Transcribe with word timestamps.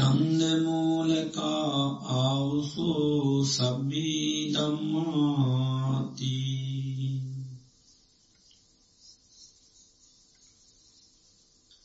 චන්දමූලකා 0.00 1.82
ආවුසෝ 2.16 3.44
සබ්බී 3.46 4.32
දම්මාති 4.54 6.34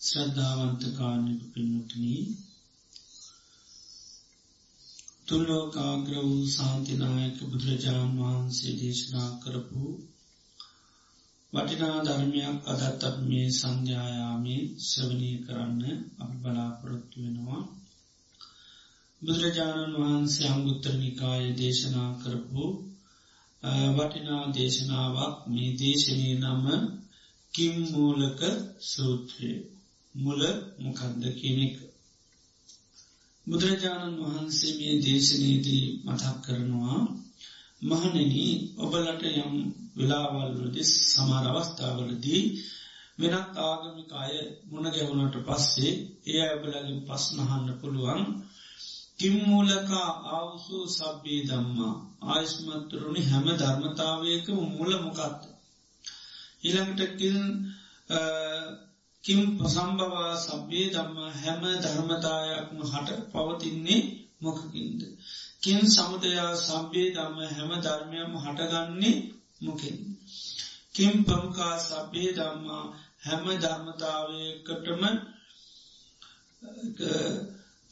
ශ්‍රද්ධාවන්තකාරණක 0.02 1.41
පින්නටනී 1.52 2.23
තුල්ලෝකාග්‍ර 5.27 6.13
වූ 6.21 6.45
සාන්තිනායක 6.49 7.38
බුදුරජාණන් 7.41 8.18
වහන්සේ 8.20 8.73
දේශනා 8.80 9.30
කරපු 9.41 9.85
වටිනා 11.54 11.98
ධර්මයක් 12.05 12.57
අදත් 12.68 13.02
අප 13.04 13.18
මේ 13.23 13.48
සංධ්‍යායාමේ 13.52 14.62
ශ්‍රවනය 14.82 15.32
කරන්න 15.45 15.84
අප 16.20 16.32
බලාපොරොත්තු 16.41 17.18
වෙනවා. 17.23 17.63
බුදුරජාණන් 19.23 19.94
වහන්සේ 19.95 20.48
අංගුත්තර 20.48 20.94
නිකාය 20.95 21.45
දේශනා 21.54 22.09
කරපු 22.22 22.63
වටිනා 23.96 24.43
දේශනාවක් 24.52 25.35
මේ 25.48 25.71
දේශනය 25.76 26.27
නම 26.35 26.65
කිම්මූලක 27.54 28.41
සූත්‍රය. 28.84 29.52
මුල 30.15 30.41
මොකක්ද 30.77 31.24
කෙනෙක 31.34 31.76
බුදුරජාණන් 33.48 34.20
වහන්සේ 34.21 34.74
මේ 34.77 34.96
දේශනයේදී 35.02 35.85
මතක් 36.05 36.35
කරනවා 36.43 36.99
මහනෙන 37.82 38.34
ඔබලට 38.77 39.24
යම් 39.34 39.54
වෙලාවල්ලද 39.98 40.76
සමාර 41.10 41.46
අවස්ථාවලදී 41.49 42.43
වෙනත් 43.20 43.55
ආගමික 43.62 44.10
අය 44.15 44.34
මුණ 44.65 44.87
ගැවුණට 44.90 45.37
පස්සේ 45.41 45.93
ඒ 46.27 46.41
ඇබලගින් 46.43 46.99
පස්නහන්න 47.08 47.68
පුළුවන් 47.82 48.24
කිම්මූලකා 49.19 50.09
ආවුසු 50.29 50.77
සබ්බී 50.89 51.41
දම්මා 51.43 51.95
ආයිස්මත්තුරුණි 52.25 53.21
හැම 53.23 53.45
ධර්මතාවයක 53.53 54.47
මුල 54.71 54.91
මොකක්ද. 54.99 55.41
ඉළඟට 56.63 57.01
කිම් 59.23 59.41
පසම්භවා 59.57 60.34
සබ්බේ 60.37 60.87
දම්ම 60.89 61.17
හැම 61.35 61.61
ධර්මතායක්ම 61.84 62.77
හට 62.84 63.09
පවතින්නේ 63.31 64.01
මොකකින්ද. 64.41 65.01
කින් 65.61 65.81
සමුදයා 65.88 66.51
සබ්බේ 66.57 67.07
දම්ම 67.11 67.38
හැම 67.50 67.72
ධර්මයම 67.79 68.31
හටගන්නේ 68.38 69.17
මොකින්. 69.61 69.97
කිම් 70.94 71.13
පමකා 71.23 71.75
සබ්බේ 71.79 72.29
දම්මා 72.34 72.85
හැම 73.22 73.45
ධර්මතාවයකටම 73.57 75.01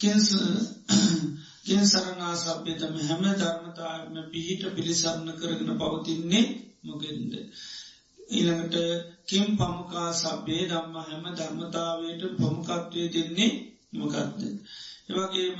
කින් 0.01 1.83
සරනා 1.85 2.35
සබ්‍යතම 2.35 2.95
හැම 2.99 3.23
ධර්මතාවම 3.33 4.15
පිහිට 4.31 4.63
පිළිසරණ 4.71 5.29
කරගෙන 5.33 5.71
පවතින්නේ 5.77 6.45
මොකෙන්ද. 6.83 7.33
ඊළඟට 8.29 8.77
කිම් 9.27 9.47
පමකා 9.55 10.09
සබ්බේ 10.13 10.63
දම්ම 10.65 10.95
හැම 11.01 11.25
ධර්මතාවයට 11.31 12.23
ප්‍රමුකත්වය 12.31 13.03
දෙන්නේ 13.09 13.51
මොකක්ද. 13.93 14.41
එවගේම 15.11 15.59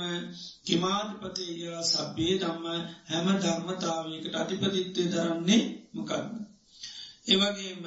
කිමාධිපතියා 0.64 1.82
සබ්බේ 1.84 2.34
දම්ම 2.38 2.66
හැම 3.06 3.26
ධර්මතාවයකට 3.38 4.34
අධිපතිත්වය 4.34 5.04
දරන්නේ 5.06 5.62
මොකක්ද. 5.94 6.30
එවගේම 7.28 7.84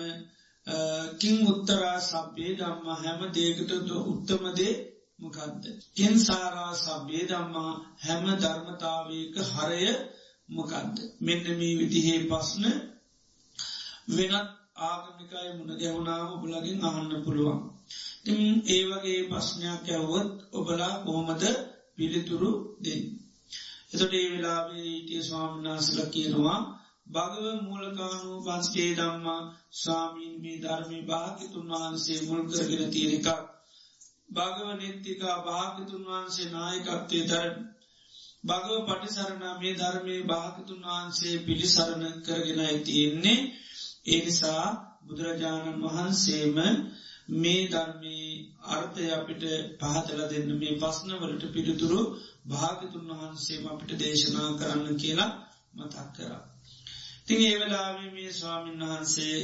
කින් 1.19 1.37
උත්තරා 1.47 1.97
සබ්බේ 2.01 2.51
දම්ම 2.55 2.87
හැම 2.95 3.21
දේකට 3.33 3.71
උත්තමදේ 4.03 4.73
මොකක්ද. 5.19 5.63
ඉන්සාරා 5.97 6.73
සබ්බේ 6.75 7.23
දම්මා 7.23 7.73
හැම 7.97 8.25
ධර්මතාවයක 8.35 9.35
හරය 9.49 9.85
මොකක්ද. 10.49 10.95
මෙන්න 11.19 11.45
මේ 11.59 11.77
විදිහේ 11.79 12.19
පස්න 12.23 12.63
වෙනත් 14.09 14.49
ආගමිකයි 14.83 15.49
මුණ 15.57 15.79
ගැවුණාම 15.79 16.29
ඔබලගින් 16.35 16.79
අහන්න 16.83 17.11
පුළුවන්. 17.25 17.59
ඉතින් 18.19 18.55
ඒ 18.67 18.83
වගේ 18.89 19.21
ප්‍රශ්නයක් 19.29 19.85
ඇවොත් 19.89 20.31
ඔබලා 20.51 20.93
කොහොමද 20.97 21.43
පිළිතුරු 21.95 22.51
දෙන්න. 22.79 23.03
එතොට 23.93 24.13
ඒ 24.13 24.27
වෙලාවේ 24.31 24.85
ඊටිය 24.85 25.21
ස්වාමිනාසල 25.21 25.97
කියනවා 26.13 26.59
භගව 27.07 27.45
මූලකානු 27.61 28.31
පන්ස්කේ 28.41 28.91
දම්මා 28.95 29.41
ස්වාමීන් 29.73 30.35
මේ 30.41 30.57
ධර්මි 30.57 30.99
භාගිතුන් 31.03 31.67
වහන්සේ 31.71 32.19
මුල් 32.21 32.41
කරගෙන 32.49 32.91
තියෙනෙකක් 32.91 33.54
භාගව 34.29 34.67
නිත්තිකා 34.75 35.37
භාගතුන් 35.43 36.03
වහන්සේ 36.05 36.51
නායකත්වය 36.51 37.19
දරන 37.25 37.55
භගව 38.43 38.79
පටිසරණ 38.87 39.43
මේ 39.59 39.75
ධර්මය 39.75 40.17
භාගතුන් 40.23 40.81
වහන්සේ 40.85 41.35
පිළිසරණ 41.39 42.03
කරගෙන 42.21 42.59
ඇතියෙන්නේ 42.61 43.39
ඒනිසා 44.07 44.65
බුදුරජාණන් 45.03 45.81
වහන්සේම 45.83 46.57
මේ 47.35 47.61
ධර්මී 47.67 48.27
අර්ථය 48.69 49.05
අපිට 49.11 49.43
පහතල 49.79 50.19
දෙන්න 50.25 50.49
මේ 50.55 50.77
පස්නවලට 50.77 51.43
පිළිතුරු 51.49 52.01
භාගතුන් 52.47 53.07
වහන්සේම 53.11 53.63
අපිට 53.67 53.91
දේශනා 53.99 54.49
කරන්න 54.53 54.97
කියලා 54.97 55.31
මතක් 55.75 56.07
කරා. 56.15 56.43
තිං 57.25 57.41
ඒවෙලාවේ 57.43 58.09
මේ 58.11 58.31
ස්වාමීන් 58.31 58.83
වහන්සේ 58.83 59.39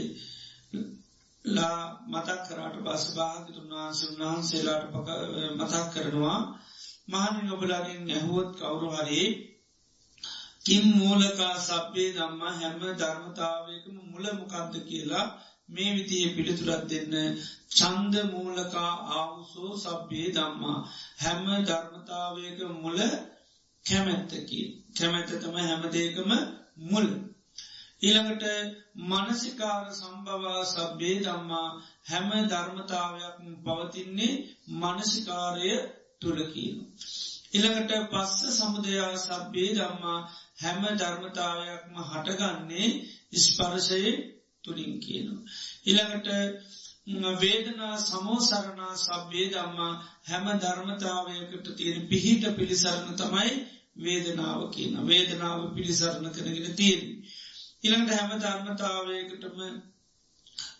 ලා 1.45 1.81
මතක් 2.07 2.39
කරාට 2.45 2.75
බස් 2.79 3.05
භාගතුන් 3.15 3.69
වහන්සේ 3.71 4.09
උන්වහන්සේලාට 4.11 4.85
පක 4.87 5.09
මතක් 5.57 5.85
කරනවා 5.93 6.39
මහනි 7.09 7.41
නොබලාගෙන් 7.43 8.03
ඇහුවොත් 8.09 8.49
කවුරු 8.57 8.89
හරි 8.95 9.21
කින් 10.63 10.83
මූලකා 10.93 11.55
සබ්බේ 11.59 12.09
දම්ම 12.11 12.41
හැම 12.53 12.75
ධර්මතාවයකම 12.93 13.95
මුල 14.11 14.25
මොකක්ද 14.33 14.73
කියලා 14.83 15.25
මේ 15.69 15.91
විතිය 15.95 16.25
පිළිතුරත් 16.29 16.83
දෙන්න. 16.89 17.13
චන්ද 17.71 18.15
මූලකා 18.25 18.91
ආවුසෝ 19.11 19.71
සබ්බේ 19.77 20.27
දම්මා 20.29 20.77
හැම 21.17 21.45
ධර්මතාවයක 21.65 22.59
මුල 22.75 22.97
කැමැත්තකි 23.85 24.59
කැමැත්ත 24.95 25.31
තම 25.33 25.55
හැමදේකම 25.59 26.31
මුල්. 26.83 27.07
ඊළඟට 28.01 28.45
මනසිකාර 29.05 29.85
සම්භවා 29.93 30.61
සබ්බේ 30.65 31.17
දම්මා 31.19 31.69
හැම 32.05 32.29
ධර්මතාවයක් 32.47 33.35
පවතින්නේ 33.65 34.33
මනසිකාරය 34.75 35.71
තුළකීනු. 36.21 36.83
ඉළඟට 37.53 37.91
පස්ස 38.11 38.57
සමුදයා 38.57 39.13
සබ්බේ 39.19 39.71
දම්මා 39.73 40.19
හැම 40.61 40.81
ධර්මතාවයක්ම 40.95 41.95
හටගන්නේ 42.03 42.89
ස්පර්ශයේ 43.39 44.13
තුළින් 44.63 44.93
කියනු. 44.99 45.35
ඉළඟට 45.85 46.27
වේදනා 47.37 47.95
සමෝසරණා 47.99 48.95
සබ්බේ 48.97 49.47
දම්මා 49.49 49.93
හැම 50.23 50.45
ධර්මතාවයකට 50.59 51.67
තියෙන 51.77 52.07
පිහිට 52.07 52.43
පිළිසරණ 52.55 53.15
තමයි 53.15 53.51
වේදනාව 53.99 54.61
කියන 54.71 54.93
වේදනාව 55.05 55.59
පිළිසරණ 55.75 56.31
කරගෙන 56.31 56.75
තියෙන. 56.75 57.03
ඉළඟට 57.83 58.13
හැම 58.13 58.31
ධර්මතාවයකටම 58.39 59.59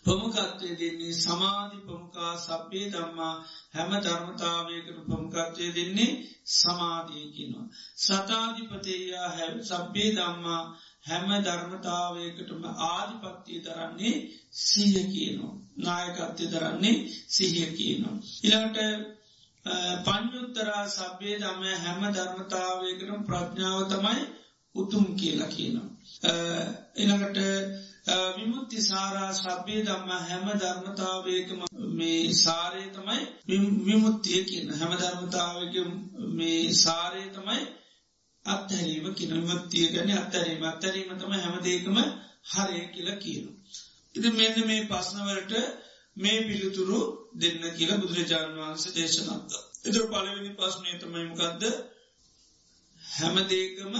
ප්‍රමුකත්වය 0.03 0.69
දෙන්නේ 0.75 1.13
සමාධි 1.15 1.77
ප්‍රමුකා 1.81 2.33
සබ්බේ 2.38 2.88
දම්මා 2.89 3.33
හැම 3.71 3.92
ධර්මතාවයකට 4.00 5.00
ප්‍රමුකත්වය 5.00 5.68
දෙන්නේ 5.71 6.12
සමාධයකිනවා. 6.51 7.68
සතාධිපතයා 7.98 9.30
හැ 9.30 9.50
සබ්බේ 9.63 10.09
දම්මා 10.12 10.62
හැම 11.01 11.30
ධර්මතාවයකටම 11.39 12.63
ආධිපත්තිය 12.88 13.59
දරන්නේ 13.62 14.15
සිය 14.62 14.98
කියනවා. 15.06 15.56
නායකත්වය 15.77 16.45
දරන්නේ 16.48 16.95
සිහිය 17.30 17.69
කියනවා. 17.71 18.15
ඉළඟට 18.44 18.77
පං්යුත්තරා 20.06 20.83
සබ්බේ 20.89 21.36
දම 21.38 21.63
හැම 21.80 22.01
ධර්මතාවයකටම 22.12 23.21
ප්‍රඥාව 23.24 23.80
තමයි 23.88 24.21
උතුම් 24.75 25.06
කියලා 25.15 25.50
කියනවා. 25.50 25.90
එළඟට 26.95 27.39
විමුත්ති 28.36 28.77
සාරා 28.81 29.31
සබ්බේ 29.33 29.81
දම්ම 29.81 30.12
හැම 30.21 30.48
ධර්මතාවයකම 30.56 31.62
මේ 31.94 32.24
සාරය 32.36 32.83
තමයි 32.92 33.19
විමුත්තිය 33.86 34.42
කියන 34.45 34.74
හැම 34.74 34.92
ධර්මතාවක 34.95 35.75
මේ 36.33 36.74
සාරය 36.75 37.24
තමයි 37.31 37.62
අත්හැරීම 38.45 39.07
කියන 39.13 39.33
මුත්තිය 39.44 39.88
ගැන 39.89 40.12
අත්හැරීම 40.15 40.63
අත්හැරීම 40.65 41.09
තම 41.15 41.33
හැමදේකම 41.36 41.98
හරය 42.45 42.80
කියල 42.89 43.09
කියනු. 43.18 43.51
ඉති 44.15 44.30
මෙන්න 44.31 44.57
මේ 44.65 44.88
පස්නවලට 44.88 45.53
මේ 46.18 46.39
පිළිතුරු 46.42 47.00
දෙන්න 47.36 47.62
කියලා 47.71 47.98
බුදුරජාණන් 47.98 48.59
වහන්සේ 48.59 48.95
දේශනක්ද. 48.95 49.51
එතුර 49.86 50.06
පලවෙනි 50.07 50.51
පස්්නය 50.51 50.92
තමයිමකක්ද 50.95 51.63
හැමදේකම 53.01 53.95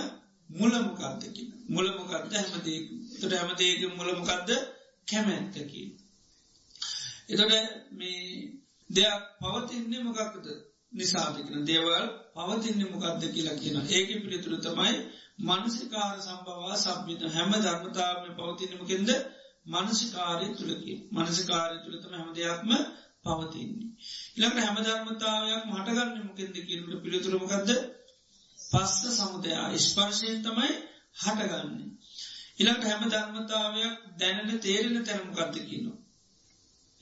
මුලමකක්ද 0.52 1.22
කියන. 1.30 1.50
මුලමකක්ද 1.70 2.34
හැමදේක 2.34 2.86
තොට 3.14 3.34
හැමදේක 3.34 3.80
මුලමකක්ද 3.94 4.50
කැමැත්තකි. 5.08 5.84
එතොට 7.30 7.54
මේ 7.94 8.20
දෙයක් 8.90 9.24
පවතින්නේ 9.42 10.04
මොකක්ද? 10.04 10.46
නිසාධකන 10.94 11.66
දේවල් 11.66 12.06
පවතින්නේ 12.36 12.92
මොකක්ද 12.92 13.24
කියලා 13.30 13.58
කියන 13.58 13.78
ඒක 13.90 14.10
පිළිතුරු 14.18 14.58
තමයි 14.60 14.96
මනසිකාර 15.42 16.16
සම්බවා 16.20 16.76
සබ්ිත 16.78 17.22
හැම 17.30 17.52
ධර්මතාවම 17.58 18.26
පවතිනමකින්ද 18.38 19.10
මනසිකාරය 19.66 20.48
තුළකි 20.54 20.94
මනසිකාරය 21.12 21.76
තුළතම 21.84 22.14
හැම 22.14 22.30
දෙයක්ම 22.34 22.72
පවතින්නේ. 23.24 23.90
ඉළඟ 24.36 24.60
හැම 24.60 24.78
ධර්මතාවයක් 24.80 25.64
මටගන්න 25.68 26.22
මොකින්ද 26.22 26.56
කියනට 26.60 27.02
පිළිතුරමකක්ද 27.04 27.70
පස්ස 28.72 29.18
සමුදයා 29.18 29.68
ස්පර්ශයෙන් 29.80 30.40
තමයි 30.42 30.72
හටගන්නේ. 31.16 31.90
ඉළඟ 32.58 32.84
හැම 32.84 33.04
ධර්මතාවයක් 33.10 33.96
දැනට 34.20 34.62
තේරෙන 34.62 34.98
තැනමකක්ද 35.04 35.56
කියනවා. 35.62 36.00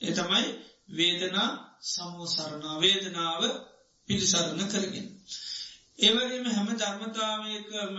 එතමයි 0.00 0.46
වේදනා 0.90 1.48
සමෝසරණා 1.84 2.76
වේදනාව 2.78 3.42
පිළිසරණ 4.08 4.68
කරගෙන. 4.68 5.06
ඒවගේම 5.98 6.46
හැම 6.48 6.68
ධර්මතාවයකම 6.74 7.98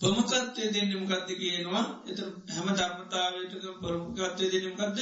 ප්‍රමුකත්වය 0.00 0.64
දෙන්නමකක්ද 0.68 1.28
කියනවා 1.34 1.84
එත 2.06 2.18
හැම 2.48 2.68
ධර්මතාවයට 2.72 3.52
ප්‍රමුකත්වය 3.80 4.46
දෙන්නමකක්ද 4.54 4.98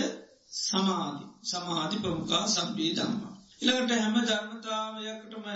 සමාධි 0.59 1.25
සමාධි 1.45 1.97
ප්‍රමුඛා 1.99 2.45
සබ්බී 2.49 2.93
දම්ම. 2.95 3.23
ඉළඟට 3.61 3.93
හැම 3.97 4.17
ධර්මතාවයකටම 4.23 5.47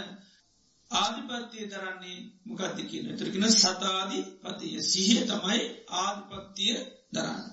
ආධිපත්තිය 0.91 1.67
දරන්නේ 1.67 2.19
මොකක්ද 2.47 2.79
කියන 2.85 3.07
තරකින 3.17 3.47
සතාධි 3.53 4.21
පතිය 4.43 4.77
සිහිය 4.83 5.23
තමයි 5.25 5.61
ආධිපත්තිය 5.97 6.77
දරන්න. 7.13 7.45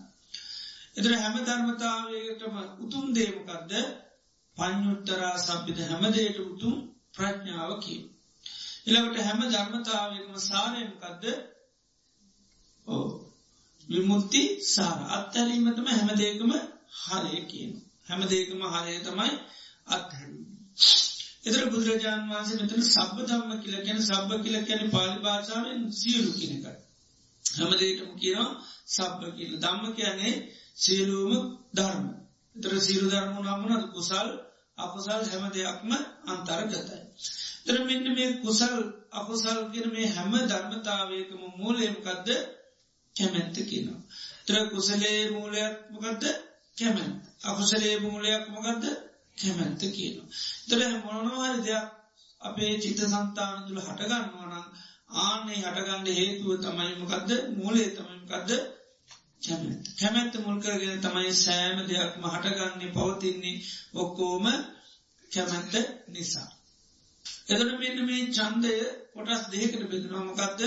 එතර 0.95 1.12
හැම 1.15 1.35
ධර්මතාවයටම 1.41 2.56
උතුම් 2.80 3.06
දේමකක්ද 3.12 3.71
පඥුත්තරා 4.57 5.35
සබ්ිත 5.39 5.80
හැමදේට 5.83 6.38
උතුම් 6.44 6.75
ප්‍රඥාවකි. 7.13 7.95
එලවට 8.88 9.18
හැම 9.19 9.41
ධර්මතාවයකම 9.47 10.35
සාරයමකක්ද 10.41 11.24
ඕ 12.85 13.06
විමුත්ති 13.88 14.44
සාර 14.65 15.00
අත්හැරීමටම 15.12 15.88
හැමදේකම 15.89 16.51
හරය 17.01 17.39
කියන. 17.47 17.71
හැමදේකම 18.07 18.62
හරය 18.74 18.95
තමයි 19.01 19.31
අත්හැරීම. 19.88 20.47
එතර 21.44 21.63
බුදුරජාණන් 21.68 22.30
වහන්සේ 22.30 22.60
මෙතන 22.60 22.84
සබ්බ 22.86 23.18
ධම්ම 23.24 23.51
කියල 23.62 23.75
ගැන 23.81 24.00
සබ්බ 24.01 24.30
කියල 24.44 24.57
කැන 24.63 24.92
පාලි 24.92 25.18
භාෂාවෙන් 25.19 25.80
සියලු 25.94 26.31
කියනක. 26.34 26.66
හැමදේටම 27.45 28.12
කියනවා 28.18 28.51
සබ්බ 28.88 29.22
කියල 29.38 29.54
ධම්ම 29.60 29.94
කියන්නේ 29.94 30.36
සියලූම 30.75 31.34
ධර්ම. 31.74 32.06
එතර 32.56 32.74
සිරු 32.80 33.06
ධර්ම 33.10 33.36
නම්මනද 33.40 33.84
කුසල් 33.92 34.30
අකුසල් 34.78 35.22
හැම 35.24 35.44
දෙයක්ම 35.51 35.92
අන්තර්ගතයි. 36.28 37.00
තර 37.66 37.78
මෙන්න 37.81 38.06
මේ 38.12 38.30
කුසල් 38.38 38.75
අකුසල් 39.13 39.60
කියන 39.72 39.88
මේ 39.90 40.07
හැම 40.07 40.34
ධර්මතාවයකම 40.44 41.42
මූලයමකක්ද 41.56 42.28
කැමැත්ත 43.16 43.57
කියනවා. 43.63 44.01
තර 44.45 44.56
කුසලේ 44.69 45.19
මූලයක් 45.30 45.75
මොකක්ද 45.92 46.24
කැමැත් 46.78 47.12
අකුසලේ 47.44 47.95
මූලයක් 48.00 48.44
මොකක්ද 48.50 48.84
කැමැත්ත 49.38 49.83
කියනවා. 49.89 50.27
තර 50.68 50.80
මොනවාහරි 51.03 51.59
දෙයක් 51.62 51.85
අපේ 52.41 52.74
චිත 52.77 53.00
සන්තාන 53.03 53.57
තුළ 53.65 53.81
හටගන්නවනම් 53.81 54.65
ආනේ 55.19 55.59
හටගන්න 55.62 56.07
හේතුව 56.12 56.50
තමයිමකක්ද 56.59 57.30
මූලේ 57.53 57.89
තමයිමකක්ද 57.91 58.51
කැමැත් 59.41 59.83
කැමැත්ත. 59.94 60.33
මුල්කරගෙන 60.39 61.00
තමයි 61.00 61.33
සෑම 61.35 61.77
දෙයක් 61.83 62.13
මහටගන්නේ 62.18 62.91
පවතින්නේ 62.91 63.63
ඔක්කෝම 63.95 64.45
කැමැත්ත 65.31 65.74
නිසා. 66.09 66.50
එතන 67.47 67.69
මෙන්න 67.74 68.00
මේ 68.03 68.31
චන්දය 68.31 68.74
කොටස් 69.13 69.44
දෙකට 69.51 69.83
බෙදනවාමකක්ද 69.85 70.62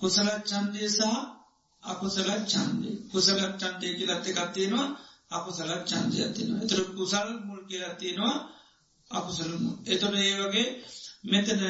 කුසලත් 0.00 0.42
චන්දය 0.44 0.84
සහ 0.88 1.04
අකුසලත් 1.82 2.30
චන්දය 2.46 2.90
කුසලත් 3.10 3.54
චන්දය 3.54 3.88
කියලත්ත 3.96 4.26
එකත්තියෙනවා 4.32 4.88
අකුසලත් 5.30 5.72
චන්දය 5.84 6.18
තිනවා 6.30 6.62
එතර 6.64 6.80
කුසල් 6.92 7.28
මුල් 7.40 7.62
කියලත්තියෙනවා 7.64 8.36
අකුසලමු 9.10 9.70
එතොට 9.86 10.14
ඒ 10.20 10.34
වගේ 10.40 10.68
මෙතන 11.24 11.62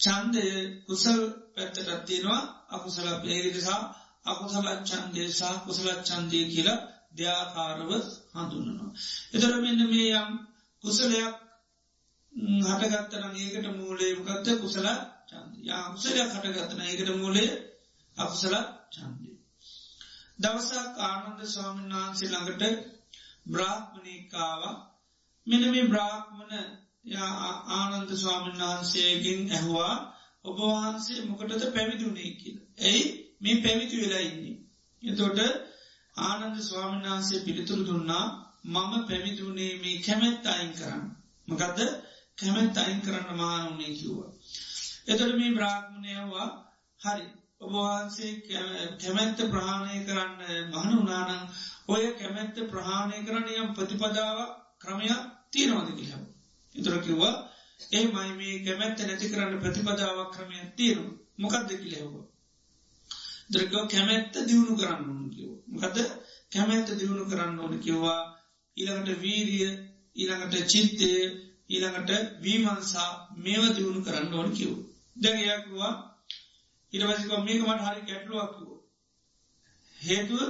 චන්දය 0.00 0.44
කුසල් 0.86 1.20
පැත්තටත්තියෙනවා 1.54 2.40
අකුසල 2.70 3.08
පේරිදිසා 3.22 3.82
අකුසලත් 4.24 4.68
චන්දය 4.84 5.22
සහ 5.30 5.42
කුසලත් 5.66 6.00
චන්දය 6.04 6.40
කියලා 6.46 6.80
දෙයාකාරව 7.12 7.90
හඳුන්නනවා. 8.34 8.90
එතර 9.32 9.52
මෙන්න 9.56 9.80
මේ 9.86 10.10
යම් 10.16 10.30
කුසලයක් 10.84 11.34
හටගත්තන 12.62 13.24
ඒකට 13.36 13.66
මූලේමකත්ත 13.72 14.48
කුසල 14.56 14.86
චන්ද 15.28 15.52
යාකුසලයක් 15.62 16.30
හටගත්තන 16.32 16.80
ඒකට 16.82 17.10
මූලේ 17.16 17.50
අකුසල 18.16 18.54
චන්දය. 18.92 19.30
දවසක් 20.38 20.94
ආනන්ද 21.00 21.40
ස්වාමීන් 21.46 21.94
වහන්සේ 21.94 22.30
ළඟට 22.30 22.62
බ්‍රාහ්මණිකාව 23.48 24.62
මෙන 25.46 25.62
මේ 25.66 25.86
බ්‍රාහ්මණ 25.86 26.52
ආනන්ද 27.72 28.10
ස්වාමීන් 28.14 28.60
වහන්සේගෙන් 28.62 29.40
ඇහවා 29.50 29.94
ඔබවහන්සේ 30.44 31.20
මොකටද 31.22 31.62
පැවිදුනේ 31.72 32.30
කියල. 32.34 32.58
ඇයි 32.80 33.04
මේ 33.40 33.56
පැවිති 33.58 33.96
වෙලා 33.96 34.22
ඉන්නේ. 34.22 34.56
එතොට 35.02 35.38
ආනන්ද 36.20 36.56
ස්වාමීන් 36.62 37.06
වහන්සේ 37.06 37.40
පිළිතුරු 37.40 37.86
දුන්නා 37.86 38.26
මම 38.66 38.92
පැවිදුනේ 39.04 39.72
මේ 39.78 39.96
කැමැත් 40.00 40.46
අයින් 40.46 40.72
කරන්න. 40.72 41.04
මකදද 41.48 41.78
කැමැත් 42.38 42.76
අයින් 42.76 43.00
කරන්න 43.00 43.28
මහනුනේ 43.32 43.92
කිව්වා. 43.92 44.32
එතොට 45.08 45.34
මේ 45.36 45.52
බ්‍රාහ්මණයවා 45.52 46.48
හරි 47.00 47.24
ඔබවහන්සේ 47.60 48.32
කැමැත්ත 48.98 49.38
ප්‍රහාණය 49.46 49.96
කරන්න 50.04 50.40
මහන 50.70 50.98
උනානං 50.98 51.44
ඔය 51.88 52.04
කැමැත්ත 52.14 52.56
ප්‍රහාණය 52.70 53.18
කරන්න 53.24 53.48
යම් 53.56 53.68
ප්‍රතිපදාව 53.74 54.38
ක්‍රමයක් 54.78 55.20
තියෙනවාද 55.50 55.88
කියහව. 55.92 56.22
එතුර 56.74 56.96
කිව්වා 57.00 57.34
ඒ 57.90 58.04
මයි 58.06 58.32
මේ 58.34 58.62
කැමැත්ත 58.64 58.98
නැති 59.00 59.30
කරන්න 59.30 59.60
ප්‍රතිපදාවක් 59.60 60.30
ක්‍රමයක් 60.34 60.68
තියෙනු 60.76 61.04
මොකක්ද 61.38 61.70
කිලෙව්වා. 61.74 62.26
දරකව 63.50 63.84
කැමැත්ත 63.86 64.34
දියුණු 64.46 64.74
කරන්න 64.76 65.04
ඕන 65.06 65.26
කිව. 65.30 65.50
මකද 65.68 65.96
කැමැත්ත 66.52 66.88
දියුණු 66.98 67.24
කරන්න 67.30 67.58
ඕන 67.58 67.74
කිව්වා 67.80 68.22
ඊළඟට 68.76 69.20
වීරිය 69.20 69.68
ඊළඟට 70.16 70.54
චිත්තය 70.66 71.12
ඊළඟට 71.70 72.10
වීමන්සා 72.42 73.10
මේව 73.36 73.64
දියුණු 73.74 74.00
කරන්න 74.02 74.34
ඕන 74.34 74.48
කිව්. 74.52 74.72
දැගයක්වා 75.16 75.92
ඉරවසික 76.92 77.32
මේකමට 77.40 77.84
හරි 77.86 78.02
කැටලුවක්කිව. 78.02 78.68
හේතුව 79.96 80.40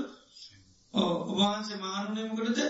ඔබහන්සේ 1.01 1.79
මානුනයමකටද 1.79 2.61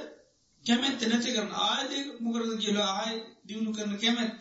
කැමැත්ත 0.64 1.02
නැති 1.04 1.30
කරන 1.32 1.52
ආයද 1.62 1.92
මොකරද 2.20 2.50
කියලා 2.58 2.90
ආය 2.96 3.14
දියුණු 3.44 3.70
කරන 3.72 3.92
කැමැත්ත. 3.96 4.38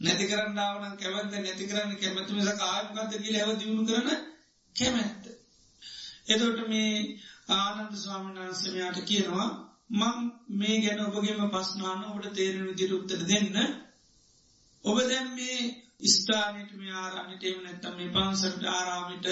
නැති 0.00 0.24
කරන්න 0.26 0.58
ආවන 0.60 0.96
කැමැත්ත 0.96 1.32
නැති 1.36 1.64
කරන්න 1.66 1.96
කැමැත්ත 1.96 2.30
මිසක 2.32 2.60
ආයමකක්ද 2.64 3.12
කියලා 3.18 3.42
හැව 3.42 3.58
දියුණු 3.60 3.82
කරන 3.86 4.08
කැමැත්ත. 4.76 5.24
එතොට 6.28 6.60
මේ 6.68 6.92
ආනන්ද 7.54 7.92
ස්වාමනාන්සමයාට 7.96 9.00
කියනවා 9.04 9.48
මං 9.92 10.18
මේ 10.54 10.76
ගැන 10.80 11.00
ඔබගේම 11.00 11.42
පස්නාන 11.50 12.00
ඔබට 12.04 12.32
තේරෙන 12.34 12.68
විදිර 12.68 12.90
උත්තර 12.94 13.20
දෙන්න 13.24 13.56
ඔබ 14.84 14.96
දැම් 15.04 15.28
මේ 15.34 15.58
ස්ථානයට 16.08 16.72
මේ 16.74 16.92
ආරාමිට 16.94 17.42
එම 17.44 17.58
නැත්තම් 17.60 17.94
මේ 17.96 18.10
පන්සට 18.10 18.64
ආරාමිට 18.68 19.26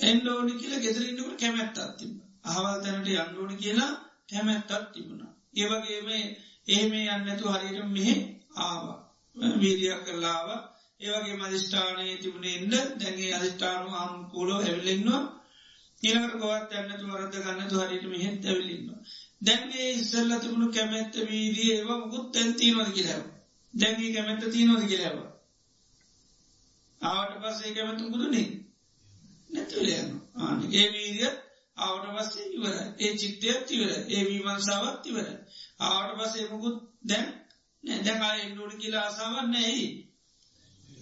එන්ඩෝනි 0.00 0.52
කියලා 0.54 0.80
ගෙදරන්නකට 0.80 1.40
කැමැත්තත් 1.40 1.80
තිබ 1.98 2.12
අහවල් 2.44 2.76
තැනට 2.82 3.08
අන්ඩෝනි 3.18 3.56
කියලා 3.56 3.92
කැමැත්තත් 4.28 4.70
තිබුණා. 4.92 5.32
ඒවගේම 5.54 6.08
එහෙම 6.68 6.92
යන්නතු 6.94 7.44
හරියට 7.48 7.88
මෙහෙ 7.88 8.14
ආවා 8.60 8.98
වීරියක් 9.56 10.00
කරලාව 10.04 10.48
ඒවගේ 11.00 11.36
මධිෂ්ඨානය 11.36 12.06
තිබුණේ 12.16 12.56
එන්න 12.56 12.72
දැගේ 13.00 13.30
අධිෂ්ඨානු 13.32 13.88
අනුකූලෝ 13.96 14.60
ඇවිලෙන්නවා 14.60 15.22
ඊළකට 16.02 16.36
ගොවත් 16.38 16.70
යන්නතු 16.74 17.08
වරද 17.08 17.34
ගන්නතු 17.38 17.80
හරියට 17.80 18.06
මෙහෙත් 18.06 18.44
ඇවිලින්නවා. 18.44 19.00
දැන්ගේ 19.42 19.88
ඉස්සල්ල 19.92 20.32
තිබුණු 20.36 20.68
කැමැත්ත 20.72 21.14
වීදී 21.24 21.68
ඒවා 21.72 21.98
මුකුත් 21.98 22.32
තැන්තිීනොද 22.32 22.90
කියලව. 22.92 23.26
දැන්ගේ 23.74 24.14
කැමැත්ත 24.14 24.46
තිීනොද 24.48 24.86
කියලව. 24.86 25.18
ආවට 27.00 27.36
පස්සේ 27.42 27.74
කැමැතු 27.74 28.10
බුදුනේ 28.10 28.48
නැතුලයන 29.50 30.10
ආන 30.36 30.58
ඒ 30.72 30.86
වීරිය 30.92 31.32
ආවට 31.80 32.08
පස්සේ 32.16 32.46
ඉවර 32.50 32.76
ඒ 32.98 33.12
චිත්තයත් 33.16 33.66
ඉවර 33.70 33.92
ඒ 34.08 34.22
වීමන්සාවත් 34.24 35.02
ඉවර 35.06 35.28
ආවට 35.82 36.16
පස්සේ 36.18 36.48
මුකුත් 36.48 36.78
දැන් 37.04 37.28
දැකා 38.02 38.32
එන්නඩ 38.38 38.74
කියලා 38.78 39.04
ආසාවන්න 39.04 39.54
ඇයි 39.60 39.86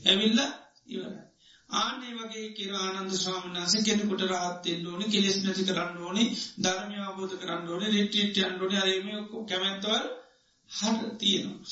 ඇවිල්ල 0.04 0.44
ඉවර 0.88 1.16
ආනේ 1.70 2.12
වගේ 2.14 2.48
කිර 2.52 2.70
ආනන්ද 2.76 3.12
ස්වාමනාස 3.14 3.74
කෙනෙකුට 3.80 4.22
රහත්තෙන් 4.24 4.86
ඕනි 4.86 5.06
කෙලෙස් 5.06 5.38
නැති 5.38 5.64
කරන්න 5.64 5.98
ඕනි 6.02 6.24
ධර්මය 6.58 6.98
අබෝධ 7.02 7.34
කරන්න 7.36 7.68
ඕනි 7.68 7.86
රිටිට 7.88 8.36
අන්ඩෝනි 8.42 8.76
අරම 8.78 9.08
කැමැත්තවල් 9.46 10.06
හට 10.70 11.18
තියෙනවා. 11.18 11.66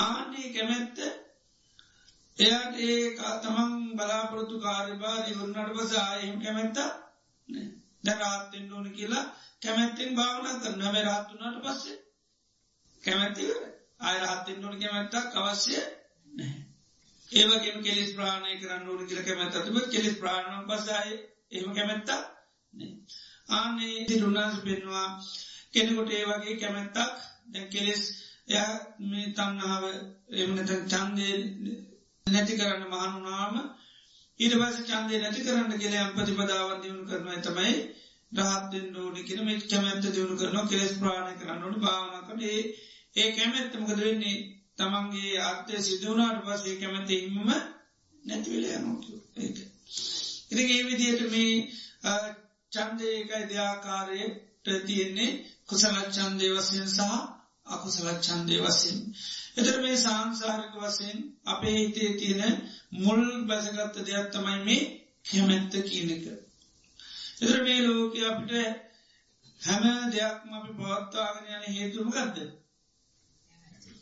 ආනේ 0.00 0.48
කැමැත්ත 0.50 0.98
එයාට 2.38 2.74
ඒ 2.80 3.04
තමන් 3.40 3.72
බලාපොරොත්තු 3.94 4.56
කාර්යබා 4.58 5.16
දිවරුණට 5.20 5.72
පස 5.76 5.92
ආයම 5.98 6.36
කැමැත්ත 6.42 6.78
දැරාත්තෙන් 8.04 8.72
ඕන 8.72 8.86
කියලා 8.92 9.24
කැමැත්තෙන් 9.62 10.14
භාවනා 10.14 10.54
කරන්න 10.56 10.82
හැබැ 10.82 11.04
රාත්තුනාට 11.04 11.62
පස්සේ 11.64 11.98
කැමැතිවර 13.04 13.62
අයරහත්තෙන් 14.02 14.64
ඕන 14.64 14.76
කැමැත්තක් 14.78 15.36
අවශ්‍ය 15.38 15.72
නැහැ. 16.30 16.60
ඒවගේම 17.28 17.78
කෙලෙස් 17.82 18.10
ප්‍රාණය 18.12 18.54
කරන්න 18.56 18.88
ඕන 18.88 19.06
කියල 19.06 19.22
කැමැත්තතුම 19.22 19.76
කෙලෙස් 19.88 20.16
ප්‍රාණම් 20.16 20.64
පසාය 20.68 21.10
ඒම 21.50 21.70
කැමැත්තා 21.72 22.22
ආනේ 23.50 24.06
තිරුණාස 24.06 24.56
පෙන්වා 24.60 25.08
කෙනෙකොට 25.72 26.10
ඒ 26.10 26.24
වගේ 26.28 26.56
කැමැත්තක් 26.56 27.16
දැ 27.48 27.66
කෙලෙස් 27.68 28.02
එය 28.50 28.64
මේ 29.04 29.26
තන්නාව 29.32 29.84
එමනත 30.36 30.70
චන්දය 30.88 31.28
නැති 32.26 32.54
කරන්න 32.56 32.84
මහනුනාම 32.86 33.54
ඊට 34.40 34.54
පස 34.56 34.76
චන්දය 34.84 35.16
නැති 35.18 35.40
කරන්න 35.42 35.74
කෙල 35.78 35.94
අම්පතිපදාවන් 35.98 36.78
දියුණු 36.82 37.04
කරනවා 37.04 37.40
තමයි 37.42 37.74
රහත්ෙන් 38.32 38.86
ෝඩි 38.96 39.24
කියන 39.24 39.42
මේ 39.44 39.58
කැමැත්ත 39.64 40.06
දියුණු 40.08 40.36
කරනවා 40.36 40.68
කෙලෙස් 40.68 40.94
ප්‍රාණය 40.96 41.34
කරන්න 41.36 41.64
ඕන 41.64 41.76
භාවන 41.80 42.24
කන 42.26 42.40
ඒ 42.46 42.62
ඒ 43.16 43.28
කැමැත්තමකද 43.32 44.00
වෙන්නේ 44.00 44.38
තමන්ගේ 44.78 45.34
අත්‍යය 45.42 45.80
සිදුවනාට 45.80 46.38
පසේ 46.44 46.76
කැමැති 46.76 47.16
ඉම්ම 47.20 47.48
නැතිවෙල 48.24 48.66
යනොතු 48.72 49.12
ඒක. 49.36 49.58
ඉති 50.50 50.62
ඒ 50.68 50.86
විදියට 50.86 51.22
මේ 51.28 51.54
චන්දයකයි 52.72 53.42
දෙආකාරයට 53.48 54.66
තියෙන්නේ 54.84 55.30
කුසලත් 55.66 56.08
චන්දය 56.12 56.46
වසයෙන් 56.52 56.88
සහ 56.88 57.02
අකුසලත් 57.66 58.20
චන්දය 58.22 58.56
වසයෙන්. 58.60 58.98
එතර 59.56 59.76
මේ 59.80 59.96
සංසාරක 59.98 60.74
වසයෙන් 60.78 61.18
අපේ 61.46 61.76
හිතේ 61.78 62.10
තියෙන 62.14 62.54
මුල් 62.92 63.22
බැසගත්ත 63.46 63.96
දෙයක් 64.00 64.26
තමයි 64.30 64.58
මේ 64.60 64.82
කැමැත්ත 65.24 65.74
කියනක. 65.84 66.26
එතර 67.40 67.58
මේ 67.62 67.80
ලෝක 67.82 68.14
අපිට 68.22 68.52
හැම 69.60 69.84
දෙයක්ම 70.10 70.50
අපි 70.52 70.70
පවත්වාගෙන 70.72 71.46
යන 71.56 71.62
හේතුම 71.70 72.10
ගත්ද. 72.10 72.38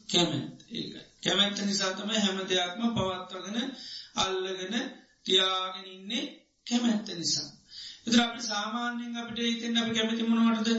කැමැත් 0.09 0.59
ඒක 0.71 0.95
කැමැත්ත 1.23 1.59
නිසා 1.63 1.93
තම 1.93 2.11
හැම 2.17 2.39
දෙයක්ම 2.47 2.83
පවත්වගෙන 2.91 3.59
අල්ලගෙන 4.17 4.75
තියාගෙන 5.25 5.87
ඉන්නේ 5.89 6.25
කැමැත්ත 6.67 7.09
නිසා. 7.15 7.49
එතර 8.07 8.21
අපි 8.21 8.41
සාමාන්‍යෙන් 8.43 9.17
අපිට 9.17 9.39
ඉතින් 9.47 9.77
අපි 9.77 9.93
කැමති 9.93 10.23
මොනවටද 10.25 10.71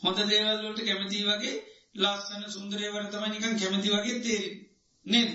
හොඳ 0.00 0.18
දේවල්ලට 0.26 0.80
කැමති 0.82 1.24
වගේ 1.24 1.56
ලස්සන 1.96 2.42
සුන්දරේවට 2.50 3.12
තමයි 3.12 3.28
නිකන් 3.30 3.58
කැමති 3.58 3.88
වගේ 3.90 4.20
තේරෙන 4.20 4.56
නේද. 5.06 5.30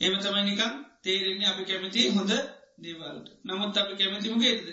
එම 0.00 0.14
තමයි 0.18 0.42
නිකන් 0.42 0.74
තේරෙන්නේ 1.02 1.48
අපි 1.48 1.62
කැමති 1.64 2.10
හොඳ 2.10 2.32
දේවල්ට 2.78 3.26
නමුත් 3.44 3.76
අපි 3.76 3.94
කැමතිමගේද 3.96 4.68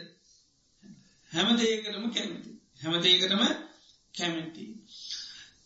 හැම 1.31 1.57
දේකටම 1.57 2.05
කැමති. 2.09 2.51
හැම 2.81 2.93
දේකටම 3.01 3.43
කැමැති. 4.13 4.65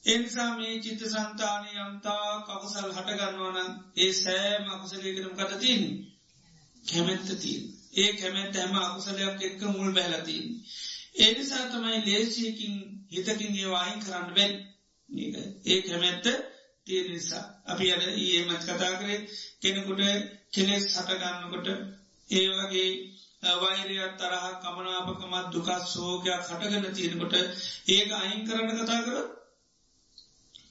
එනිසා 0.05 0.49
මේ 0.53 0.75
චිත්ත 0.79 1.01
සන්තානය 1.05 1.69
යම්තා 1.77 2.29
කකුසල් 2.43 2.89
හටගන්නවන 2.91 3.57
ඒ 3.97 4.11
සෑම 4.13 4.69
අකුසලයකරම් 4.69 5.33
කට 5.33 5.59
තියන 5.59 5.83
කැමැත්ත 6.83 7.29
තිීන් 7.37 7.65
ඒ 7.95 8.11
කැමැත් 8.13 8.55
ඇම 8.55 8.73
අකුසලයක් 8.79 9.41
එක්ක 9.41 9.61
මුල් 9.69 9.91
බැලතින්. 9.93 10.45
ඒනිසා 11.17 11.65
තමයි 11.67 11.99
ලේසියකින් 12.07 12.75
හිතකින් 13.11 13.53
ඒවායින් 13.55 13.99
කරන්න 13.99 14.29
බැන් 14.33 14.53
ඒ 15.65 15.79
කැමැත්ත 15.81 16.25
තිය 16.89 17.01
නිසා 17.05 17.45
අපි 17.65 17.85
අද 17.91 18.03
ඒ 18.03 18.41
මත් 18.41 18.61
කතා 18.65 18.93
කරේ 18.95 19.19
කෙනෙකුට 19.61 20.01
කෙලෙස් 20.53 20.83
හටගන්නකොට 20.93 21.67
ඒ 22.29 22.47
වගේ 22.49 22.89
වෛරයක් 23.55 24.13
තරහ 24.17 24.45
කමනාපකමත් 24.61 25.45
දුකත් 25.49 25.69
සෝකයක් 25.87 26.41
හටගන්න 26.41 26.93
තියෙනකොට 26.93 27.33
ඒක 27.87 28.09
අයින් 28.13 28.41
කරන්න 28.45 28.77
කතා 28.77 29.01
කරත් 29.01 29.27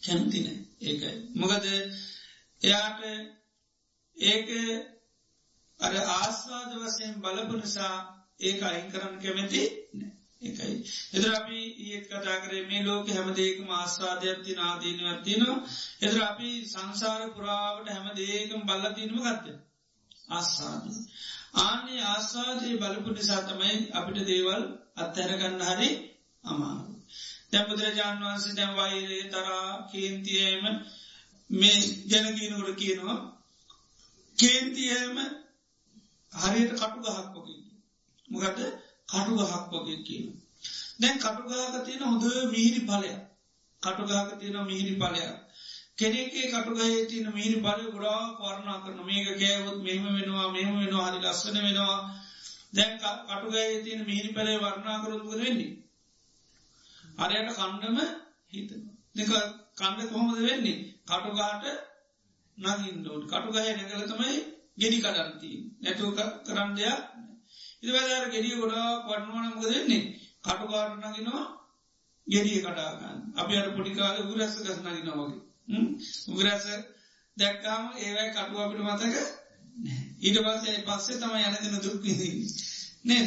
කැමතින 0.03 0.47
ඒකයි. 0.81 1.15
මොකද 1.35 1.65
එයාට 2.63 3.01
ඒක 4.17 4.47
අර 5.81 5.93
ආස්වාද 6.13 6.71
වසයෙන් 6.77 7.15
බලපු 7.19 7.55
නිසා 7.57 7.95
ඒක 8.41 8.61
අයින් 8.63 8.89
කරන්න 8.91 9.21
කැමැති 9.21 9.63
එකයි. 10.43 10.75
එදර 11.13 11.31
අපි 11.33 11.61
ඒත් 11.87 12.05
කතා 12.09 12.39
කරේ 12.41 12.67
මේ 12.67 12.83
ලෝක 12.83 13.07
හැමදේකම 13.09 13.69
ආස්වාදයක්ති 13.73 14.53
නාදීනවත්තිනවා 14.55 15.59
එදර 16.03 16.19
අපි 16.25 16.51
සංසාර 16.65 17.23
පුරාවට 17.31 17.89
හැමදේකම් 17.89 18.61
බල්ලතිීනම 18.63 19.19
ගත්ත. 19.21 19.47
ආස්වාද. 20.31 20.85
ආනේ 21.59 22.03
ආස්වාදය 22.07 22.71
බලපු 22.77 23.11
නිසා 23.13 23.43
තමයි 23.43 23.77
අපිට 23.93 24.19
දේවල් 24.27 24.63
අත්හැරගන්න 24.97 25.67
හරි 25.69 25.91
අමාරු. 26.45 26.93
දැ 27.51 27.65
බුදුරජාණන් 27.65 28.25
වහන්සේ 28.25 28.57
දැම් 28.57 28.73
වෛරේ 28.75 29.25
තරා 29.27 29.69
කේන්තියම 29.91 30.65
මේ 31.51 31.79
ගැනගීනකට 32.07 32.75
කියනවා 32.77 33.19
කේන්තියම 34.39 35.17
හරියට 36.33 36.73
කටු 36.75 36.99
ගහක් 37.05 37.35
වගේ 37.37 37.63
මොකද 38.29 38.59
කටු 39.09 39.33
ගහක් 39.41 39.73
වගේ 39.75 39.99
කියන. 40.03 40.27
දැන් 40.99 41.17
කටුගාක 41.19 41.75
තියෙන 41.85 42.03
හොඳ 42.03 42.25
මිහිරි 42.49 42.81
පලය 42.83 43.11
කටුගාක 43.83 44.31
තියෙන 44.39 44.57
මිහිරි 44.65 44.95
පලයක් 44.97 45.37
කෙනෙක්ේ 45.97 46.47
කටුගහේ 46.49 47.07
තියන 47.07 47.27
මිහිරි 47.31 47.59
පලය 47.59 47.85
ගොඩා 47.89 48.23
වරණා 48.41 48.79
කරන 48.83 49.01
මේක 49.03 49.27
කෑවොත් 49.35 49.79
මෙම 49.81 50.05
වෙනවා 50.09 50.49
මෙම 50.49 50.71
වෙනවා 50.77 51.07
හරි 51.07 51.19
ලස්සන 51.21 51.57
වෙනවා. 51.59 51.99
දැන් 52.73 52.93
කටුගහේ 53.29 53.83
තියෙන 53.85 54.01
මිහිරි 54.05 54.31
පලේ 54.31 54.59
වර්ණා 54.59 54.99
කරුතුක 55.01 55.33
වෙන්නේ? 55.35 55.73
අරයට 57.19 57.51
කණ්ඩම 57.53 57.99
හිතන 58.53 58.83
දෙක 59.15 59.31
කණ්ඩ 59.77 60.09
කොහොමද 60.09 60.41
වෙන්නේ? 60.41 60.79
කටුගාට 61.07 61.65
නගින්ඩෝන් 62.59 63.23
කටුගහ 63.25 63.59
නැකල 63.59 64.05
තමයි 64.07 64.37
ගෙඩි 64.79 64.99
කඩන්ති 64.99 65.51
නැතුව 65.81 66.11
කරන්න 66.47 66.71
දෙයක් 66.75 67.01
ඉදවැදර 67.83 68.25
ගෙඩිය 68.29 68.57
ගොඩා 68.57 68.89
වටනුවනමක 69.03 69.65
දෙන්නේ 69.65 70.05
කටුගාට 70.43 70.95
නගෙනවා 70.97 71.45
ගෙඩිය 72.27 72.61
කටාගන්න 72.61 73.21
අපි 73.37 73.53
අර 73.57 73.69
පොඩිකාල 73.73 74.17
උරැස්ස 74.27 74.57
ගස් 74.61 74.79
නගිනවගේ 74.81 75.39
උගරැස 76.29 76.65
දැක්කාම 77.37 77.85
ඒවයි 77.97 78.29
කටුව 78.31 78.59
අපිට 78.59 78.83
මතක 78.83 79.17
ඊට 80.21 80.39
පස්සේ 80.41 80.85
පස්සේ 80.85 81.19
තම 81.19 81.35
යනදන 81.41 81.83
දුක්විදී 81.83 82.37
නේ 83.05 83.25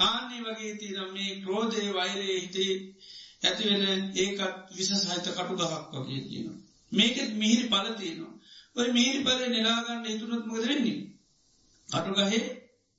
ආන්නේ 0.00 0.42
වගේ 0.42 0.74
තිනම් 0.76 1.10
මේ 1.12 1.40
ක්‍රෝධය 1.40 1.82
වෛරයේ 1.92 2.38
හිතේ 2.38 2.72
ඇතිවෙන 3.42 3.82
ඒකත් 4.16 4.42
විස 4.70 4.90
සහිත 4.90 5.26
කටු 5.28 5.54
ගහක් 5.56 5.92
වගේ 5.94 6.22
කියන. 6.22 6.46
මේකෙත් 6.92 7.30
මිහිරි 7.34 7.66
පල 7.68 7.88
තියෙනවා. 7.94 8.34
ඔය 8.76 8.88
මිහිරි 8.92 9.20
පල 9.22 9.40
නිලාගන්න 9.46 10.06
හිතුනොත් 10.06 10.44
මොද 10.46 10.62
වෙන්නේ. 10.64 11.00
කටුගහේ 11.88 12.44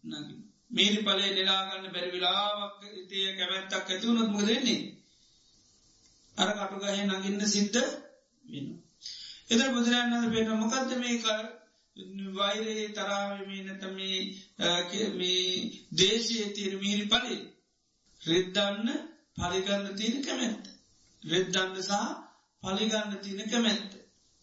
නගින්. 0.03 0.44
මිහිරි 0.71 0.99
පලේ 1.03 1.31
නිලාගන්න 1.31 1.93
බැරිවිලාවක් 1.93 2.79
ඉතිය 2.93 3.27
කැමැත්තක් 3.37 3.89
ඇතිවුණොත් 3.89 4.29
මොද 4.29 4.45
වෙන්නේ. 4.45 4.81
අර 6.37 6.49
කටුගහේ 6.53 7.03
නගින්න 7.03 7.41
සිද්ධ 7.47 7.79
වෙන. 8.45 8.67
එද 9.49 9.61
බුදුරන්න 9.69 10.31
පෙන 10.31 10.47
මොකක්ද 10.53 10.91
මේ 10.97 11.17
කර 11.17 11.43
වෛරයේ 12.35 12.87
තරාවමී 12.89 13.63
නැතම 13.63 13.93
මේ 15.13 15.49
දේශය 15.93 16.37
තීර 16.51 16.73
මිහිරි 16.77 17.05
පලේ 17.07 17.41
රිද්දන්න 18.21 18.87
පරිගන්න 19.35 19.85
තියෙන 19.95 20.23
කැමැත්ත. 20.23 20.65
වෙද්දන්න 21.23 21.75
සහ 21.79 21.93
පලිගන්න 22.63 23.11
තියෙන 23.19 23.49
කැමැත්ත. 23.49 23.91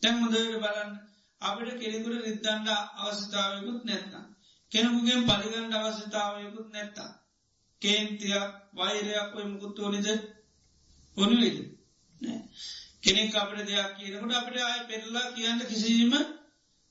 තැන් 0.02 0.20
හොදට 0.20 0.56
බලන්න 0.56 0.92
අපිට 1.40 1.78
කෙනෙකුට 1.80 2.20
රිද්දන්ඩ 2.20 2.68
අවස්ථාවයකුත් 3.00 3.80
නැත්නම්. 3.84 4.31
කෙනෙකුගෙන් 4.72 5.20
පලිගණ්ඩ 5.24 5.74
අවස්ථාවයකුත් 5.76 6.68
නැත්තා. 6.70 7.10
කේන්තියක් 7.82 8.50
වෛරයක් 8.72 9.28
ඔය 9.34 9.44
මුකුත් 9.44 9.76
ඕනිද 9.78 10.06
ඔනුවේද 11.16 11.56
කෙනෙක් 13.02 13.34
අපට 13.34 13.58
දෙයක් 13.60 13.90
කියනකට 13.96 14.32
අපට 14.32 14.56
ආය 14.60 14.80
පෙරල්ලා 14.82 15.32
කියන්න 15.32 15.60
කිසිීම 15.62 16.12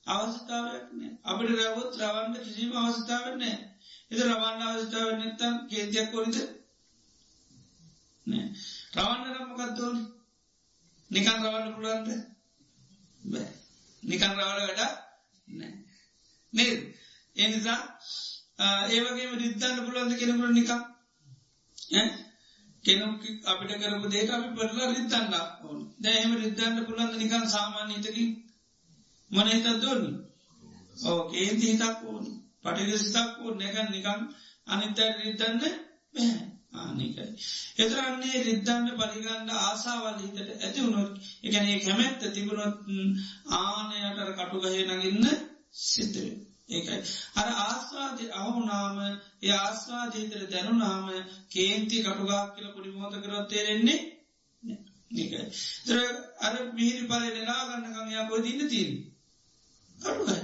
අවස්ථාවක් 0.06 0.86
නෑ. 0.90 1.10
අපට 1.22 1.48
රැවොත් 1.50 1.92
රවන්න 2.00 2.34
කිසිීම 2.38 2.72
අවස්ථාවක් 2.76 3.36
නෑ. 3.36 3.56
එද 4.10 4.18
රවන්න 4.20 4.62
අවස්ථාව 4.64 5.08
නැත්තම් 5.12 5.54
කේතියක් 5.68 6.08
කොරිද 6.10 6.36
නෑ. 8.26 8.44
රවන්න 8.96 9.34
රම්මකත්තුවන 9.34 9.96
නිකන් 11.10 11.38
රවන්න 11.38 11.74
පුළුවන්ද? 11.74 12.08
බෑ. 13.22 13.50
නිකන් 14.02 14.32
රවල 14.32 14.60
වැඩ 14.60 14.80
නෑ. 15.48 15.72
නේද? 16.52 16.80
එනිසා 17.36 17.80
ඒවගේ 18.88 19.30
රිද්ධන්න 19.36 19.84
පුළුවන්ද 19.84 20.12
කෙනකුට 20.16 20.54
නිකම් 20.54 20.80
කෙනු 22.84 23.06
අපිට 23.44 23.72
කරපු 23.80 24.06
දේට 24.08 24.30
අපි 24.30 24.48
පරලා 24.56 24.88
රිත්තන්න 24.88 25.34
ඕන. 25.62 25.78
දැහෙම 25.98 26.32
රිද්ධන්න 26.36 26.86
පුළන්ද 26.86 27.14
නිකන් 27.16 27.44
සාමාන්‍ය 27.48 27.94
හිතකින්? 27.96 28.30
මන 29.30 29.48
හිතත් 29.48 29.68
දොන්න 29.78 30.04
ඕ 31.02 31.20
ඒති 31.34 31.66
හිතක් 31.68 32.00
ඕන. 32.04 32.24
පටිගසිතක් 32.62 33.30
ඕ 33.38 33.52
නැකන් 33.54 33.88
නිකම් 33.90 34.20
අනිතට 34.66 34.98
රිද්ධන්න 35.18 35.60
බැහැ. 35.60 36.42
ආනිකයි. 36.74 37.26
එතරන්නේ 37.78 38.38
රිද්ධන්න 38.42 38.88
පරිගන්න 38.98 39.50
ආසාවල් 39.58 40.18
හිතට 40.20 40.38
ඇති 40.56 40.80
වුණොත් 40.80 41.12
එකනේ 41.42 41.78
කැමැත්ත 41.80 42.22
තිබුණොත් 42.30 42.76
ආනයටර 43.56 44.30
කටුගහය 44.38 44.82
නගන්න 44.86 45.26
සිද්ධවේ. 45.82 46.51
ඒකයි. 46.68 46.98
අර 47.34 47.48
ආස්වාදය 47.60 48.24
අහුනාම 48.32 48.96
ඒ 49.42 49.52
ආස්වාදීතර 49.58 50.42
දැනුනාම 50.46 51.06
කේන්ති 51.50 51.96
කටුගාක් 52.00 52.48
කියල 52.54 52.68
පුඩි 52.68 52.90
මෝත 52.92 53.14
කරොත් 53.16 53.46
තේරෙන්නේ 53.48 54.00
ඒකයි. 55.14 55.42
තර 55.86 55.98
අර 56.40 56.54
මිහිරි 56.72 57.04
පල 57.06 57.24
නෙලාගන්නකං 57.28 58.08
යා 58.10 58.28
කොයි 58.28 58.42
දින්න 58.46 58.62
තිීන් 58.68 58.92
කටුගයි 59.98 60.40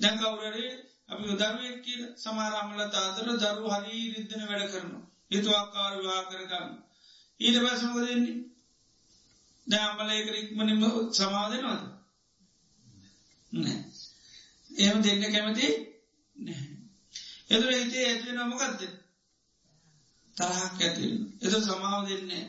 දැන් 0.00 0.16
කවුරරේ 0.18 0.70
අපි 1.08 1.24
දරුවෙක් 1.32 1.78
කියල 1.80 2.02
සමාරාමල 2.16 2.80
තාතර 2.90 3.26
දරු 3.34 3.66
හරි 3.70 3.98
රිද්ධන 4.12 4.42
වැඩ 4.44 4.70
කරනු. 4.70 4.98
හිතුවක්කාර 5.30 5.92
විවා 5.96 6.22
කරගන්න. 6.24 6.72
ඊට 7.40 7.58
පැසමක 7.60 7.98
දෙන්නේ 8.00 8.38
දෑම්බල 9.66 10.10
ඒකරික්මනිම 10.10 10.82
සමාධනවාද 11.12 11.82
නෑ 13.52 13.78
එහම 14.76 14.98
දෙන්න 15.00 15.24
කැමති 15.26 15.68
එතුර 17.48 17.70
හිතේ 17.72 18.04
ඇතිවෙන 18.06 18.48
මොකක්ද 18.48 18.80
තරහක් 20.36 20.80
ඇති 20.80 21.06
එතු 21.40 21.58
සමාව 21.60 22.00
දෙන්නේ 22.08 22.44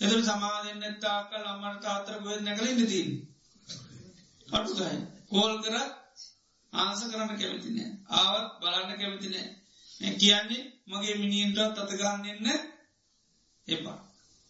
එතුර 0.00 0.20
සමාව 0.22 0.56
දෙන්න 0.64 0.98
තාකල් 1.00 1.44
අම්මට 1.46 1.82
තාතර 1.82 2.16
ගොය 2.20 2.38
නැකලින් 2.40 2.82
දී 2.84 3.06
කටුගයි 4.48 4.98
කෝල් 5.28 5.54
කර 5.62 5.76
ආස 6.72 7.00
කරන්න 7.02 7.38
කැමතිනෑ 7.38 7.90
ආවත් 8.16 8.50
බලන්න 8.60 8.98
කැමතිනෑ 8.98 9.48
කියන්නේ 10.16 10.62
මගේ 10.88 11.14
මිනිියන්ට 11.14 11.58
අතගන්නන්න 11.60 12.46
එපා. 13.68 13.98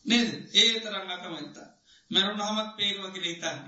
නේද? 0.06 0.30
ඒ 0.52 0.80
තරන්න 0.80 1.10
අකමැත්තා. 1.10 1.68
මැරුණ 2.10 2.42
හමත් 2.42 2.76
පේරුව 2.76 3.12
කියෙ 3.12 3.24
හිතන්න. 3.26 3.58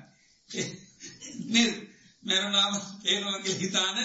නේද? 1.49 1.75
මැරුණාම 2.23 2.75
පේරුව 3.01 3.37
කියෙ 3.43 3.55
හිතාන 3.57 3.97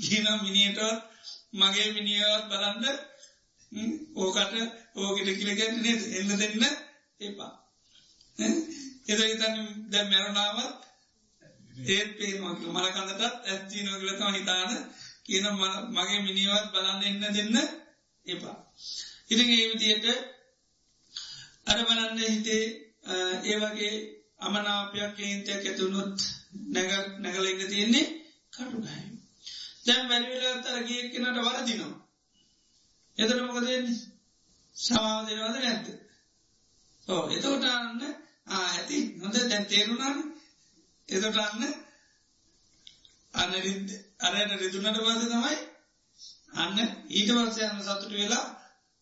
කියන 0.00 0.26
මිනිටවත් 0.42 1.00
මගේ 1.54 1.88
මිනිියවත් 1.92 2.44
බලන්ද 2.50 2.84
ඕකට 4.16 4.54
ඕකට 4.96 5.28
කිලගැට 5.34 5.76
නේද? 5.78 6.02
එන්න 6.12 6.30
දෙන්න 6.34 6.64
එපා. 7.20 7.52
එද 9.06 9.20
හිතන්න 9.20 9.56
දැ 9.90 10.04
මැරුණාවත් 10.04 10.80
ඒත් 11.88 12.10
පේනවාක 12.16 12.60
මලකඳටත් 12.66 13.22
ඇත්ති 13.46 13.78
නොගලතම 13.82 14.30
හිතාන 14.32 14.70
කියන 15.24 15.46
මගේ 15.90 16.20
මිනිවත් 16.20 16.66
බලන්න 16.72 17.02
එන්න 17.04 17.22
දෙන්න 17.32 17.56
එපා. 18.26 18.56
ඉතින් 19.26 19.50
ඒ 19.50 19.66
විදියට 19.70 20.06
අර 21.66 21.78
බලන්න 21.82 22.18
හිතේ 22.26 22.64
ඒ 23.44 23.56
වගේ 23.60 23.94
අමනාපයක් 24.40 25.12
කේන්තයක් 25.16 25.62
ඇතුනුත් 25.62 26.10
නැග 26.10 26.43
නැගල 27.20 27.46
ඉන්න 27.46 27.68
තියෙන්නේ 27.68 28.06
කටුගයි. 28.52 29.02
දැන් 29.86 30.08
වැැනිවෙලා 30.08 30.62
තරගේ 30.62 31.02
කෙනට 31.10 31.38
වරදිනවා. 31.38 31.92
එතන 33.18 33.44
මොකදන්නේ 33.44 33.96
සමාදනවද 34.76 35.56
නැත්ත. 35.58 35.86
ඕ 37.06 37.22
එතකොට 37.28 37.64
අන්න 37.66 38.02
ඇති 38.52 38.98
හොඳ 39.20 39.36
දැන් 39.42 39.66
තේරුණාන 39.66 40.18
එතට 41.08 41.38
අන්න 41.38 41.62
අන්න 43.34 43.54
අරයට 44.20 44.52
රිදුනට 44.54 44.98
පස 44.98 45.24
තමයි 45.24 45.56
අන්න 46.56 46.78
ඊට 47.10 47.30
වර්සය 47.30 47.62
අන්න 47.62 47.82
සතුට 47.82 48.12
වෙලා 48.12 48.44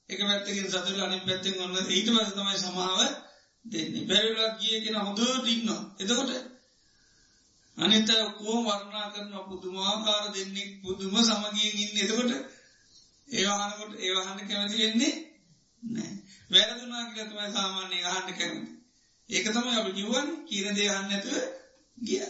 එක 0.08 0.20
පැත්තකින් 0.22 0.68
සතුර 0.68 1.00
අනි 1.00 1.20
පැත්තෙන් 1.20 1.60
ඔන්න 1.60 1.76
ඊට 1.88 2.08
වස 2.10 2.32
තමයි 2.32 2.58
සමාව 2.58 3.00
දෙන්නේ 3.64 4.06
බැරිලක් 4.06 4.58
ගිය 4.58 4.80
කෙන 4.80 4.98
හොඳ 4.98 5.20
ටික්නවා 5.20 5.80
එතකොට 5.98 6.30
අනිත 7.82 8.10
කෝ 8.36 8.58
වර්ණා 8.62 9.06
කරන 9.10 9.34
පුදුමාකාර 9.48 10.24
දෙන්නෙක් 10.30 10.70
පුදුම 10.82 11.14
සමගියෙන් 11.20 11.78
ඉන්න. 11.78 12.00
එතකොට 12.00 12.32
ඒවාහනකොට 13.28 13.92
ඒවාහන්න 13.98 14.48
කැමති 14.48 14.76
වෙන්නේ 14.78 15.14
නෑ 15.82 16.12
වැරදුනා 16.50 17.04
කියල 17.06 17.26
තමයි 17.26 17.48
සාමාන්‍ය 17.50 17.98
ආහන්න 18.04 18.34
කැමති. 18.34 18.72
ඒක 19.30 19.46
තමයි 19.46 19.74
අප 19.74 19.88
කිව්වන් 19.90 20.28
කියීන 20.46 20.76
දේහන්න 20.76 21.12
ඇතුව 21.12 21.36
ගිය. 21.98 22.24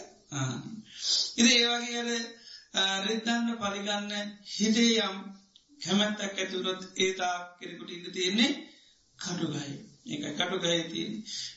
ඉද 1.35 1.47
ඒවාගේල 1.49 2.11
රිද්දන්න 3.03 3.49
පරිගන්න 3.57 4.11
හිතේ 4.49 4.91
යම් 5.01 5.17
කැමැත්තක් 5.81 6.37
ඇතුරත් 6.37 6.81
ඒතා 6.97 7.35
කෙරෙකුට 7.55 7.91
ඉන්න 7.91 8.11
තියෙන්නේ 8.11 8.51
කටුගයි 9.19 9.92
ඒක 10.05 10.23
කටුගය 10.33 10.79
තියෙන 10.85 11.13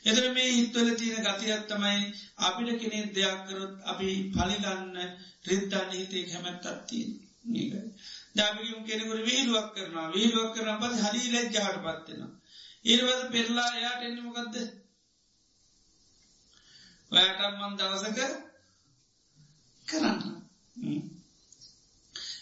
එතර 0.07 0.25
මේ 0.33 0.51
හිත්වල 0.53 0.89
තියෙන 0.95 1.27
ගතියක් 1.27 1.63
තමයි 1.67 2.01
අපිට 2.41 2.81
කෙනෙ 2.81 3.01
දෙයක් 3.13 3.41
කරොත් 3.47 3.75
අපි 3.85 4.09
පලිගන්න 4.33 4.97
රිද්දන්න 5.45 5.91
හිතේ 5.93 6.25
කැමැත්තක් 6.27 6.87
තියෙන 6.87 7.11
ඒකයි 7.55 7.83
දැමියුම් 8.37 8.81
කෙනෙකුට 8.85 9.23
වීලුවක් 9.25 9.69
කරනවා. 9.75 10.09
වීලුවක් 10.11 10.51
කරන 10.55 10.81
පත් 10.81 10.95
හරි 11.05 11.23
ලැජ්ජාට 11.29 11.79
පත්වෙනවා 11.79 12.35
ඒවද 12.85 13.23
පෙරලා 13.31 13.69
එයාට 13.73 14.03
එන්නමකක්ද 14.03 14.57
ඔයාටම්මන් 17.13 17.77
දවසක 17.77 18.19
කරන්න. 19.87 20.21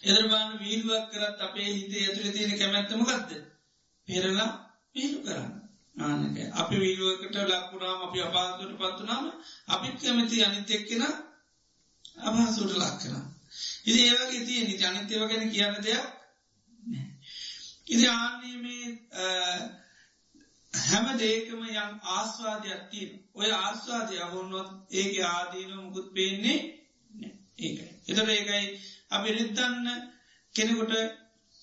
එදරබාන 0.05 0.59
වීල්ුවක් 0.61 1.11
කරත් 1.11 1.39
අපේ 1.41 1.71
හිතේ 1.71 2.05
ඇතුළ 2.05 2.33
තියෙන 2.33 2.59
කැමැත්තමකක්ද 2.59 3.31
පෙරලා 4.09 4.51
වීලු 4.95 5.21
කරන්න. 5.23 5.64
ආනක 5.97 6.37
අපි 6.55 6.75
වීලුවකට 6.77 7.37
ලක්පුරාම 7.43 8.01
අපි 8.03 8.19
අපාතුට 8.21 8.73
පත්තුනාම 8.75 9.25
අපිත් 9.69 9.97
කැමති 9.99 10.37
අනිත් 10.43 10.71
එක්කෙන 10.71 11.05
අභාසුට 12.21 12.73
ලක් 12.75 12.95
කරන්න 13.01 13.27
ඉදි 13.85 14.01
ඒවගේ 14.05 14.45
තිය 14.45 14.61
නි 14.63 14.75
අනිත්‍යව 14.85 15.23
ගැන 15.25 15.51
කියන්න 15.51 15.77
දෙයක් 15.81 16.05
ඉදි 17.87 18.07
ආන්නීමේ 18.11 18.87
හැම 20.75 21.07
දේකම 21.17 21.61
යම් 21.65 21.93
ආස්වාදයක් 22.11 22.83
තිීන 22.91 23.13
ඔය 23.35 23.51
ආස්වාදය 23.55 24.17
අහුන්නොත් 24.19 24.71
ඒක 24.93 25.13
ආදීන 25.27 25.73
මුකුත් 25.77 26.09
පේන්නේ 26.13 26.59
ඒකයි. 27.59 27.89
එතට 28.09 28.29
ඒකයි 28.29 28.67
අපි 29.11 29.29
රිත්තන්න 29.33 29.87
කෙනෙකොට 30.55 30.93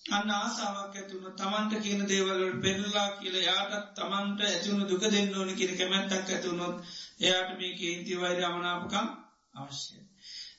අන්න 0.06 0.30
ආසාාවක් 0.32 0.96
ඇතුුණ 0.96 1.36
තමන්ට 1.36 1.74
කියන 1.80 2.02
දේවලට 2.06 2.62
පෙරලා 2.62 3.08
කියල 3.14 3.36
යාටත් 3.40 3.90
තමන්ට 3.96 4.40
ඇතිවුණු 4.44 4.86
දුක 4.88 5.04
දෙන්න 5.08 5.36
ඕන 5.36 5.52
කියන 5.56 5.74
කැමැත්තක් 5.76 6.30
ඇතුුණොත් 6.30 6.78
එයාට 7.20 7.52
මේ 7.58 7.74
කේන්ති 7.76 8.14
වෛර 8.18 8.40
අමනාපකම් 8.44 9.08
අවශ්‍යය. 9.56 10.02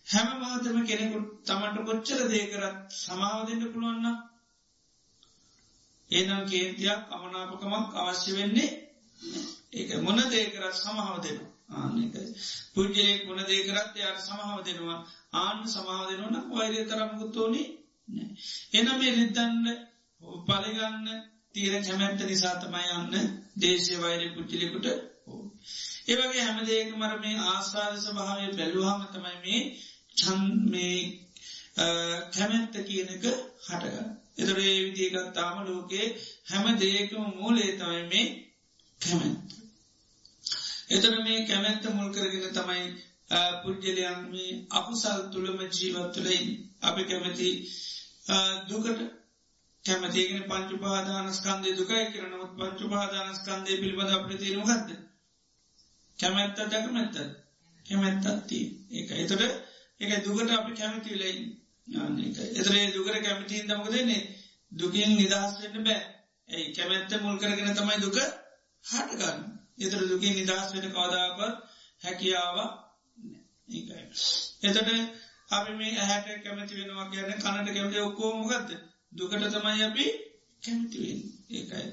හැම 0.07 0.29
මහතම 0.41 0.79
කෙනෙකුට 0.85 1.29
තමන්ට 1.45 1.85
කොච්චර 1.85 2.21
දේකරත් 2.29 2.79
සමාව 2.97 3.41
දෙන්න 3.49 3.67
පුළුවන්න 3.67 4.07
ඒනම් 6.11 6.43
කේන්තියක් 6.47 7.03
අමනාපකමක් 7.11 7.99
අවශ්‍ය 8.01 8.31
වෙන්නේ 8.33 8.71
ඒක 9.73 9.91
මොන 10.01 10.19
දේකරත් 10.31 10.75
සමහාව 10.77 11.19
දෙනවා. 11.21 11.51
ආනකයි 11.75 12.25
පුද්ජලෙක් 12.75 13.21
ගුණ 13.27 13.45
දේකරත් 13.45 13.93
යාට 13.97 14.21
සමහාව 14.21 14.59
දෙනවා 14.63 14.99
ආන්න 15.37 15.61
සමාව 15.69 16.03
දෙනවන 16.09 16.37
වෛරය 16.51 16.81
තරම්ගුත්තෝනි 16.87 17.63
එන 18.73 18.87
මේ 18.93 19.13
රිද්දන්න 19.13 19.67
පලිගන්න 20.47 21.09
තීර 21.53 21.75
කැමැත්ත 21.81 22.23
නිසාතමයි 22.25 22.93
යන්න 22.95 23.33
දේශය 23.59 23.97
වෛරය 23.99 24.29
පුච්චිලිකුට 24.35 24.87
ඒවගේ 26.07 26.43
හැමදේක 26.43 26.91
මර 26.95 27.15
මේ 27.21 27.43
ආස්වාද 27.47 27.95
ස්භාවය 27.99 28.47
බැලුවහම 28.53 29.03
තමයි 29.09 29.37
මේ 29.43 29.63
චන් 30.17 30.43
මේ 30.69 30.99
කැමැත්ත 32.31 32.75
කියනක 32.83 33.11
හටගන්න. 33.11 34.09
එතරේ 34.37 34.75
විදිකත් 34.85 35.33
තාම 35.33 35.57
ලෝකේ 35.65 36.07
හැම 36.47 36.67
දේකම 36.79 37.25
මූලේ 37.33 37.71
තමයි 37.75 38.03
මේ 38.07 38.27
කැමැත්ත. 39.01 39.51
එතන 40.91 41.17
මේ 41.23 41.47
කැමැත්ත 41.47 41.85
මුල් 41.91 42.11
කරගෙන 42.11 42.53
තමයි 42.53 42.85
පුද්ගලයන් 43.61 44.21
මේ 44.29 44.61
අකුසල් 44.71 45.21
තුළම 45.33 45.59
ජීවත්තුලයින් 45.71 46.49
අපි 46.83 47.03
කැමති 47.05 47.49
දුකට 48.69 49.01
කැමතිගෙන 49.85 50.43
පංචු 50.45 50.77
පාදානස්කන්දය 50.79 51.71
දුකයි 51.73 52.05
කරනවත් 52.09 52.53
පංචු 52.57 52.85
පාදානස්කන්දය 52.89 53.73
පිළිබඳ 53.77 54.13
අපට 54.13 54.39
තේරුමගත්ද 54.39 54.91
කැමැත්ත 56.19 56.57
දැකමැත්ත 56.67 57.17
කැමැත්තත්ති 57.87 58.61
ඒක 58.93 59.11
එතට 59.15 59.43
එක 60.01 60.11
දුකට 60.21 60.51
අපි 60.53 60.73
කැමතිලයි 60.75 61.35
එතරේ 62.53 62.85
දුකට 62.91 63.19
කැමතිීන් 63.21 63.67
දමක 63.67 63.91
දෙන්නේ 63.91 64.23
දුකින් 64.73 65.11
නිදහස්වෙන්න 65.13 65.85
බෑ. 65.85 66.03
ඇයි 66.49 66.73
කැමැත්ත 66.73 67.13
මුල් 67.19 67.37
කරගෙන 67.37 67.75
තමයි 67.75 67.97
දුක 67.99 68.17
හටගන්න. 68.85 69.39
එතර 69.79 70.01
දුකින් 70.05 70.35
නිදහස් 70.35 70.69
වෙන 70.73 70.87
කවදාපත් 70.89 71.41
හැකියාව 72.03 72.57
ඒකයි. 73.69 74.05
එතට 74.63 74.89
අපි 75.53 75.73
මේ 75.75 75.93
ඇහැට 75.97 76.43
කැමති 76.43 76.79
වෙනවා 76.79 77.07
කියන 77.07 77.31
කනට 77.35 77.69
කැමති 77.71 77.99
ඔක්කෝමගත්ත 78.01 78.71
දුකට 79.13 79.45
තමයි 79.51 79.83
අපි 79.83 80.05
කැමතිවෙන් 80.63 81.21
ඒකයි. 81.51 81.87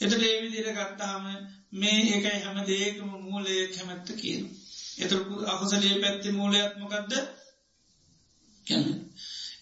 එතට 0.00 0.22
ඒවිදිර 0.22 0.68
ගත්තාම 0.72 1.24
මේ 1.74 1.98
ඒකයි 2.06 2.38
හැම 2.40 2.58
දේකම 2.64 3.10
මූලය 3.22 3.54
කැමැත්ත 3.68 4.08
කියන 4.16 4.42
එතරකු 4.98 5.34
අකුසලේ 5.46 5.94
පැත්ති 5.98 6.28
මූලයක්මකක්ද 6.32 7.12
කැන 8.66 8.84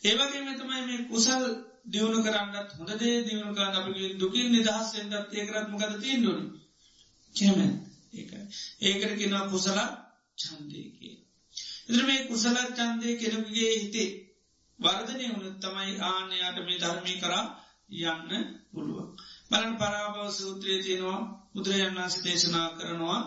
ඒවගේ 0.04 0.42
මෙතමයි 0.42 0.82
මේ 0.82 1.00
කුසල් 1.06 1.44
දියුණු 1.86 2.18
කරන්නත් 2.22 2.68
හොඳදේ 2.72 3.16
දියුණු 3.22 3.52
කරන්න 3.54 3.78
අපි 3.78 4.12
දුකින් 4.18 4.48
නිදහස් 4.50 4.90
එෙන්දත් 4.94 5.32
ඒකරත්මකද 5.32 5.92
තිීන්ඩුවනි 5.96 6.46
කැමැ 7.34 7.70
ඒකයි. 8.12 8.44
ඒකට 8.82 9.18
කෙනවා 9.18 9.50
කුසල 9.50 9.78
චන්දයකේ 10.38 11.21
එතර 11.88 12.02
මේ 12.04 12.26
කුසල 12.26 12.56
චන්දය 12.70 13.08
කෙනකුගේ 13.16 13.72
හිතේ 13.74 14.10
වර්ධනය 14.78 15.26
වුණත් 15.30 15.58
තමයි 15.60 15.92
ආනයාට 16.02 16.58
මේ 16.60 16.78
ධර්මී 16.78 17.18
කරා 17.18 17.44
යන්න 18.02 18.44
පුළුවන්. 18.70 19.08
බලන් 19.50 19.72
පරාභව 19.76 20.28
සූත්‍රයේ 20.32 20.82
තියෙනවා 20.82 21.20
බුදුරජන් 21.52 21.94
වන්ස 21.96 22.14
දේශනා 22.20 22.68
කරනවා 22.70 23.20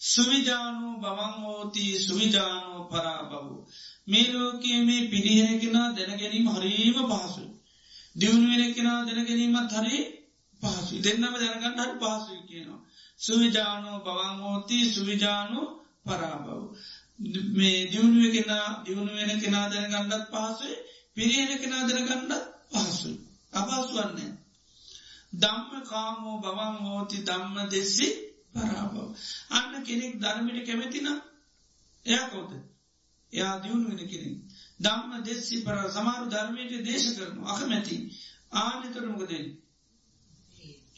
සුවිජානු 0.00 0.88
බවංහෝති 0.98 1.84
සුවිජානෝ 1.98 2.80
පරාබවු. 2.84 3.56
මේ 4.06 4.26
ලෝකයේ 4.32 4.80
මේ 4.84 5.02
පිරිහෙනකෙනා 5.08 5.88
දැනගැනීම 5.90 6.46
හරීම 6.48 6.96
පහසු. 7.10 7.44
දියුණුවෙන 8.16 8.74
කෙනා 8.74 9.00
දැනගැනීමත් 9.06 9.72
හරි 9.74 9.98
පහසු 10.60 10.94
දෙන්නම 11.00 11.34
දැනගන්න 11.34 11.80
හරි 11.80 11.94
පහසු 12.00 12.32
කියනවා. 12.48 12.80
සුවිජානෝ 13.20 13.98
බවංහෝති 14.00 14.78
සුවිජානු 14.86 15.60
පරාබවු. 16.04 16.56
මේ 17.52 17.78
දියුණුව 17.86 18.32
කෙනා 18.32 18.68
දියුණු 18.84 19.12
වෙන 19.14 19.40
කෙනා 19.40 19.66
දැනගන්නත් 19.68 20.24
පහසුයි 20.28 20.76
පිරිහෙන 21.14 21.58
කෙනා 21.58 21.82
දැනගන්නත් 21.88 22.32
පහසුයි. 22.72 23.16
අපහසු 23.52 23.94
වන්නේ. 23.96 24.32
දම්ම 25.32 25.70
කාමෝ 25.84 26.36
බවන් 26.38 26.76
හෝති 26.84 27.18
දම්ම 27.22 27.56
දෙස්සි 27.68 28.08
පරාබව. 28.52 28.94
අන්න 29.50 29.72
කෙනෙක් 29.82 30.14
ධර්මිට 30.18 30.66
කැමැතින 30.66 31.08
එයා 32.06 32.26
කෝද. 32.28 32.50
එයා 33.32 33.54
දියුණු 33.58 33.86
වෙන 33.90 34.08
කෙනෙක්. 34.08 34.36
දම්ම 34.80 35.12
දෙස්සි 35.22 35.54
පර 35.60 35.76
සමාරු 35.88 36.26
ධර්මයට 36.26 36.72
දේශ 36.84 37.08
කරනු 37.16 37.40
අකමැති 37.46 37.96
ආනතරමකදේ. 38.52 39.44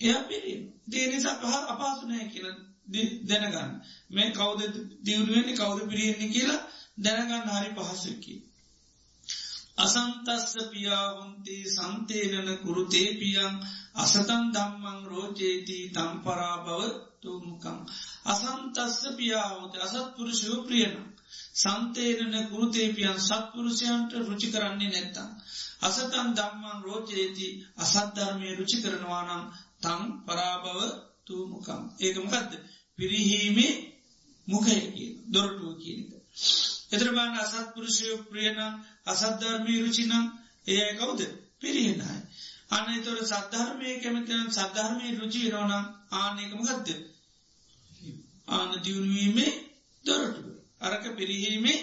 එයා 0.01 0.23
පිරි 0.23 0.53
දේනිසා 0.89 1.35
පහ 1.35 1.55
අපහසුනය 1.73 2.19
කියන 2.29 2.59
දැනගන්න 2.87 3.73
මේ 4.11 4.31
කවද 4.33 4.61
දියුණුවෙන්නේ 5.03 5.57
කවද 5.57 5.89
පිරියෙන්නේ 5.89 6.31
කියලා 6.31 6.61
දැනගන්න 6.99 7.49
හරි 7.51 7.71
පහසකි. 7.77 8.35
අසන්තස්ස 9.77 10.57
පියාවුන්ති 10.69 11.57
සන්තේරන 11.69 12.49
කුරුතේපියන් 12.59 13.55
අසතන් 13.97 14.45
දම්මං 14.51 15.01
රෝජේති 15.07 15.79
තම්පරාබව 15.91 16.69
තුමුකං. 17.21 17.79
අසන්තස්ස 18.27 19.01
පියාවත 19.17 19.75
අසත්පුරුෂයෝ 19.79 20.61
ප්‍රියන. 20.65 20.95
සන්තේරන 21.55 22.35
කුරුතේපියන් 22.47 23.19
සත්පුරුෂයන්ට 23.21 24.13
රුචි 24.21 24.49
කරන්නේ 24.49 24.91
නැත්තං. 24.91 25.29
අසතන් 25.83 26.29
දම්මං 26.35 26.79
රෝජේති 26.83 27.49
අසද්ධර්මය 27.79 28.49
රුචි 28.57 28.79
කරනවානම් 28.81 29.43
තම් 29.81 30.03
පරාභව 30.25 30.79
තුමුකම් 31.25 31.83
ඒකමකක්ද 31.99 32.53
පිරිහීමේ 33.03 33.75
මුකය 34.49 34.75
කියන 34.87 35.15
දොරටුව 35.29 35.75
කියනක. 35.77 36.11
එතරබාන 36.93 37.33
අසත්පුරුෂයෝ 37.37 38.19
ප්‍රියනම් 38.25 38.61
අසද්ධර්මී 39.05 39.79
රුචිනම් 39.81 40.25
ඒ 40.67 40.91
කවුද 40.95 41.21
පිරිහෙනයි. 41.61 42.17
අන්න 42.71 43.03
තොර 43.03 43.19
සද්ධර්මය 43.25 43.89
කැමතින 44.03 44.43
සද්ධර්මය 44.51 45.07
රුචි 45.19 45.43
රෝනම් 45.51 45.85
ආනකම 46.13 46.61
ගත්ද. 46.61 46.89
ආන 48.49 48.71
දියුණුවීමේ 48.85 49.53
දොරටුව. 50.05 50.47
අරක 50.81 51.05
පිරිහීමේ 51.13 51.79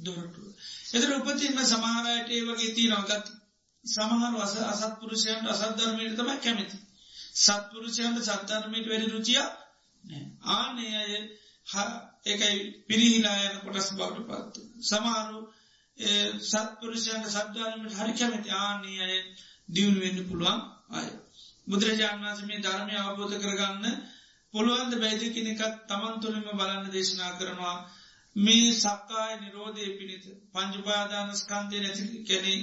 දොරටුව. 0.00 0.46
එතර 0.92 1.10
උපතින්ම 1.12 1.58
සමහරයට 1.64 2.28
ඒ 2.30 2.42
වගේ 2.46 2.72
තිීනවගත් 2.72 3.26
සමහර 3.84 4.32
වස 4.34 4.54
අසත්පුරුෂයන්ට 4.64 5.50
අසද්ධර්මයට 5.50 6.16
තම 6.16 6.30
කැමති. 6.38 6.76
සත්පුරුෂයන්ට 7.36 8.18
සද්ධර්මයට 8.22 8.90
වැඩි 8.90 9.08
රුචිය 9.10 9.42
ආනේ 10.52 10.94
අය 10.96 11.12
ඒකයි 12.26 12.58
පිරිහිලායන 12.86 13.54
කොටස් 13.60 13.88
බවට 13.92 14.28
පත්තු. 14.28 14.60
සමාරු 14.82 15.38
සත්පුරුෂයන්ට 16.42 17.26
සද්ධර්මයට 17.28 17.94
හරි 17.94 18.12
කැමති 18.14 18.50
ආනේ 18.58 19.00
අය 19.00 19.16
දියුණුවෙන්න 19.68 20.28
පුළුවන් 20.28 20.60
අය. 20.92 21.08
බුදුරජාණන් 21.66 22.24
වන්ස 22.24 22.40
මේ 22.42 22.60
ධර්මය 22.60 22.94
අවබෝධ 22.98 23.36
කරගන්න 23.38 23.86
පුළුවන්ද 24.54 24.94
බැයිද 24.98 25.22
කෙනෙකත් 25.32 25.76
තමන් 25.88 26.20
තුළින්ම 26.20 26.48
බලන්න 26.52 26.90
දේශනා 26.90 27.32
කරනවා 27.38 27.76
මේ 28.36 28.72
සක්කාය 28.74 29.34
නිරෝධය 29.38 29.84
පිණිත 29.92 30.24
පංජුපාදානස්කන්දය 30.52 31.76
නැති 31.78 32.24
කැනෙ 32.24 32.54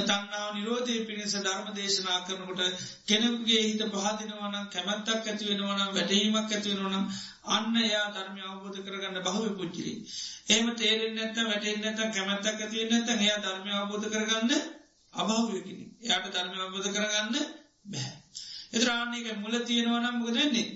තන්නාව 0.00 0.48
නිරෝධය 0.52 0.94
පිණිස 1.04 1.34
ධර්ම 1.36 1.68
දේශනා 1.72 2.20
කරනකොට 2.22 2.60
කෙනෙකුගේ 3.06 3.62
හිත 3.62 3.82
පහදිනවනම් 3.94 4.66
කැමැත්තක් 4.68 5.26
ඇතිවෙනවනම් 5.26 5.90
වැටහීමක් 5.90 6.36
ඇතිවෙනවනම් 6.48 7.04
අන්න 7.48 7.74
යා 7.84 8.06
ධර්මය 8.10 8.42
අවබෝධ 8.42 8.78
කරගන්න 8.80 9.18
බහව 9.20 9.44
පුච්චිරි. 9.54 9.94
ඒම 10.48 10.66
තේරෙන් 10.74 11.14
නැත 11.14 11.36
වැටෙන් 11.42 11.80
නැත 11.80 12.00
කැමැත්තක් 12.10 12.48
ඇතිවෙන 12.58 12.90
නැත 12.90 13.08
එයා 13.16 13.38
ධර්මය 13.40 13.70
අවබෝධ 13.72 14.08
කරගන්න 14.08 14.50
අභාවයකිනි. 15.14 15.84
එයාට 16.02 16.26
ධර්මය 16.30 16.56
අවබෝධ 16.58 16.88
කරගන්න 16.90 17.36
බැහැ. 17.86 18.16
එතරාන්නේක 18.72 19.28
මුල 19.38 19.54
තියෙනවනම් 19.62 20.16
මුග 20.16 20.30
දෙන්නේ. 20.32 20.68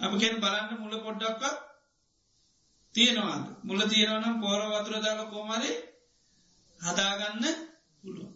අප 0.00 0.12
කෙන් 0.18 0.40
බලන්න 0.40 0.80
මුල 0.80 0.94
පොඩ්ඩක්ක් 1.00 1.71
තියෙනවාද 2.94 3.44
මුල 3.62 3.80
තියෙනවනම් 3.86 4.36
පෝර 4.40 4.60
වතුර 4.72 4.96
දාල 4.98 5.20
කෝමරි 5.28 5.72
හදාගන්න 6.80 7.44
පුළුව. 8.02 8.30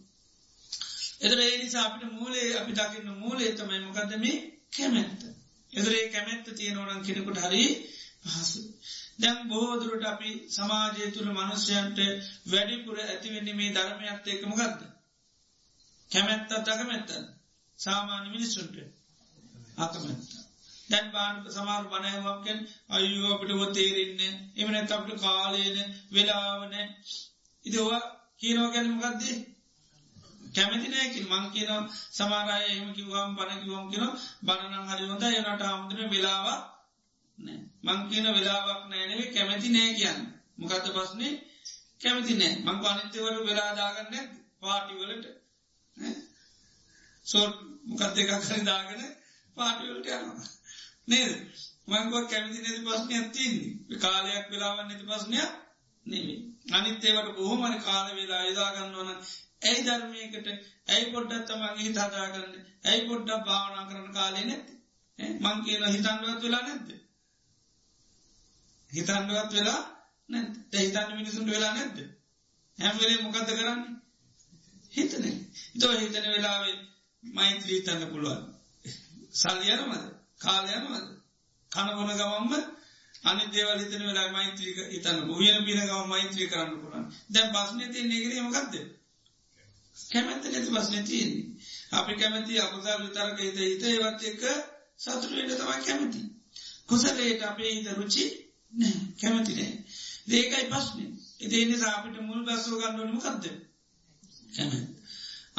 එදර 1.21 1.39
ඒ 1.39 1.57
නිසා 1.57 1.83
අපිට 1.85 2.11
මූලේ 2.11 2.47
අපි 2.59 2.71
දකින්න 2.73 3.09
මූලේ 3.15 3.51
තමයි 3.51 3.79
මොකද 3.81 4.11
මේ 4.17 4.37
කැමැත්ත. 4.73 5.21
එදරේ 5.73 6.03
කැමැත්ත 6.07 6.47
තියෙනවනම් 6.51 7.01
කෙනෙකුට 7.03 7.39
හරි 7.39 7.63
පහසු. 8.23 8.61
දැම් 9.19 9.39
බෝදුරට 9.47 10.05
අපි 10.05 10.31
සමාජය 10.49 11.05
තුළ 11.11 11.29
මනුස්්‍යයන්ට 11.31 11.99
වැඩිපුර 12.47 12.97
ඇතිවෙන්නේ 13.01 13.55
මේ 13.55 13.73
ධර්මයක්ත් 13.73 14.27
එකම 14.27 14.51
ගත්ද. 14.53 14.81
කැමැත්තත් 16.11 16.51
අකමැත්තන් 16.67 17.23
සාමාන්‍ය 17.79 18.27
මිනිස්සුන්ට 18.29 18.75
අකමැත්ත. 19.77 20.46
දැන් 20.89 21.05
බාන 21.11 21.35
සමාර 21.47 21.83
බණයවක්කෙන් 21.85 22.57
අයුව 22.89 23.25
අපිට 23.27 23.51
ඔ 23.55 23.65
තේරෙන්න 23.71 24.21
එමනත් 24.57 24.91
අපට 24.91 25.09
කාලයන 25.17 25.77
වෙලාවන 26.11 26.73
ඉදවා 27.65 28.01
කියනෝ 28.41 28.67
ගැනමකක්දේ 28.69 29.35
කැමති 30.55 30.87
නෑකින් 30.87 31.25
මං 31.27 31.45
කියන 31.53 31.71
සමාරය 32.11 32.65
එම 32.71 32.87
කිව්වාම් 32.93 33.29
බණකිවම් 33.35 33.85
කියෙන 33.89 34.13
බණනං 34.43 34.89
හරි 34.89 35.03
හොඳ 35.05 35.23
එනට 35.29 35.63
හමුදුන 35.65 36.11
වෙලාව 36.11 36.47
මං 37.83 37.99
කියන 38.09 38.27
වෙලාවක් 38.29 38.81
නෑනවේ 38.85 39.27
කැමැති 39.27 39.69
නෑ 39.69 39.91
කියන්න. 39.93 40.19
මොකක්ද 40.57 40.87
පස්නේ 40.95 41.33
කැමති 42.01 42.33
නෑ. 42.33 42.53
මං 42.65 42.77
පනිත්‍යවර 42.83 43.35
වෙලාදාගන්න 43.45 44.15
පාටිවලට 44.61 45.25
සෝට් 47.25 47.55
මොකක් 47.87 48.01
දෙකක් 48.15 48.31
හරි 48.43 48.61
දාගෙන 48.63 49.01
පාටිවලට 49.57 50.07
යනවා. 50.09 50.56
නේද? 51.07 51.31
මංගො 51.87 52.19
කැමති 52.27 52.59
නැති 52.59 52.81
ප්‍රශ්නයක් 52.83 53.25
තියන්නේ. 53.31 53.99
කාලයක් 53.99 54.45
වෙලාවන් 54.51 54.85
නැති 54.85 55.05
ප්‍රශ්නයක් 55.05 55.51
නෙවේ 56.05 56.39
අනිත්තේවට 56.71 57.35
බොහොමන 57.35 57.75
කාල 57.79 58.07
වෙලා 58.15 58.43
යදාගන්නවන 58.45 59.09
ඇයි 59.61 59.81
ධර්මයකට 59.83 60.47
ඇයි 60.87 61.11
පොඩ්ඩත් 61.13 61.45
තමන්ගේ 61.47 61.77
හිත 61.79 61.99
හදාගන්න 62.03 62.53
ඇයි 62.85 63.07
පොඩ්ඩක් 63.07 63.45
භාවනා 63.45 63.85
කරන 63.85 64.09
කාලය 64.13 64.43
නැති 64.43 64.73
මං 65.37 65.63
කියන 65.63 65.85
හිතන්ඩුවත් 65.87 66.41
වෙලා 66.41 66.63
නැද්ද? 66.63 66.89
හිතන්ඩුවත් 68.91 69.51
වෙලා 69.53 69.81
නැ 70.29 70.43
හිතන්න 70.75 71.15
මිනිසුන්ට 71.15 71.49
වෙලා 71.49 71.73
නැද්ද? 71.73 71.97
හැම්වෙලේ 72.79 73.23
මොකක්ද 73.23 73.49
කරන්නේ? 73.51 73.95
හිතන. 74.91 75.25
තෝ 75.79 75.93
හිතන 75.95 76.27
වෙලාවේ 76.27 76.77
මෛත්‍රී 77.23 77.81
තන්න 77.81 78.11
පුළුවන්. 78.11 78.45
සල්ලියනමද 79.33 80.16
කාලයනමද 80.41 81.07
කනගොන 81.71 82.11
ගවම්ම 82.11 82.53
අනි 83.23 83.43
දේවල් 83.49 83.79
හිතන 83.79 84.03
වෙලා 84.03 84.29
මෛත්‍රීක 84.31 84.77
ඉතන්න 84.91 85.19
උයන 85.31 85.59
පින 85.65 85.81
ගව 85.81 86.01
මෛත්‍රී 86.07 86.49
කරන්න 86.49 86.79
පුළන් 86.81 87.05
දැන් 87.29 87.53
බස්නති 87.53 87.99
නෙගරේ 88.05 88.41
මොකක්ද 88.43 88.75
කැමැත්ත 89.97 90.43
නැති 90.45 90.71
බස්න 90.71 91.05
තියන්නේ? 91.05 91.45
අපි 91.91 92.13
කැමැති 92.15 92.59
අපසල් 92.59 92.99
විතරක 92.99 93.39
හිත 93.39 93.57
හිත 93.61 93.83
ඒවත් 93.85 94.21
එක්ක 94.23 94.43
සතුරයට 94.97 95.55
තමයි 95.55 95.79
කැමති. 95.83 96.21
කුසලයට 96.87 97.41
අපේ 97.43 97.71
හිත 97.71 97.87
රුචි 97.93 98.25
නෑ 98.73 98.95
කැමති 99.19 99.53
නෑ 99.53 99.73
දේකයි 100.27 100.65
පස්්න 100.67 100.99
ඉතිේනි 101.39 101.75
සාපිට 101.77 102.17
මුල් 102.21 102.41
බස්සෝ 102.45 102.79
ගන්නවනම 102.79 103.19
කක්ද 103.19 103.45
කැමැත් 104.53 104.87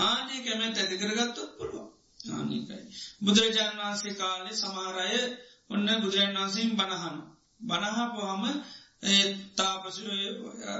ආනේ 0.01 0.41
කැමැත් 0.43 0.77
ඇති 0.77 1.01
කරගත්තොත් 1.01 1.51
පුළුව 1.59 1.87
ආනිකයි 2.31 2.83
බුදුරජාණන් 3.21 3.81
වහන්සේ 3.81 4.15
කාලේ 4.15 4.57
සමාරය 4.57 5.23
ඔන්න 5.71 5.89
බුදුරජන් 5.97 6.37
වහන්සේම් 6.37 6.71
බණහන. 6.75 7.17
බණහාපුහම 7.61 8.45
තාපසු 9.55 10.03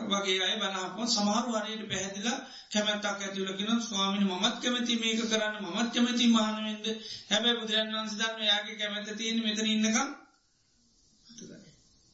වගේ 0.09 0.41
අය 0.41 0.55
බනාප 0.57 0.97
සමහරු 1.09 1.51
හරයට 1.57 1.83
පැහැදිලා 1.87 2.39
කැමැත්තක් 2.69 3.23
ඇතිවලකින 3.23 3.71
ස්වාමිනි 3.81 4.27
මත් 4.27 4.55
කැමති 4.59 4.95
මේක 4.97 5.21
කරන්න 5.25 5.57
මත් 5.67 5.89
කැමති 5.95 6.27
මානවෙන්ද 6.29 6.87
හැබැ 7.31 7.55
බුදුරන් 7.55 7.93
වන්ස 7.95 8.15
දන්න 8.15 8.43
යාගේ 8.43 8.77
කැමැත 8.77 9.09
තියෙන 9.17 9.39
මෙතන 9.41 9.67
ඉන්නකම්. 9.67 10.09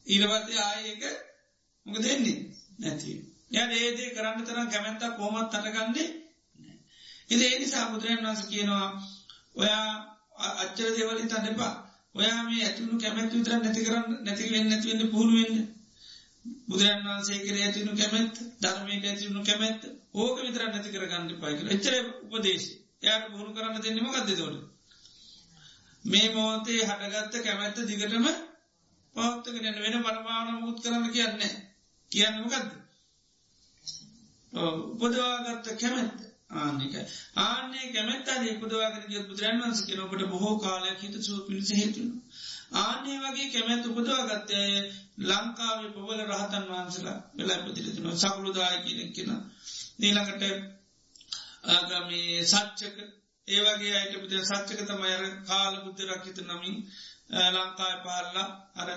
ඊරවත්තේ 0.05 0.59
ආයක 0.61 1.03
මොක 1.85 1.97
දෙන්නේ 1.99 2.39
නැති 2.79 3.11
ය 3.51 3.57
ඒදේ 3.57 4.09
කරන්න 4.11 4.43
තරම් 4.43 4.67
කැමැත්තක් 4.67 5.17
කෝමත් 5.17 5.53
අටගන්නේ 5.53 6.09
ඉද 7.29 7.41
ඒනිසා 7.41 7.91
බුදුරන් 7.91 8.21
වන්ස 8.21 8.41
කියනවා 8.45 8.87
ඔයා 9.55 9.89
අච්චර 10.57 10.89
දෙවලින් 10.91 11.27
තන්න 11.27 11.47
එපා. 11.47 11.73
ඔයා 12.15 12.43
මේ 12.43 12.61
ඇතුළු 12.63 12.99
කැමැත් 12.99 13.33
විතර 13.33 13.53
නැති 13.55 13.85
කරන්න 13.85 14.11
නැතිවෙන්න 14.21 14.69
නැතිවෙන්න 14.69 15.11
පුහුණුවෙන්න 15.11 15.57
බුදුරන් 16.67 17.03
වන්සේ 17.05 17.39
කර 17.41 17.57
ඇතිනු 17.57 17.91
කැමැත් 17.93 18.35
ධර්මයට 18.61 19.05
ඇතිවුණු 19.05 19.43
කැමැත් 19.43 19.81
ඕක 20.15 20.37
විතර 20.41 20.63
නැති 20.65 20.89
කරගන්න 20.89 21.27
පයිකල 21.39 21.67
එච්චර 21.69 21.93
උපදේශ 22.27 22.67
යාට 23.01 23.25
පුහුණු 23.27 23.51
කරන්න 23.53 23.83
දෙන්නම 23.83 24.09
ගත්ද 24.09 24.37
තොට 24.37 24.57
මේ 26.03 26.27
මෝතේ 26.31 26.81
හටගත්ත 26.83 27.43
කැමැත්ත 27.43 27.77
දිගටම 27.83 28.27
පවත්තකන 29.15 29.77
වෙන 29.79 30.01
පරමාණ 30.03 30.49
මුත් 30.59 30.77
කරන්න 30.79 31.11
කියන්නේ 31.11 31.53
කියන්නමකක්ද 32.11 32.71
උපදවාගත්ත 34.53 35.67
කැමැත්ත. 35.77 36.24
ආනික 36.49 36.93
ආනේ 37.37 37.87
කැමැත්තාද 37.89 38.43
පුදවාගෙන 38.59 39.05
ගිය 39.05 39.23
බුදුරන් 39.23 39.61
වන්ස 39.61 39.79
කෙන 39.83 39.99
ඔබට 40.01 40.23
බොහෝ 40.27 40.55
කාලයක් 40.57 40.99
හිත 40.99 41.15
සූ 41.21 41.39
පිණිස 41.41 41.71
හේතුන 41.71 42.09
ආනේ 42.75 43.17
වගේ 43.21 43.47
කැමැත් 43.49 43.87
උපදවාගත්තය 43.87 44.61
ලංකාවේ 45.21 45.91
පොවල 45.91 46.21
රහතන් 46.23 46.65
වහන්සලා 46.67 47.17
වෙලා 47.33 47.59
පතිරතින 47.63 48.07
සකළුදාය 48.17 48.77
කියනෙක් 48.79 49.11
කියෙන 49.13 49.31
නීළඟට 49.99 50.43
ආගමේ 51.67 52.45
සච්චක 52.45 52.97
ඒවගේ 53.47 53.95
අයට 53.95 54.15
පුද 54.15 54.33
සච්චක 54.41 54.79
තමයි 54.83 55.13
අර 55.13 55.25
කාල 55.43 55.73
බුද්ධ 55.83 56.01
රක්හිත 56.07 56.39
නමින් 56.43 56.75
ලංකාය 57.53 57.95
පහල්ලා 57.99 58.47
අර 58.75 58.89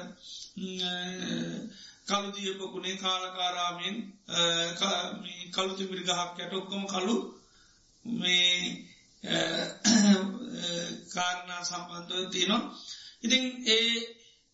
කළුදියපකුණේ 2.08 2.96
කාලකාරාමෙන් 2.98 3.96
කළුතිමිරි 5.52 6.02
ගහක් 6.04 6.36
යට 6.38 6.54
ඔක්කොම 6.54 6.84
කලු 6.86 7.16
මේ 8.14 8.54
කාරණා 11.10 11.62
සම්බන්ධව 11.62 12.30
තියනවා. 12.30 12.62
ඉතින් 13.22 13.42
ඒ 13.68 13.90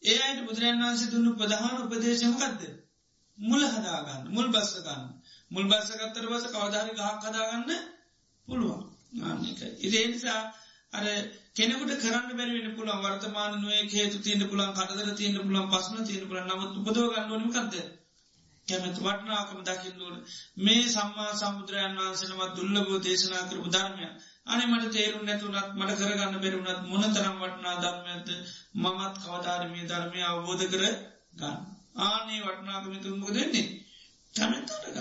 ඒ 0.02 0.18
අයට 0.20 0.40
බුදුරන් 0.42 0.82
වන්සේ 0.82 1.10
දුන්නු 1.10 1.30
ප්‍රධාන 1.34 1.76
උපදේශමකක්ද 1.80 2.62
මුල 3.38 3.62
හදාගන්න 3.68 4.24
මුල් 4.30 4.48
බස්සගන්න 4.50 5.02
මුල් 5.50 5.66
බස්සකත්තර 5.66 6.26
බස 6.26 6.44
කවධාරි 6.48 6.92
ගහක් 6.92 7.22
හදාගන්න 7.24 7.70
පුළුවන්. 8.48 8.82
ආක 9.22 9.40
ඉදේ 9.80 10.06
නිසා 10.08 10.40
අර 10.92 11.04
කෙනෙකුට 11.54 11.92
කරන්න 11.98 12.30
බැරිවෙන 12.32 12.72
පුළන් 12.72 13.02
වර්තමාන 13.02 13.52
නුවේ 13.56 13.82
හේතු 13.92 14.18
තියන්න 14.20 14.46
පුළන් 14.46 14.72
කටදර 14.72 15.10
තියන්න 15.14 15.38
පුළන් 15.38 15.70
පසන 15.70 16.04
තියන 16.04 16.24
පුළන් 16.28 16.48
නමුත් 16.48 16.72
උපදෝගන්නවනම 16.80 17.50
කක්ද 17.50 17.74
කැමැත් 18.68 18.98
වටනාකම 18.98 19.60
දකිින්දුවන 19.62 20.16
මේ 20.58 20.84
සම්මා 20.88 21.32
සමුද්‍රයන් 21.34 21.98
වහන්සනවත් 21.98 22.52
දුල්ලබෝ 22.56 22.98
දේශනා 23.00 23.44
කරපු 23.44 23.68
ධර්මය 23.70 24.06
අනේ 24.46 24.66
මට 24.66 24.92
තේරුම් 24.92 25.24
නැතුනත් 25.24 25.68
මට 25.74 25.98
කරගන්න 25.98 26.34
බැරුණත් 26.38 26.82
මොන 26.86 27.04
තරම් 27.10 27.36
වටනා 27.40 27.76
ධර්මයද 27.78 28.28
මමත් 28.76 29.14
කවධාරමී 29.20 29.86
ධර්මය 29.86 30.20
අවබෝධ 30.22 30.64
කර 30.66 30.82
ගන්න. 31.34 31.60
ආනේ 32.00 32.40
වටනාකම 32.42 32.94
තුන්මක 33.00 33.30
දෙන්නේ 33.32 33.66
කැමැත්තටග 34.34 34.98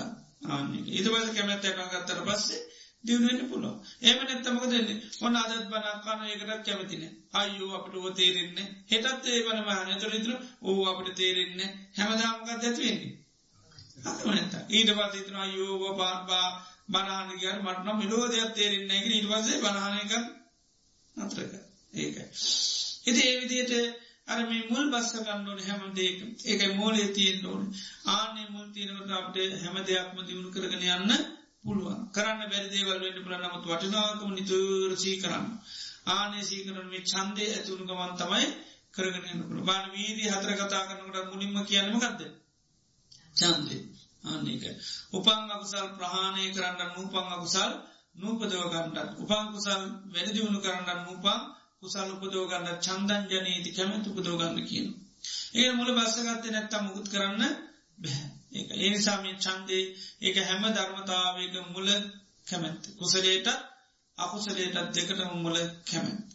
ආන්නේ. 0.48 0.84
ඉදවල 0.94 1.28
කැමැත්ත 1.32 1.68
එකගත්තර 1.68 2.22
පස්සේ 2.24 2.62
දියුණුවෙන්න්න 3.04 3.50
පුළුව 3.50 3.76
ඒම 4.02 4.20
නැත්තමක 4.22 4.66
දෙන්නේ 4.68 4.98
ඔන්න 5.22 5.36
අදත් 5.36 5.56
බනක්කාන 5.66 6.24
ඒකටත් 6.26 6.64
කැමතින 6.66 7.04
අයෝ 7.34 7.72
අපට 7.74 7.98
ඕ 7.98 8.12
තේරෙන්නේ 8.14 8.68
හෙටත් 8.90 9.28
ඒ 9.28 9.42
වන 9.46 9.60
මාන 9.64 9.92
තුරිතුර 9.98 10.38
ඕ 10.64 10.80
අපට 10.86 11.12
තේරෙන්නේ 11.16 11.70
හැමදාමකත් 11.98 12.50
ඇතිවෙන්නේ 12.52 13.12
අමනත 14.04 14.54
ඊට 14.70 14.92
පත් 14.92 15.14
ඉතන 15.16 15.38
අයෝග 15.38 15.84
පාබා 15.98 16.48
බනානගර 16.88 17.58
මටන 17.58 17.98
මිලෝදයක් 17.98 18.50
තේරෙන්නේ 18.54 19.02
ඊට 19.08 19.28
පසේ 19.30 19.62
බනානක 19.62 20.14
නතරක 21.18 21.54
ඒකයි. 21.96 22.26
එති 23.06 23.22
ඒ 23.24 23.36
විදියට 23.40 23.74
අර 24.26 24.40
මේ 24.44 24.68
මුල් 24.70 24.86
බස්ස 24.90 25.14
ගන්නඩෝන 25.18 25.62
හැම 25.62 25.82
දෙක 25.94 26.18
ඒකයි 26.44 26.74
මෝලේ 26.74 27.08
තියෙන් 27.10 27.46
ඕන. 27.46 27.64
ආනේ 28.08 28.48
මුල් 28.50 28.68
තියනකට 28.70 29.12
අපට 29.12 29.38
හැම 29.58 29.76
දෙයක්ම 29.84 30.18
දියුණු 30.22 30.50
කරගෙන 30.52 30.84
යන්න 30.90 31.12
පුළුවන්. 31.64 32.00
කරන්න 32.12 32.42
බැරිදේවල් 32.44 33.00
වෙන්න 33.00 33.24
පුළ 33.24 33.38
නමුත් 33.40 33.66
වටිනාකම 33.68 34.32
නිතුරසී 34.32 35.18
කරන්න 35.22 35.48
ආනේ 36.10 36.44
සීකරන 36.44 36.88
මේ 36.88 37.04
චන්දය 37.04 37.46
ඇතුුණු 37.48 37.86
ගමන් 37.86 38.14
තමයි 38.18 38.48
කරගෙන 38.94 39.44
පුළ 39.44 39.62
බාන 39.64 39.86
වීදී 39.92 40.32
හතර 40.32 40.52
කතා 40.56 40.88
කරනකට 40.88 41.32
මුලින්ම 41.32 41.60
කියන්නම 41.66 42.00
ගත්ද 42.00 42.22
චන්දය 43.36 43.78
ආන්නේක 44.24 44.64
උපං 45.14 45.42
අකුසල් 45.50 45.88
ප්‍රහාණය 45.94 46.46
කරන්න 46.52 46.92
නූපං 46.92 47.28
අකුසල් 47.30 47.72
නූපදවගන්නට 48.16 49.12
උපං 49.18 49.46
කුසල් 49.54 49.82
වැඩදිවුණු 50.14 50.60
කරන්න 50.62 51.00
නූපං 51.02 51.40
කුසල් 51.80 52.10
උපදෝගන්න 52.16 52.68
චන්දන් 52.80 53.24
ජනීති 53.30 53.70
කැමැතු 53.72 54.10
උපදෝගන්න 54.12 54.58
කියන. 54.64 54.88
ඒ 55.54 55.70
මුල 55.72 55.90
බස්සගත්තය 55.94 56.50
නැත්තම් 56.50 56.84
මුකුත් 56.86 57.08
කරන්න 57.10 57.42
බැහැ. 57.98 58.28
ඒ 58.52 58.64
ඒනිසාමී 58.78 59.36
චන්දේ 59.38 59.84
ඒක 60.22 60.38
හැම 60.42 60.64
ධර්මතාවක 60.70 61.56
මුල 61.68 61.90
කැමැත් 62.48 62.82
කුසලේට 62.98 63.48
අකුසලේටත් 64.18 64.94
දෙකටම 64.96 65.32
මුල 65.38 65.58
කැමැත්. 65.84 66.28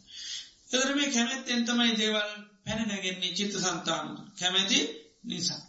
එදර 0.71 0.91
මේ 0.95 1.09
කැමැත්තෙන් 1.09 1.63
තමයි 1.65 1.93
දේවල් 1.97 2.31
පැනනැගෙන්නේ 2.65 3.33
චිත්ත 3.33 3.55
සන්තාන 3.57 4.07
කැමැති 4.35 4.79
නිසා 5.25 5.63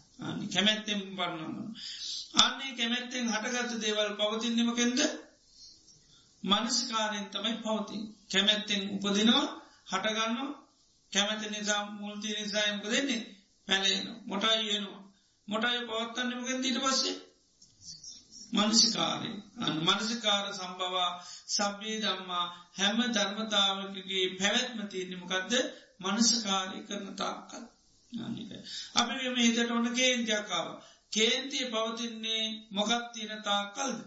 කැමැත්තෙන් 0.50 1.02
වන්නන්න. 1.12 1.58
අන්නේ 2.38 2.72
කැමැත්තෙන් 2.74 3.32
හටගත්ත 3.34 3.82
දේවල් 3.82 4.12
පවතින්නමකෙන්ද 4.18 5.00
මනසිකාරයෙන් 6.44 7.28
තමයි 7.28 7.56
පවතින් 7.60 8.04
කැමැත්තෙන් 8.32 8.84
උපදිනවා 8.96 9.46
හටගන්න 9.88 10.52
කැමැති 11.14 11.50
නිසා 11.50 11.82
මුල්ති 11.94 12.28
නිසායමක 12.32 12.86
දෙන්නේ 12.88 13.24
පැලේන 13.68 14.06
මොටයි 14.26 14.76
යනවා 14.76 15.02
මොටයි 15.48 15.82
පවත්තන්නමගෙන් 15.88 16.64
ඊට 16.64 16.80
පස්සේ? 16.82 17.16
මනසිකාරය 18.54 19.32
අන් 19.60 19.74
මනසිකාර 19.80 20.46
සම්බවා 20.54 21.12
සබ්බී 21.48 21.98
දම්මා 22.02 22.46
හැම 22.74 22.98
ධර්මතාවකගේ 23.10 24.26
පැවැත්ම 24.38 24.80
තියන්නමකක්ද 24.88 25.54
මනසකාරය 26.02 26.80
කරන 26.88 27.08
තාක්කත් 27.16 27.79
අපි 28.96 29.14
මෙම 29.16 29.36
හිතට 29.38 29.72
ඔන්න 29.72 29.90
කේන්තියක්කාව 29.94 30.68
කේන්තිය 31.14 31.66
පවතින්නේ 31.68 32.46
මොකත් 32.72 33.06
තියෙන 33.14 33.44
තාක්කල්ද? 33.44 34.00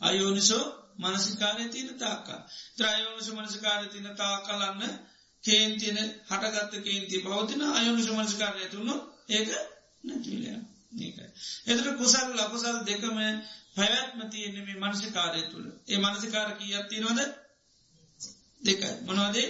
අයෝනිසෝ 0.00 0.64
මනසිකාරය 0.98 1.64
තියන 1.68 1.90
තාක්කා 1.96 2.40
ත්‍රයෝනිස 2.76 3.28
මනසිකාරය 3.30 3.86
තින 3.88 4.08
තා 4.16 4.34
කලන්න 4.40 4.82
කේන්තියන 5.44 5.98
හටගත්ත 6.28 6.74
කේන්තිය 6.80 7.20
පවතින 7.20 7.62
අයෝනිස 7.70 8.08
මනසිකාරය 8.10 8.68
තුුණු 8.68 8.94
ඒක 9.28 9.48
නැතිවිලය 10.04 10.48
ඒකයි. 10.98 11.26
එතට 11.66 11.86
කුසල් 11.98 12.28
ලකුසල් 12.36 12.78
දෙකම 12.84 13.18
පැවැත්ම 13.76 14.20
තියෙන්නේ 14.28 14.64
මේ 14.64 14.82
මනසිකාරය 14.82 15.42
තුළ 15.44 15.68
ඒ 15.88 15.98
මනසිකාර 15.98 16.50
කිය 16.58 16.76
අත්තිනවද 16.76 17.20
දෙකයි. 18.62 18.94
මොනවාදේ? 19.02 19.48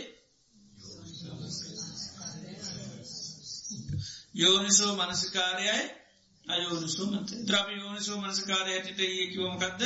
යෝනිසෝ 4.40 4.92
මනසිකාරයයි 4.96 5.80
අයෝනිසෝ 6.44 7.06
මත. 7.06 7.28
ද්‍රප 7.42 7.68
යෝනිසෝ 7.72 8.18
මනසිකාරය 8.18 8.70
ඇයට 8.72 9.00
ඒ 9.00 9.26
කිවමකක්ද 9.26 9.82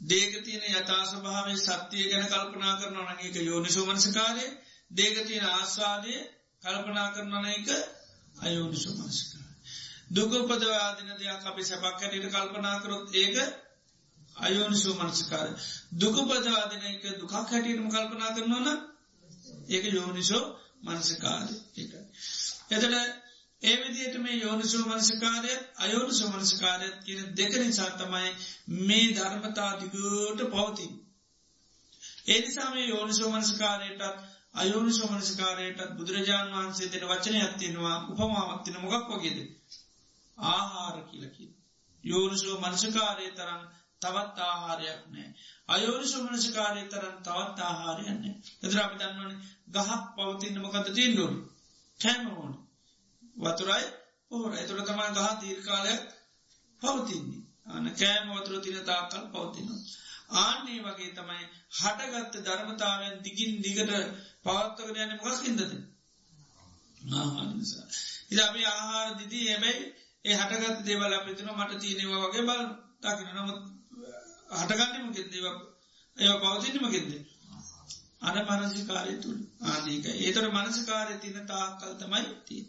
දේගතියන 0.00 0.64
යථස 0.70 1.10
භාවේ 1.20 1.58
සත්‍යය 1.58 2.04
ගැන 2.10 2.28
කල්පනා 2.28 2.74
කරන 2.76 2.98
නඒක 3.08 3.36
යෝනිසෝ 3.42 3.86
මනසිකාරය. 3.86 4.46
දේගතියන 4.90 5.44
ආස්වාදය 5.48 6.14
කල්පනා 6.62 7.08
කරන 7.10 7.46
එක 7.48 7.68
අයෝනිසෝ 8.38 8.94
මනසිකාර 8.96 9.42
දුකපදවාදින 10.10 11.10
දෙයක් 11.14 11.44
අපි 11.44 11.62
සැපක් 11.64 12.00
හැටියට 12.00 12.30
කල්පනා 12.30 12.76
කරොත් 12.80 13.14
ඒක 13.14 13.36
අයෝනිසෝ 14.38 14.94
මනසිකාර 14.96 15.48
දුකපදවාදින 16.00 16.82
එක 16.86 17.02
දුකක් 17.20 17.32
හැටියටම 17.32 17.88
කල්පනා 17.90 18.34
කරනවන 18.34 18.68
ඒක 19.68 19.84
යෝනිසෝ 19.90 20.44
මනසිකාර 20.82 21.48
එක 21.76 21.92
එතට 22.70 23.22
ඒ 23.62 23.76
විදියට 23.78 24.16
මේ 24.18 24.36
යෝනිසෝ 24.36 24.84
මනසිකාරයත් 24.86 25.62
අයෝනිසෝ 25.76 26.28
මනසිකාරයත් 26.30 26.96
කියන 27.04 27.20
දෙක 27.36 27.52
නිසා 27.56 27.90
තමයි 27.92 28.30
මේ 28.80 29.06
ධර්මතාදිගට 29.14 30.40
පවතින්. 30.50 30.92
ඒනිසා 32.26 32.68
මේ 32.70 32.86
යෝනිසෝ 32.86 33.30
මනසිකාරයටත් 33.30 34.02
අයෝනිසෝ 34.54 35.08
මනසිකාරයටත් 35.08 35.94
බුදුරජාණන් 35.96 36.54
වහන්සේ 36.54 36.90
දෙන 36.92 37.08
වචනය 37.08 37.38
ඇත්තියෙනවා 37.40 37.96
උපමාවත්තින 38.10 38.80
මොගක් 38.80 39.08
වගේද. 39.10 39.38
ආහාර 40.38 40.98
කියලකි. 41.02 41.44
යෝනිසෝ 42.04 42.56
මනසිකාරය 42.60 43.30
තරම් 43.32 43.62
තවත් 44.02 44.38
ආහාරයක් 44.44 45.00
නෑ. 45.08 45.28
අයෝනිසු 45.68 46.16
මනසිකාරය 46.24 46.82
තරන් 46.88 47.16
තවත් 47.20 47.58
ආහාරයන්නේ. 47.62 48.34
එදර 48.62 48.78
අපි 48.78 48.96
දන්නවන 48.96 49.34
ගහක් 49.70 50.00
පවතින්න 50.16 50.60
මොකද 50.60 50.88
තිීන්ඩුන් 50.90 51.34
කෑමෝන 52.00 52.52
වතුරයි 53.36 53.86
පෝර 54.30 54.52
එතුළ 54.54 54.82
තමා 54.82 55.10
ගහ 55.10 55.28
තීර්කාලයක් 55.40 56.02
පවතින්නේ. 56.82 57.42
අන 57.66 57.84
කෑම 57.94 58.28
වතුර 58.32 58.60
තින 58.60 58.78
තාකල් 58.82 59.24
පවතිනවා. 59.28 59.80
ආන්නේ 60.38 60.80
වගේ 60.80 61.10
තමයි 61.12 61.44
හටගත්ත 61.72 62.44
ධර්මතාවයෙන් 62.44 63.16
දිගින් 63.24 63.52
දිගට 63.60 63.92
පවත්වකට 64.42 64.98
යන 64.98 65.12
මොකක් 65.14 65.42
හිදද. 65.42 65.72
ආහානිසා. 67.12 67.86
ඉද 68.30 68.38
අපි 68.40 68.60
ආහාර 68.66 69.10
දිදී 69.18 69.46
හැබැයි 69.48 69.84
ඒ 70.24 70.36
හටගත් 70.38 70.78
දේවල් 70.86 71.14
අපිතින 71.14 71.52
මට 71.52 71.80
තියනවා 71.80 72.24
වගේ 72.24 72.44
බල 72.44 72.62
දකින 73.02 73.30
නමුත් 73.36 73.62
හටගන්නමගෙද 74.52 75.32
ඒව 76.16 76.36
පවතින්නමගෙද 76.42 77.08
අන 78.22 78.36
මනසිකාරය 78.40 79.14
තුළ 79.20 79.40
ආනක 79.62 80.06
ඒතර 80.18 80.46
මනසිකාරය 80.50 81.14
තින 81.18 81.38
තාකල් 81.46 81.92
තමයි 81.96 82.30
තිී. 82.46 82.64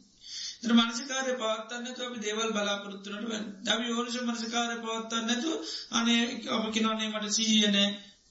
මනසිකාරය 0.72 1.34
පවත්තන්න 1.34 2.02
අපි 2.02 2.18
දේවල් 2.20 2.50
බලාපොරත්තුනට 2.52 3.28
වැ 3.28 3.44
දම 3.64 3.84
ඕනිශ 3.92 4.20
මනසිකාරය 4.22 4.76
පවත්තන්න 4.78 5.28
නැතු 5.28 5.52
අනේ 5.92 6.22
අප 6.50 6.66
කිනනේ 6.74 7.10
මට 7.10 7.32
සීයන 7.32 7.78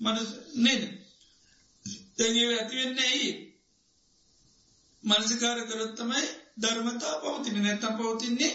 මන 0.01 0.17
නේද 0.57 0.83
තැගේ 2.17 2.49
ඇතිවෙන්නේ 2.53 3.09
ඇයි? 3.09 3.33
මනසිකාර 5.05 5.59
කරොත්තමයි 5.67 6.27
ධර්මතා 6.59 7.15
පවතින 7.21 7.62
නැත්තම් 7.62 7.95
පවතින්නේ 7.95 8.53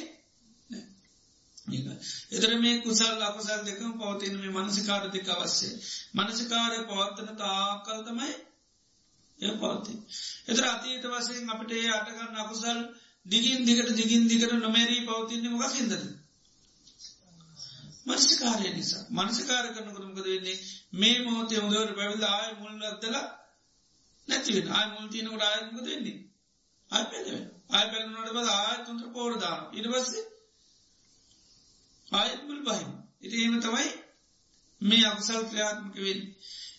එතර 1.67 2.51
මේ 2.57 2.81
කුසල් 2.81 3.21
අකුසල් 3.21 3.61
දෙකම 3.61 3.91
පවතින 3.95 4.35
මේ 4.35 4.51
මනසිකාර 4.57 5.03
දෙක 5.11 5.27
අවශ්‍යය. 5.29 5.73
මනසිකාරය 6.13 6.77
පවත්තන 6.85 7.29
තාකල් 7.37 7.99
තමයි 8.03 8.31
එ 9.39 9.47
පවති. 9.55 9.93
එතර 10.47 10.63
අතීත 10.65 11.03
වසයෙන් 11.05 11.49
අපට 11.49 11.71
ඒ 11.73 11.89
අටගන්න 11.91 12.37
අකුසල් 12.37 12.79
දිගින් 13.25 13.65
දිගට 13.65 13.91
දිගින් 13.93 14.23
දිගට 14.27 14.53
නොමැරී 14.55 15.03
පවතින්නේ 15.05 15.51
මොක 15.51 15.73
හිදද. 15.73 15.93
මනසිකාරය 18.07 18.69
නිසා. 18.71 19.03
මනසිකාර 19.11 19.65
කරනකරමකද 19.69 20.23
වෙන්නේ? 20.25 20.57
මේ 20.93 21.17
මෝතය 21.21 21.55
උදවට 21.57 21.91
පැවිල් 21.95 22.23
ආය 22.27 22.49
මුල් 22.55 22.73
අත්තල 22.85 23.15
නැතිවෙන 24.27 24.67
ආය 24.71 24.87
මුල් 24.93 25.07
තියනකට 25.09 25.43
ආයමකද 25.43 25.85
වෙන්නේ. 25.85 26.17
ආය 26.91 27.05
පැ 27.05 27.23
ආය 27.69 27.85
පැලනට 27.91 28.31
බද 28.31 28.47
ආයතුන්ට 28.55 29.03
පෝරදාන 29.13 29.61
ඉනිවස්සේ 29.73 30.25
ආයත්මුල් 32.11 32.61
බහිම. 32.63 32.89
ඉති 33.19 33.37
එම 33.43 33.55
තමයි 33.59 33.87
මේ 34.81 35.05
අකුසල් 35.05 35.41
ක්‍රියාත්මක 35.43 35.95
වෙන් 35.97 36.19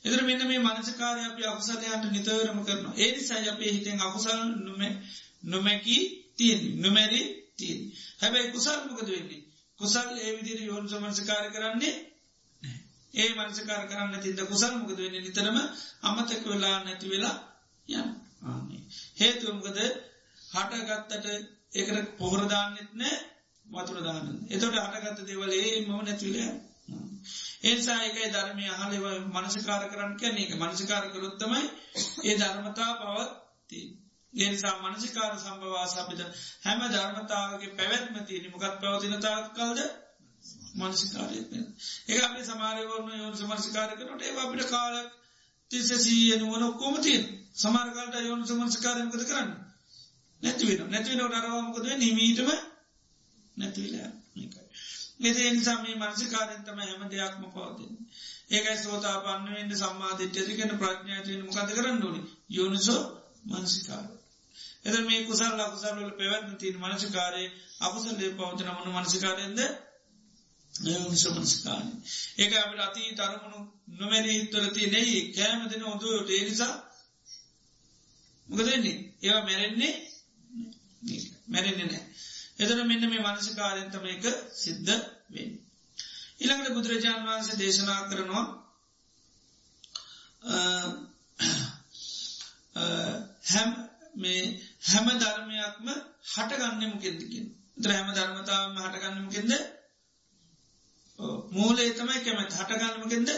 එදර 0.04 0.20
මෙන්න 0.22 0.42
මේ 0.44 0.60
මනසකාරය 0.60 1.22
අප 1.24 1.38
අකුසලයන්ට 1.46 2.04
නිතරම 2.08 2.58
කරනවා. 2.60 2.94
ඒනි 2.96 3.20
සයි 3.20 3.48
අපේ 3.48 3.70
හිතෙන් 3.70 3.98
අකුසල් 4.00 4.38
නොම 4.58 4.80
නොමැකී 5.44 6.02
තියෙන් 6.36 6.62
නොමැරි 6.76 7.20
තියෙන් 7.56 7.80
හැබැයි 8.20 8.52
කුසල් 8.52 8.78
මොකද 8.86 9.08
වෙන්නේ? 9.08 9.42
කුසල් 9.78 10.08
ඒ 10.16 10.32
විදිර 10.36 10.60
යෝන් 10.62 10.84
සමංසකාර 10.88 11.44
කරන්නේ 11.48 11.96
ඒ 13.14 13.30
මනසකාර 13.36 13.82
කරන්න 13.86 14.22
තිද 14.22 14.38
කුසල් 14.46 14.74
මොකද 14.74 14.98
වෙන්නේ? 14.98 15.22
නිතරම 15.22 15.56
අමතක 16.02 16.44
වෙලා 16.46 16.76
නැති 16.78 17.06
වෙලා 17.08 17.36
යන 17.88 18.08
ආන්නේ 18.44 18.82
හේතුවමකද 19.20 19.78
හටගත්තට 20.48 21.26
ඒකට 21.74 22.16
පොහොරදාන්නෙත් 22.18 22.90
නෑ 22.94 23.16
වතුරදාන්න 23.70 24.26
එතොට 24.48 24.76
හටගත්ත 24.76 25.26
දෙවලේ 25.26 25.70
මම 25.78 26.00
නැතිවිල 26.00 26.38
ඒසා 27.62 28.00
එකයි 28.02 28.28
ධර්මය 28.30 28.66
හලව 28.72 29.06
මනසිකාර 29.34 29.82
කරන්න 29.88 30.14
කියන 30.16 30.36
එක 30.38 30.52
මනසිකාර 30.56 31.04
කරොත්තමයි 31.10 31.62
ඒ 32.24 32.36
ධර්මතා 32.36 32.92
පවත්ති. 32.98 33.80
ඒනිසා 34.34 34.74
මනසිකාර 34.82 35.32
සම්බවා 35.36 35.86
සබිත 35.88 36.20
හැම 36.64 36.80
ධර්මතාවගේ 36.86 37.72
පැවැත්ම 37.72 38.16
තියෙන 38.22 38.52
මොකත් 38.52 38.74
පවතින 38.80 39.16
තාත් 39.20 39.46
කල්ද 39.52 39.80
මනසිකාරයත් 40.76 41.52
ඒ 42.08 42.20
අපි 42.20 42.40
සමාරයවරන 42.44 43.12
යෝන් 43.16 43.36
සමර්සිකාර 43.36 43.90
කරනට 43.92 44.22
ඒ 44.22 44.36
අපිට 44.38 44.66
කාලක් 44.66 45.10
තිසසීයන 45.70 46.42
වන 46.44 46.64
ඔක්කෝමතියෙන් 46.64 47.24
සමාරකාලට 47.56 48.16
යෝන් 48.22 48.42
සමර්සිකාරයමකද 48.46 49.22
කරන්න? 49.24 49.50
නැතිවෙන 50.40 50.90
නැතිවෙන 50.90 51.30
නරවාමකද 51.32 51.86
නිමීටම 51.96 52.50
නැතිවිලා 53.58 54.10
එකයි. 54.36 54.62
එද 55.20 55.38
නිසා 55.50 55.78
මේ 55.82 55.96
මනසිකාරෙන්තම 55.96 56.78
හැම 56.80 57.02
දෙයක්ම 57.06 57.42
පවතින්. 57.46 57.94
ඒකයි 58.50 58.76
සෝතා 58.78 59.16
පන්නවෙන්ට 59.20 59.74
සම්මාධිත්‍යතිකන 59.76 60.72
ප්‍රඥාතියෙන් 60.76 61.44
මොකද 61.44 61.70
කරන්න 61.70 62.04
ඕනි 62.04 62.20
යෝනිසෝ 62.50 63.02
මනසිකාර. 63.46 64.06
එද 64.84 64.94
මේ 65.02 65.20
කුසල් 65.24 65.60
අකුසල්වල 65.60 66.10
පැවැත්න 66.12 66.56
තින් 66.56 66.76
මනසිකාරය 66.78 67.44
අපසලේ 67.80 68.30
පවතින 68.32 68.70
මනු 68.72 68.90
මනසිකාරයෙන්ද 68.94 69.60
යෝනිසෝ 70.74 71.32
මනසිකාරය. 71.34 71.90
ඒක 72.38 72.52
අපට 72.56 72.80
අති 72.80 73.02
තරමුණු 73.12 73.60
නොමැරි 73.98 74.30
හිත්වලති 74.34 74.82
නෙයි 74.86 75.18
කෑමතින 75.32 75.84
ඔදුවට 75.84 76.30
ඒනිසා 76.30 76.74
මොකදන්නේ 78.48 78.96
ඒවා 79.22 79.44
මැරෙන්නේ 79.44 79.94
මැරෙන්නේ 81.48 81.86
නෑ. 81.86 82.04
එතන 82.58 82.80
මෙන්න 82.82 83.04
මේ 83.06 83.24
මනසිකාරයන්තම 83.24 84.04
එක 84.06 84.24
සිද්ධ 84.54 84.94
වෙන්. 85.30 85.50
ඉළඟට 86.38 86.74
බුදුරජාණන් 86.74 87.26
වහන්සේ 87.26 87.56
දේශනා 87.56 88.00
කරනවා 88.04 88.44
හැම් 93.44 93.70
මේ 94.16 94.42
හැම 94.84 95.06
ධර්මයක්ම 95.16 95.86
හටගන්නම 96.28 96.94
කෙන්දකින් 96.98 97.46
ද්‍රහම 97.78 98.08
ධර්මතාවම 98.12 98.76
හටගන්නමකෙන්ද 98.78 99.52
මූලේ 101.52 101.90
තමයි 101.92 102.18
කැමැත් 102.20 102.52
හටගන්නමකෙන්ද 102.54 103.30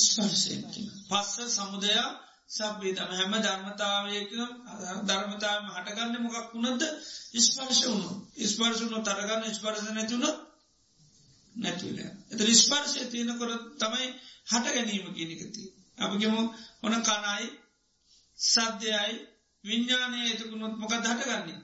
ස්පර්ශයකින් 0.00 0.86
පස්ස 1.08 1.54
සමුදයා 1.54 2.08
සබ්බේ 2.52 2.94
තම 2.94 3.12
හැම 3.12 3.34
ධර්මතාවයක 3.38 4.32
ධර්මතාවම 5.04 5.66
හටගන්න 5.70 6.22
මොකක් 6.22 6.48
වුණද 6.52 6.82
ස්පර්ශ 7.40 7.82
වුණු 7.84 8.10
ස්පර්ශුණු 8.46 8.98
තරගන්න 9.02 9.54
ස්පර්ශ 9.54 9.88
නැතිවුණ 9.90 10.36
නැතිවල 11.56 11.98
එත 12.32 12.40
ස්පර්ශය 12.58 13.08
තියෙනකොට 13.08 13.66
තමයි 13.78 14.06
හට 14.46 14.64
ගැනීම 14.68 15.08
කියනකති 15.12 15.64
අපිගෙම 15.98 16.36
ඔන 16.82 16.94
කනයි 17.02 17.50
සද්ධයයි 18.38 19.12
විඤ්ඥානය 19.64 20.20
එතකුණොත් 20.28 20.74
මොකක් 20.76 20.94
හටගන්නේ? 20.94 21.60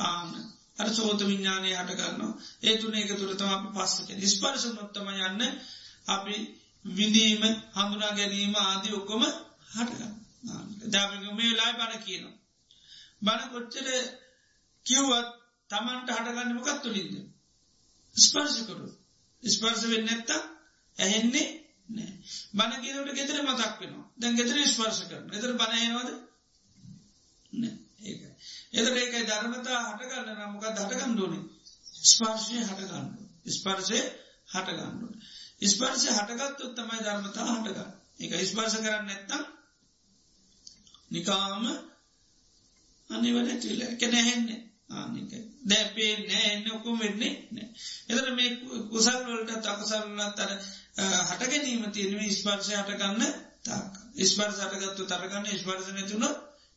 ආන 0.00 0.28
අර 0.78 0.88
සෝත 0.90 1.20
විඤ්ඥානය 1.22 1.70
හටගන්නවා. 1.72 2.32
ඒ 2.62 2.74
තුන 2.76 2.94
එක 2.94 3.10
තුරතම 3.12 3.50
අපි 3.50 3.68
පස්සක 3.74 4.08
ස්පර්ශ 4.28 4.66
නොත්තම 4.70 5.08
යන්න 5.10 5.42
අපි 6.08 6.36
විඳීම 6.84 7.42
හඳුනා 7.74 8.12
ගැනීම 8.12 8.54
ආදී 8.56 8.94
ඔක්කොම 8.94 9.22
හටගන්න 9.70 10.14
දැ 10.88 11.06
මේ 11.32 11.52
ලායි 11.52 11.74
බණ 11.74 12.02
කියනවා. 12.02 12.36
බණ 13.22 13.50
කොච්චර 13.50 13.86
කිව්වත් 14.86 15.28
තමන්ට 15.70 16.08
හටගන්න 16.10 16.54
මොකත් 16.54 16.82
තුළින්ද. 16.82 17.14
ස්පර්ශකරු 18.14 18.88
ස්පර්ස 19.42 19.82
වෙන්න 19.84 20.06
නැත්තා 20.06 20.42
ඇහෙන්නේ 20.98 21.48
නෑ 21.88 22.12
බණ 22.54 22.82
කියනට 22.82 23.10
ගෙතර 23.12 23.40
මතක් 23.42 23.72
වෙනවා. 23.80 24.06
දැන් 24.16 24.36
ගෙතර 24.36 24.56
ස්පර්ශ 24.66 25.02
කරන 25.06 25.26
එතර 25.32 25.52
බණයනවද 25.54 26.10
ඒක 28.04 28.20
එතට 28.74 28.96
ඒකයි. 28.96 29.22
ධර්මතා 29.24 29.80
හටගන්න 29.86 30.28
නමක 30.42 30.64
දටගන්ඩුවනේ 30.72 31.42
ස්පර්ශය 32.04 32.60
හටගන්න 32.60 33.08
ස්පර්ශය 33.52 34.00
හටගන්නු 34.48 35.08
ස්පර්ශය 35.66 36.10
හටගත්තුත් 36.10 36.72
තමයි 36.74 37.00
ධර්මතා 37.00 37.48
හටගන්න. 37.50 37.90
එක 38.20 38.32
ස්පර්ශ 38.42 38.78
කරන්න 38.78 39.06
නැත්තම් 39.06 39.42
නිකාම 41.10 41.64
අනිවන 43.10 43.50
තිල 43.58 43.80
එක 43.84 44.02
නැහෙන්නේ. 44.08 44.60
ආනික 44.90 45.30
දැපේ 45.64 46.12
නෑ 46.20 46.46
එන්න 46.50 46.70
ඔකුම් 46.72 46.98
වෙන්නේ 46.98 47.34
නෑ 47.50 47.68
එතර 48.10 48.26
මේ 48.32 48.50
කුසල් 48.90 49.20
වලට 49.26 49.60
තකසල්ලත් 49.62 50.40
අර 50.40 50.52
හට 51.28 51.42
ගැනීම 51.44 51.84
තියෙනව 51.90 52.24
ස්පර්ශය 52.32 52.74
හටගන්න 52.74 53.22
තාක්. 53.62 53.92
ස්පර්ස 54.24 54.58
හටගත්තු 54.62 55.06
තරගන්න 55.06 55.46
ස්පර්ස 55.54 55.88
නැතුන 55.90 56.26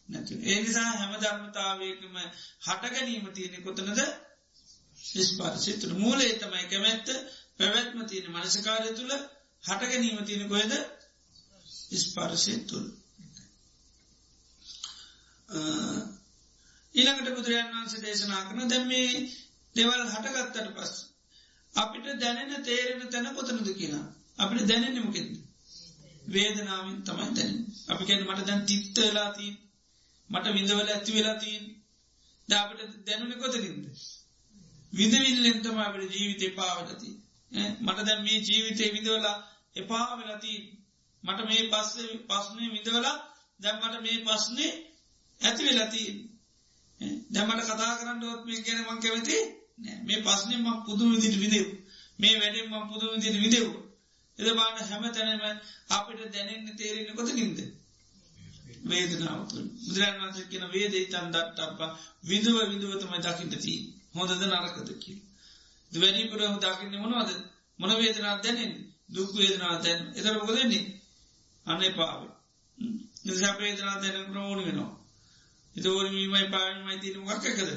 නැතු 0.09 0.39
ඒ 0.43 0.59
නිසා 0.59 0.91
හැම 0.91 1.13
ධර්මතාවයකම 1.17 2.15
හට 2.61 2.83
ගැනීම 2.89 3.27
තියෙනෙ 3.31 3.59
කොතනද? 3.61 3.99
ස්පර්ශය 5.23 5.73
තුළ. 5.75 5.95
මූලේ 5.95 6.33
තමයි 6.35 6.65
කැමැත්ත. 6.67 7.07
පැවැත්ම 7.59 7.99
තියෙන 8.05 8.31
මනසකාරය 8.33 8.93
තුළ 8.93 9.13
හට 9.63 9.81
ගැනීම 9.83 10.23
තියෙන 10.25 10.49
කොයද 10.49 10.73
ස්පර්ශය 11.97 12.55
තුළ. 12.65 12.87
ඊළඟට 16.95 17.35
බුදුරජන් 17.35 17.73
වන්සේ 17.73 18.01
දේශනා 18.01 18.41
කරන 18.43 18.69
දැම් 18.69 18.87
මේ 18.87 19.11
දෙවල් 19.75 20.01
හටගත්තට 20.05 20.73
පස් 20.75 20.93
අපිට 21.73 22.07
දැනෙන 22.19 22.63
තේරෙන 22.63 23.03
තැන 23.07 23.27
කොතනද 23.33 23.69
කියලා. 23.73 24.05
අපිට 24.37 24.67
දැනෙන්නමකෙද 24.67 25.29
වේදනාවෙන් 26.27 26.97
තමයි 27.03 27.29
දැන 27.33 27.53
අපි 27.87 28.03
ගැන 28.05 28.23
මට 28.23 28.47
දැන් 28.47 28.65
තිත්ත 28.65 28.95
වෙලාතිී 28.99 29.53
මට 30.29 30.53
විඳවල 30.53 30.89
ඇති 30.89 31.11
වෙලාතිීන් 31.13 31.65
දාපට 32.49 32.81
දැනුන 33.05 33.33
කොතකින්ද 33.35 33.85
විඳවිල්ලෙන්තම 34.93 35.77
අපට 35.79 36.11
ජීවිතය 36.11 36.47
පාවලති 36.51 37.09
මට 37.51 37.99
දැන් 38.03 38.21
මේ 38.23 38.39
ජීවිතය 38.39 38.83
විඳවලා 38.93 39.37
එපා 39.75 40.17
වෙලතිී 40.17 40.59
මට 41.23 41.39
මේ 41.45 41.69
පස්ස 41.69 41.95
පස්්නය 42.29 42.65
විඳවලා 42.73 43.15
දැම්මට 43.59 43.95
මේ 44.01 44.17
පස්්නේ 44.25 44.71
ඇති 45.41 45.67
වෙලතිී 45.67 46.11
දැමට 47.29 47.65
කතා 47.65 47.97
කරන්න 47.97 48.23
ොත් 48.27 48.43
මේ 48.45 48.61
ගැන 48.61 48.79
මං 48.83 48.99
කැවති 48.99 49.37
මේ 50.03 50.23
පස්නේ 50.23 50.59
ම 50.59 50.67
පුදුම 50.85 51.09
විදිට 51.13 51.37
විදෙව් 51.37 51.67
මේ 52.19 52.35
වැඩෙන් 52.35 52.67
ම 52.71 52.87
පුදුම 52.89 53.11
විදිට 53.15 53.41
විදෙව් 53.43 53.67
එද 54.39 54.47
බාන 54.55 54.77
හැම 54.81 55.03
තැනම 55.09 55.43
අපිට 55.89 56.19
දැනෙන්න 56.33 56.77
තේරෙන 56.77 57.15
කොතකින්ද 57.15 57.59
වේදනාවතුන් 58.85 59.65
බුදුරන් 59.77 60.19
වන්ස 60.19 60.37
කියන 60.51 60.65
වේදේ 60.69 61.05
තන් 61.07 61.31
දත් 61.33 61.59
අප 61.61 61.79
විදුව 62.23 62.57
විදුවතම 62.65 63.13
දකිින්ටති 63.19 63.73
හොඳද 64.13 64.43
නරකදකි 64.43 65.13
වැඩිපුර 65.91 66.39
දකින්න 66.57 67.01
මොනවද? 67.03 67.31
මොන 67.79 67.91
වේදනා 67.93 68.35
දැනෙන් 68.37 68.73
දුක් 69.09 69.31
වේදනා 69.33 69.73
දැන් 69.81 70.01
එතර 70.15 70.35
මොකදන්නේ 70.35 70.85
අන්න 71.65 71.83
පාව 71.93 72.21
නිසාපේදනා 73.25 74.01
දැන 74.01 74.25
ප්‍රෝණ 74.25 74.65
වෙනවා. 74.65 74.93
එතෝරමීමයි 75.75 76.47
පාමයි 76.47 76.99
තින 76.99 77.17
වක්කකද 77.23 77.69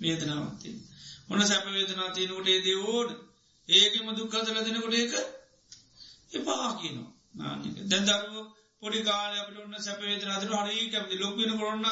වේදනාවත්තේ 0.00 0.74
මොන 1.28 1.42
සැප 1.42 1.64
වේදනා 1.68 2.08
තියනකොට 2.10 2.48
ඒදේ 2.48 2.78
ඕඩ 2.86 3.10
ඒකම 3.68 4.06
දුක්කතල 4.12 4.58
දෙනකොට 4.58 4.94
ඒක 4.94 5.14
එපා 6.32 6.68
කියනවා. 6.74 7.10
නාක 7.34 7.62
දැන්දරුව 7.90 8.46
පොඩි 8.82 9.00
කාල 9.02 9.32
අපට 9.34 9.56
ඔන්න 9.58 9.74
සැපවේදනාතර 9.78 10.50
හරි 10.54 10.90
කැමති. 10.90 11.14
ලොක්වෙන 11.16 11.52
කොරන්න 11.58 11.86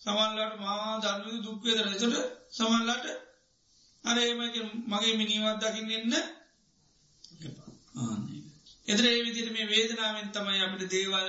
සමල්ලට 0.00 0.54
මා 0.60 1.00
ධර්මක 1.00 1.44
දුක්වේදන 1.44 1.88
එතට 1.88 2.04
සමල්ලට 2.52 3.06
අර 3.06 3.25
ඒමක 4.06 4.56
මගේ 4.86 5.14
මිනිවත් 5.16 5.60
දකින්න 5.62 5.90
එන්න 5.92 6.14
එතර 8.86 9.04
ඒ 9.06 9.20
විදිට 9.22 9.50
මේ 9.52 9.66
වේදනාවෙන් 9.66 10.28
තමයි 10.30 10.62
අපට 10.62 10.82
දේවල් 10.88 11.28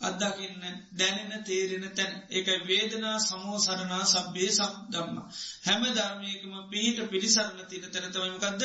අත්දකින්න 0.00 0.60
දැනෙන 0.92 1.42
තේරෙන 1.42 1.86
තැන. 1.90 2.12
එක 2.30 2.48
වේදනා 2.64 3.16
සමෝ 3.20 3.58
සරනා 3.58 4.04
සබ්බේ 4.04 4.50
සබ් 4.50 4.74
දම්ම 4.90 5.16
හැම 5.64 5.82
ධර්මයකම 5.90 6.54
පිහිට 6.70 6.98
පිළිසරණ 7.10 7.66
තින 7.66 7.82
තැනතමයිමකක්ද 7.84 8.62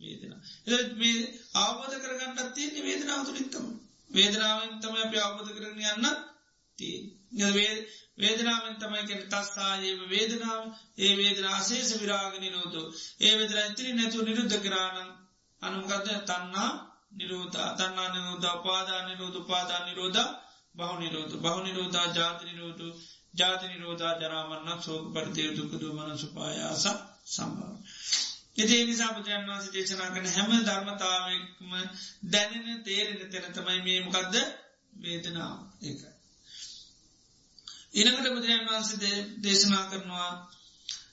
වේදනා. 0.00 0.40
එ 0.66 0.74
මේ 0.94 1.16
ආබෝධ 1.56 1.96
කරගන්නත් 1.98 2.54
තියන්නේ 2.54 2.82
වේදනාව 2.82 3.20
තුළින්තම 3.24 3.66
වේදනාවෙන් 4.10 4.72
තම 4.80 4.94
අප 4.98 5.14
අවබෝධ 5.18 5.52
කරන 5.52 5.78
යන්න 5.84 6.06
තිය 6.06 6.33
වේදනාවෙන් 8.18 8.76
තමයි 8.76 9.02
කෙන 9.06 9.22
තස්සාජීව 9.28 10.00
වේදනාව 10.08 10.62
ඒ 10.98 11.12
වේදනා 11.16 11.54
අසේස 11.56 11.90
විරාගනි 12.00 12.48
නෝතු 12.50 12.82
ඒ 13.20 13.34
වෙදර 13.38 13.56
ඇතිරි 13.58 13.92
නැතු 13.92 14.18
නිරුද්ධ 14.22 14.56
කරාණන් 14.60 15.10
අනුමකද 15.62 16.08
තන්නා 16.24 16.70
නිරෝධ 17.12 17.58
තන්නා 17.76 18.08
නිරෝධ 18.08 18.56
පාදා 18.62 19.00
නිරෝධ 19.08 19.40
පාදා 19.46 19.82
නිරෝධ 19.86 20.24
බහු 20.74 20.94
නිරෝධ. 20.98 21.34
බහු 21.36 21.58
නිරෝධා 21.62 22.06
ජාති 22.12 22.44
නිරෝධ. 22.46 22.82
ජාති 23.34 23.66
නිරෝධා 23.68 24.14
ජරාමන්න 24.14 24.82
සෝක 24.82 25.04
පරිතය 25.14 25.42
දුකදු 25.56 25.88
මන 25.92 26.10
සුපායාස 26.18 26.84
සම්භව. 27.26 27.72
එති 28.58 28.74
නිසා 28.84 29.12
බුදුරන් 29.12 29.46
වන්ස 29.48 29.66
දේශනා 29.72 30.10
කන 30.10 30.26
හැම 30.28 30.50
ධර්මතාවක්ම 30.62 31.72
දැනෙන 32.28 32.82
තේරෙන 32.82 33.30
තෙන 33.30 33.46
තමයි 33.52 33.80
මේ 33.82 34.00
මොකක්ද 34.00 34.34
වේදනාව. 35.00 35.56
ඒකයි. 35.82 36.13
ඉනකට 37.94 38.26
බුදුරන් 38.26 38.62
වන්ස 38.66 38.90
දේශනා 39.42 39.84
කරනවා 39.86 40.30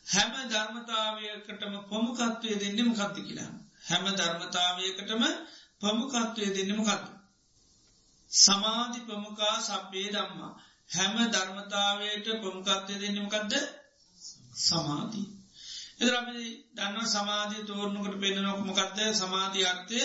හැම 0.08 0.32
ධර්මතාවයකටම 0.50 1.74
පොමුකත්වය 1.86 2.50
දෙන්නම 2.58 2.90
කත්ති 2.94 3.22
කියලා. 3.22 3.52
හැම 3.88 4.06
ධර්මතාවයකටම 4.14 5.24
පමුකත්වය 5.82 6.46
දෙන්නම 6.52 6.82
කත්තු. 6.84 7.12
සමාධි 8.32 9.00
ප්‍රමුකා 9.02 9.56
සබ්බේ 9.62 10.10
දම්මා 10.10 10.52
හැම 10.90 11.16
ධර්මතාවයට 11.30 12.28
ප්‍රමුකත්වය 12.36 12.96
දෙන්නමකක්ද 12.98 13.54
සමාධී. 14.62 15.28
එද 16.00 16.10
අපි 16.12 16.38
දන්න 16.76 17.08
සමාධී 17.08 17.64
තෝරණකට 17.64 18.16
පෙන්න්නනොක් 18.20 18.60
මොකක්ද 18.62 19.00
සමාධී 19.14 19.66
අර්ථය 19.66 20.02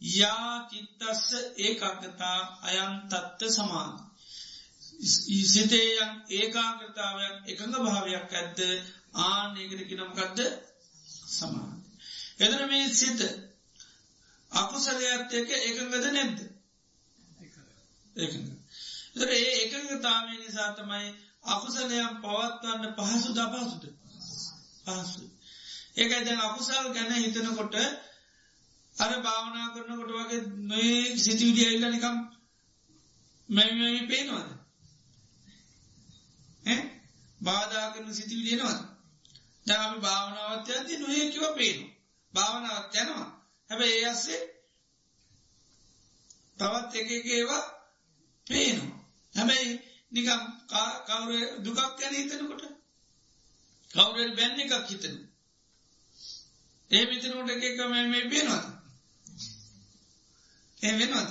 යා 0.00 0.52
චිත්තස්ස 0.70 1.26
ඒකාගතා 1.58 2.38
අයන් 2.62 2.94
තත්ත 3.08 3.40
සමාධ. 3.50 4.07
සිතේයන් 4.98 6.12
ඒකාගතාවයක් 6.30 7.36
එකඟ 7.46 7.76
භාවයක් 7.78 8.32
ඇත්ද 8.32 8.58
ආන 9.22 9.56
ඒකට 9.56 9.82
කිනමකක්ද 9.88 10.40
සමාධ. 11.28 11.76
එදර 12.38 12.62
මේ 12.66 12.88
සිත 12.92 13.20
අකුසලයක්ත්යක 14.52 15.48
එකඟද 15.60 16.04
නැද්ද. 16.08 16.38
එතර 18.16 19.28
ඒ 19.30 19.54
එකඟතාවය 19.60 20.34
නිසා 20.36 20.70
තමයි 20.74 21.06
අකුසලයම් 21.46 22.12
පවත්වන්න 22.18 22.94
පහසු 22.98 23.30
දපහසුට 23.32 23.84
පහසු. 24.84 25.24
ඒකයි 25.96 26.24
දැන් 26.24 26.40
අකුසල් 26.40 26.92
ගැන 26.92 27.12
හිතනකොට 27.16 27.74
අර 28.96 29.12
භාවනා 29.20 29.72
කරනකොට 29.74 30.10
වගේ 30.12 30.42
නොේ 30.66 31.02
සිතිවිඩිය 31.16 31.68
එල්ල 31.68 31.84
නිකම් 31.88 32.16
මැමි 33.48 34.06
පේනවාද 34.06 34.57
බාධා 37.40 37.86
කරන 37.92 38.14
සිතිවිඩියනවාද 38.14 38.80
දැම 39.66 39.92
භාවනාවත් 40.00 40.68
ඇති 40.68 40.94
නොේ 40.96 41.24
කිව 41.30 41.44
පේනු 41.54 41.84
භාවනාවත් 42.34 42.94
යනවා. 42.96 43.28
හැබ 43.70 43.80
ඒ 43.82 44.04
අස්සේ 44.06 44.42
තවත් 46.58 46.92
එකගේවා 46.96 47.64
පේනවා. 48.46 48.98
හැබැයි 49.34 49.72
නිකම් 50.12 50.42
කවුර 51.06 51.30
දුකක් 51.64 51.80
ගැන 51.98 52.14
හිතනකොට? 52.14 52.64
කවුරල් 53.90 54.32
බැන්න 54.36 54.60
එකක් 54.60 54.74
හිතන 54.88 55.16
ඒ 56.90 57.04
මිතනට 57.04 57.50
එකක 57.52 57.80
මේ 57.92 58.24
පේනවාද? 58.26 58.66
ඒ 60.80 60.94
වෙනවාද? 60.94 61.30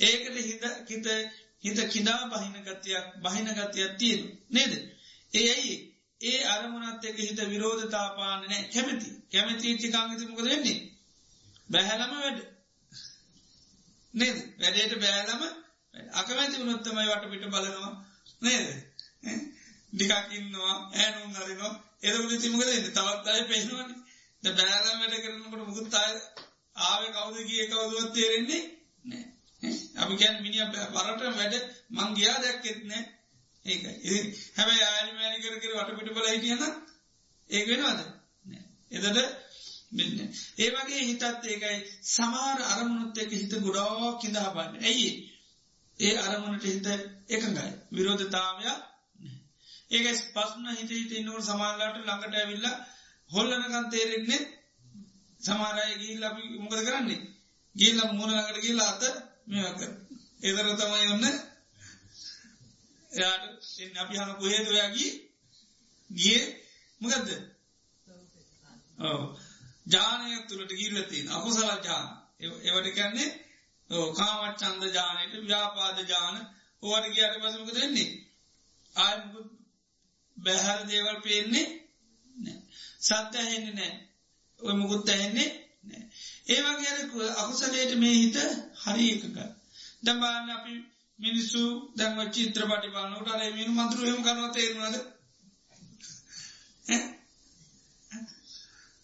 ඒකට 0.00 0.36
හිත 0.40 0.64
හිත 0.88 1.06
හිත 1.64 1.78
කිනා 1.88 2.22
බහින 2.28 2.54
ගතියක් 2.64 3.06
බහින 3.18 3.48
ගතියක් 3.50 3.92
තියෙන 3.96 4.22
නේද? 4.48 4.72
ඒ 5.32 5.46
ඇයි? 5.48 5.76
ඒ 6.20 6.40
අරමුණත් 6.46 7.04
එක 7.04 7.18
හිත 7.18 7.40
විරෝධතාපාන 7.46 8.40
නෑ. 8.42 8.62
කැමති. 8.68 9.08
කැමති 9.32 9.78
චිකාංගති 9.78 10.24
මොකද 10.26 10.44
වෙන්නේ? 10.44 10.78
බැහැලම 11.68 12.12
වැඩ. 12.16 12.40
නේද? 14.14 14.38
වැඩේට 14.58 14.94
බෑලම 14.98 15.42
අකමැති 16.14 16.56
වුණොත්තමයි 16.58 17.06
වට 17.06 17.30
පිට 17.30 17.44
බලනවා. 17.46 17.92
නේද? 18.42 18.66
ඩිකක්කින්නවා 19.92 20.74
ඇනුම් 20.96 21.30
නරනවා 21.32 21.74
එදකට 22.02 22.40
තිමකද 22.40 22.62
තවත් 22.88 23.26
අය 23.28 23.42
පෙන්වාන. 23.46 23.90
ද 24.42 24.46
බෑලම් 24.52 25.00
වැඩ 25.00 25.16
කරනකට 25.16 25.56
මුකුත් 25.60 25.94
අය 25.96 26.12
ආව 26.76 27.02
කවුද 27.08 27.36
කිය 27.46 27.66
කවදුවත් 27.66 28.14
තේරෙන්නේ 28.14 28.64
නෑ. 29.04 29.26
අපි 29.98 30.14
කැන් 30.16 30.42
මිනි 30.42 30.58
පරට 30.72 31.22
වැඩ 31.32 31.54
මංගයා 31.90 32.36
දැක්කෙත් 32.38 32.80
නෑ. 32.84 33.04
ඒකයි 33.64 34.20
හැබැයි 34.56 34.84
ආරි 34.84 35.10
මෑනි 35.12 35.42
කර 35.42 35.54
කර 35.56 35.72
වටපිට 35.78 36.14
බල 36.14 36.26
හිටියන 36.26 36.62
ඒ 37.50 37.62
වෙනවාද? 37.66 38.00
එදට 38.90 39.18
මෙන්න. 39.92 40.18
ඒ 40.58 40.70
වගේ 40.72 41.02
හිතත් 41.02 41.24
ඒකයි. 41.46 41.78
සමාර 42.06 42.58
අරමුණුත් 42.64 43.18
එක 43.18 43.32
හිත 43.32 43.54
ගොඩා 43.60 44.12
කිඳහා 44.20 44.54
බන්න 44.54 44.84
ඇයි 44.84 45.10
ඒ? 45.98 46.14
අරමුණට 46.18 46.64
හිත 46.64 46.86
එකඟයි. 47.28 47.72
විරෝධතාවයක් 47.92 48.68
ඒක 49.90 50.06
පස්න 50.34 50.66
හිත 50.72 50.90
හිත 50.90 51.12
ඉන්නවට 51.12 51.44
සමාල්ලාට 51.44 51.98
ළඟට 51.98 52.34
ඇවිල්ල 52.36 52.66
හොල්ලනකන් 53.30 53.90
තේරෙන්නේ 53.90 54.42
සමාරය 55.40 55.94
ගිල් 55.98 56.22
අපි 56.24 56.42
මොකද 56.56 56.80
කරන්නේ? 56.80 57.20
ගිල්ල 57.74 58.00
මුණලකට 58.12 58.62
ගිල්ල 58.62 58.80
අත 58.82 59.02
මෙක 59.48 59.80
එදර 60.42 60.66
තමයි 60.76 61.06
ඔන්න 61.08 61.24
එයාට 63.10 63.44
අපි 63.96 64.14
හන 64.16 64.30
කොහේදවයාගේ 64.34 65.12
ගිය 66.10 66.40
මොකදද? 67.00 67.28
ජානයක් 69.86 70.44
තුළට 70.48 70.72
ගිල්ලතින් 70.72 71.26
අකුසල 71.30 71.68
ජාන 71.80 72.08
ඒවට 72.40 72.88
කැන්නේ 72.94 73.30
කාමත් 74.12 74.58
චන්ද 74.58 74.84
ජානයට 74.92 75.34
ව්‍යාපාද 75.42 75.98
ජාන 76.06 76.36
ඕවට 76.82 77.06
කියට 77.08 77.36
පසමක 77.36 77.70
දෙන්නේ 77.74 78.10
ආයමුකුත් 78.94 79.48
බැහැර 80.36 80.80
දේවල් 80.86 81.18
පේන්නේ 81.20 81.66
සත්‍ය 83.00 83.36
ඇහෙන්නේ 83.36 83.74
නෑ 83.74 83.94
ඔය 84.60 84.74
මුකුත් 84.74 85.08
ඇහෙන්නේ 85.08 85.50
නෑ 86.48 86.56
ඒවගේ 86.56 87.30
අකුසලයට 87.34 87.92
මේ 87.96 88.14
හිත 88.14 88.36
හරි 88.76 89.06
එකක. 89.14 89.36
දම්බාන්න 90.02 90.50
අපි 90.50 90.74
මිනිස්සු 91.18 91.62
දැන්ව 91.96 92.20
චිත්‍ර 92.32 92.62
පටි 92.64 92.88
බලන්නට 92.88 93.28
අර 93.28 93.40
මිනු 93.52 93.72
මන්තුරුවම 93.72 94.20
කරන 94.22 94.52
තේරුණද? 94.52 94.96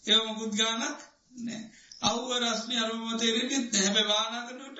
ඒ 0.03 0.19
මුකුත් 0.25 0.53
ගානක් 0.53 0.99
නෑ. 1.37 1.61
අව්ව 2.01 2.29
රස්මි 2.41 2.75
අරුම 2.77 3.03
තේරෙනෙත් 3.17 3.73
හැබැ 3.75 4.05
වානාකනට 4.05 4.79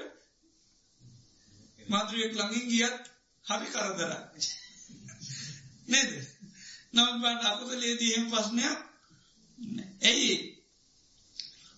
මාතෘුවෙක් 1.88 2.34
ළඟින් 2.34 2.66
ගියත් 2.70 3.04
හරි 3.46 3.68
කරදර 3.68 4.12
නේද? 5.88 6.12
නවත් 6.94 7.16
බට 7.22 7.44
අකුසලේදී 7.46 8.12
එහෙම 8.14 8.28
පස්්නයක් 8.32 8.80
ඇයි 10.04 10.55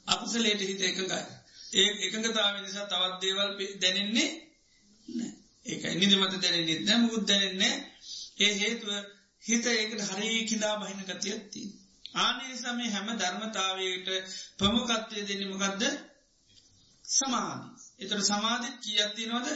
අකුසලේට 0.08 0.62
හිත 0.62 0.82
එකඟයි. 0.84 1.24
ඒ 1.74 1.89
එකඟතාව 2.05 2.55
නිසා 2.58 2.86
තවත් 2.86 3.22
දේවල් 3.22 3.49
දැනෙන්නේ 3.78 4.30
ඒකයි. 5.66 5.93
නිදිමත 5.95 6.36
දැනෙන්නේ 6.38 6.80
නැ 6.82 6.97
මුකුත් 6.99 7.24
දැනෙන්නේ 7.26 7.76
ඒ 8.38 8.53
හේතුව 8.55 8.91
හිත 9.43 9.66
ඒකට 9.68 10.01
හරි 10.10 10.30
කිදා 10.45 10.76
බහින 10.78 10.99
ගතියත්ති 11.03 11.62
ආනේ 12.18 12.53
සමේ 12.55 12.89
හැම 12.89 13.10
ධර්මතාවයට 13.16 14.08
ප්‍රමුකත්වය 14.58 15.24
දෙන්නමකක්ද 15.24 15.84
සමාධි 17.05 17.68
එතට 18.03 18.24
සමාධි 18.24 18.70
කියත්තිනොද 18.84 19.47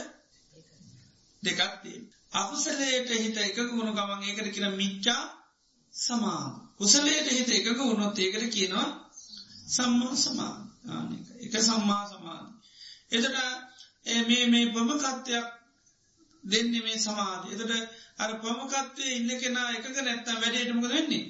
දෙකත්තිේ 1.42 2.00
අකුසලයට 2.34 3.10
හිත 3.16 3.38
එකක 3.38 3.58
වුණු 3.70 3.92
ගමන් 3.92 4.22
ඒකට 4.24 4.50
කියන 4.50 4.68
මිච්චා 4.74 5.22
සමාධ 5.94 6.52
කුසලයට 6.76 7.28
හිත 7.30 7.50
එකක 7.50 7.68
වුණොත් 7.80 8.18
ඒකට 8.18 8.46
කියනවා 8.50 8.88
සම්මා 9.66 10.14
සමාධ 10.16 11.12
එක 11.40 11.54
සම්මා 11.60 12.04
සමාධ 12.08 12.48
එතට 13.10 13.26
මේ 14.26 14.46
මේ 14.46 14.66
ප්‍රමකත්වයක් 14.68 15.48
දෙන්න 16.44 16.70
මේ 16.78 16.98
සමාධ 16.98 17.46
එතට 17.48 17.72
අර 18.18 18.30
ප්‍රමකත්වය 18.36 19.04
ඉන්න 19.10 19.30
කෙනා 19.36 19.68
එකක 19.72 19.96
නැත්තම් 19.98 20.36
වැඩේටමක 20.36 20.88
වෙන්නේ? 20.88 21.24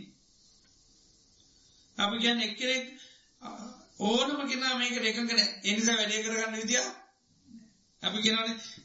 අපි 1.96 2.16
ගැන 2.18 2.40
එක්කෙනෙක් 2.40 2.84
ඕනම 4.00 4.40
කෙනා 4.46 4.74
මේකට 4.76 5.04
එකකන 5.04 5.40
එනිසා 5.64 5.96
වැඩේ 5.96 6.22
කරගන්න 6.22 6.54
විදිිය 6.54 6.86
අපි 8.02 8.18
කෙනන 8.20 8.38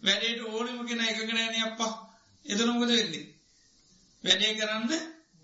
වැඩේට 0.03 0.41
ඕනම 0.45 0.85
කෙන 0.85 1.01
එකකනෑන 1.01 1.55
අප්පා. 1.61 1.93
එතනොකද 2.45 2.89
වෙන්නේ? 2.89 3.25
වැඩේ 4.23 4.53
කරන්න 4.53 4.83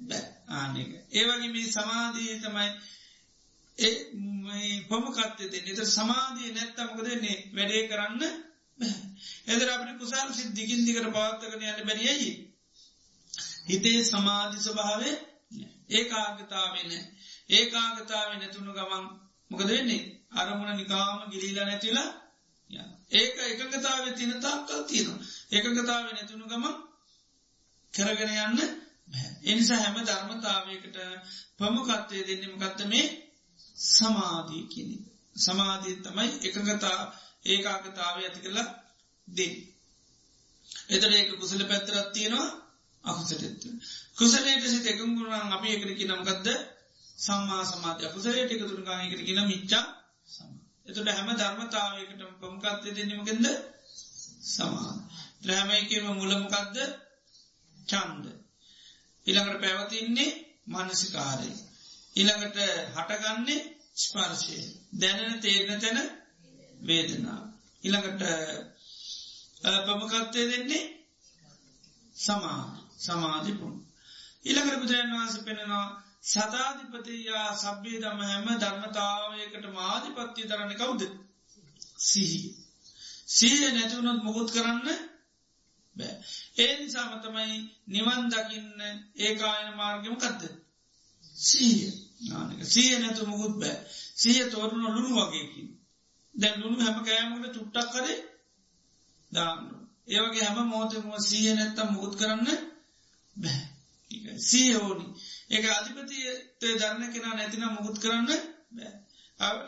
බෑ. 0.02 0.24
ආනක 0.50 0.92
ඒවගේ 1.12 1.50
මේ 1.50 1.68
සමාධී 1.70 2.40
තමයි 2.40 2.70
ඒ 3.78 3.94
පොමකත්ය 4.84 5.46
දෙන්න. 5.46 5.68
එත 5.68 5.80
සමාධී 5.90 6.52
නැත්තමක 6.52 7.00
දෙන්නේ 7.02 7.38
වැඩේ 7.52 7.84
කරන්න 7.88 8.24
එදර 9.48 9.68
අපට 9.70 9.92
කුසල් 10.00 10.30
සිත් 10.32 10.50
දිගින් 10.52 10.82
දිකට 10.86 11.08
පාත්තකන 11.12 11.64
යට 11.64 11.82
බැරියයි 11.84 12.32
හිතේ 13.68 14.00
සමාධි 14.04 14.58
ස්වභාවය 14.60 15.12
ඒ 15.90 16.04
ආගතාවෙන 16.14 16.92
ඒකාගතාව 17.50 18.30
නැතුුණු 18.34 18.72
ගමන් 18.74 19.06
මොකද 19.52 19.68
වෙන්නේ? 19.68 20.04
අරමුණ 20.32 20.76
නිකාම 20.76 21.18
ගිලීලා 21.32 21.66
නැතිලා 21.66 22.10
ඒක 23.12 23.36
එකගතාව 23.44 24.06
තින 24.14 24.32
තාක්කල් 24.40 24.82
තියෙන 24.84 25.10
ඒකගතාව 25.52 26.06
නැතුුණු 26.08 26.46
ගමන් 26.48 26.76
කරගෙන 27.94 28.32
යන්න 28.40 28.60
එනිසා 29.46 29.80
හැම 29.80 29.98
ධර්මතාවයකට 30.02 30.98
ප්‍රමුකත්වය 31.58 32.18
දෙන්නමකත්ත 32.24 32.80
මේ? 32.88 33.23
සමාධී 33.76 34.64
කියනි 34.68 34.98
සමාධී 35.38 35.96
තමයි 35.98 36.32
එකගතා 36.44 37.00
ඒකාගතාව 37.46 38.16
ඇති 38.18 38.40
කරලා 38.40 38.70
දෙ 39.28 39.48
එතට 40.90 41.12
ඒක 41.12 41.30
කුසල 41.40 41.62
පැත්තරත් 41.64 42.10
තියෙනවා 42.12 42.50
අකුසටෙත්ත 43.04 43.62
කුසලයට 44.14 44.64
සිත 44.66 44.86
එකගුණන් 44.86 45.52
අපි 45.52 45.68
එකරකි 45.70 46.06
නම්ගත්ද 46.08 46.48
සම්මා 47.18 47.64
සමාධය. 47.66 48.06
කුසලයට 48.08 48.52
එකතුරු 48.52 48.84
ගානකට 48.84 49.22
ගෙන 49.22 49.42
මිච්චා 49.46 49.86
සම 50.28 50.52
එතුට 50.86 51.10
හැම 51.10 51.30
ධර්මතාවයකට 51.32 52.22
පොමකත්වය 52.40 52.90
දෙන්නමගෙන්ද 52.92 53.46
සමාන 54.48 54.98
හැම 55.50 55.70
එකම 55.74 56.06
මුලමකක්ද 56.12 56.78
චන්ද 57.78 58.26
ඉළඟට 59.26 59.62
පැවතින්නේ 59.62 60.32
මනසිකාරය. 60.68 61.52
ඉළඟට 62.16 62.58
හටගන්නේ 62.96 63.62
ස්පර්ශය. 63.96 64.58
දැනන 64.96 65.42
තේරණ 65.42 65.82
තැන 65.82 66.00
වේදනා 66.82 67.42
ඉළඟට 67.84 68.24
ප්‍රමකත්වය 69.86 70.44
දෙන්නේ 70.48 70.84
සමාන 72.16 72.64
සමාධිපුන් 73.00 73.76
ඉළඟට 74.46 74.82
බුදුරන් 74.82 75.14
වහන්ස 75.14 75.38
පෙනෙනවා 75.42 75.86
සතාධිපතියා 76.24 77.48
සබ්බේ 77.56 78.02
දම 78.02 78.20
හැම 78.24 78.48
ධර්මතාවයකට 78.56 79.66
මාධිපත්තිය 79.72 80.48
තරන්න 80.48 80.76
කවුද? 80.76 81.02
සිහි 82.04 82.44
සීය 83.28 83.72
නැතිවුණොත් 83.72 84.24
මොකුත් 84.24 84.50
කරන්න 84.52 84.88
බෑ. 85.96 86.16
ඒ 86.58 86.74
නිසාමතමයි 86.78 87.58
නිවන් 87.88 88.24
දකින්න 88.30 88.80
ඒකායන 89.20 89.70
මාර්ගම 89.76 90.16
කත්ද 90.18 90.42
සීය 91.40 91.84
නානක 91.86 92.03
සීය 92.66 92.98
නැතු 93.00 93.26
මුකුත් 93.26 93.56
බෑ. 93.56 93.78
සීය 94.16 94.46
තෝරන 94.50 94.84
ලුණු 94.86 95.10
වගේකින් 95.18 95.68
දැන් 96.36 96.62
ලුණු 96.62 96.80
හැම 96.82 96.98
කෑමකට 97.02 97.56
චුට්ටක් 97.56 97.92
කරේ 97.94 98.20
දාන්න 99.32 99.62
ඒවගේ 100.08 100.46
හැම 100.46 100.68
මෝතම 100.68 101.06
සීය 101.22 101.54
නැත්තම් 101.54 101.90
මුකුත් 101.90 102.16
කරන්න 102.16 102.48
බෑ. 103.36 103.62
සීය 104.40 104.76
ඕනි. 104.78 105.06
ඒක 105.50 105.66
අධිපතිය 105.70 106.28
දරන්න 106.60 107.14
කෙනා 107.14 107.34
නැතින 107.34 107.66
මුකුත් 107.70 107.98
කරන්න 108.00 108.30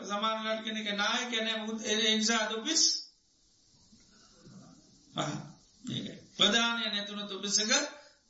සමානලට 0.02 0.64
කෙනෙක 0.64 0.88
නාය 0.94 1.24
කැන 1.26 1.48
මුත් 1.60 1.80
එනිසා 1.86 2.40
අදපිස් 2.44 2.82
ප්‍රධානය 6.36 6.84
නැතුන 6.86 7.22
තුපිසක 7.24 7.72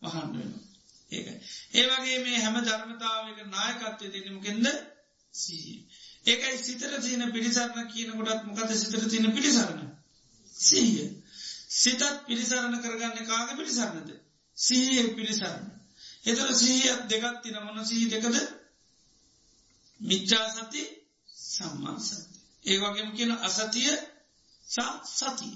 වහන්ඩ 0.02 0.65
වෙන 1.10 1.16
ඒක 1.16 1.28
ඒවගේ 1.74 2.18
මේ 2.20 2.38
හැම 2.40 2.56
ධර්මතාවක 2.62 3.38
නායකත්වය 3.48 4.06
තිනමකෙන්ද 4.14 4.66
සී 5.34 5.76
ඒකයි 6.26 6.58
සිතර 6.58 6.92
තියන 7.00 7.22
පිළිසරණ 7.32 7.88
කියන 7.88 8.10
කොටත් 8.12 8.46
මොකද 8.46 8.72
සිතර 8.74 9.02
තියන 9.06 9.26
පිළිසරණ? 9.32 9.82
සීය. 10.54 11.06
සිතත් 11.72 12.02
පිළිසරණ 12.26 12.82
කරගන්න 12.82 13.26
කාග 13.26 13.50
පිළිසරණද? 13.52 14.10
සීහ 14.56 15.06
පිළිසරණ. 15.14 15.66
එතර 16.24 16.48
සීහත් 16.54 17.02
දෙකත් 17.08 17.36
තින 17.42 17.58
මොන 17.60 17.78
සහි 17.84 18.08
දෙකද? 18.08 18.36
මිච්චා 20.00 20.46
සති 20.50 20.82
සම්මා 21.46 21.98
සති. 22.00 22.36
ඒවගේම 22.64 23.10
කියන 23.16 23.32
අසතිය 23.40 23.94
සති 25.08 25.50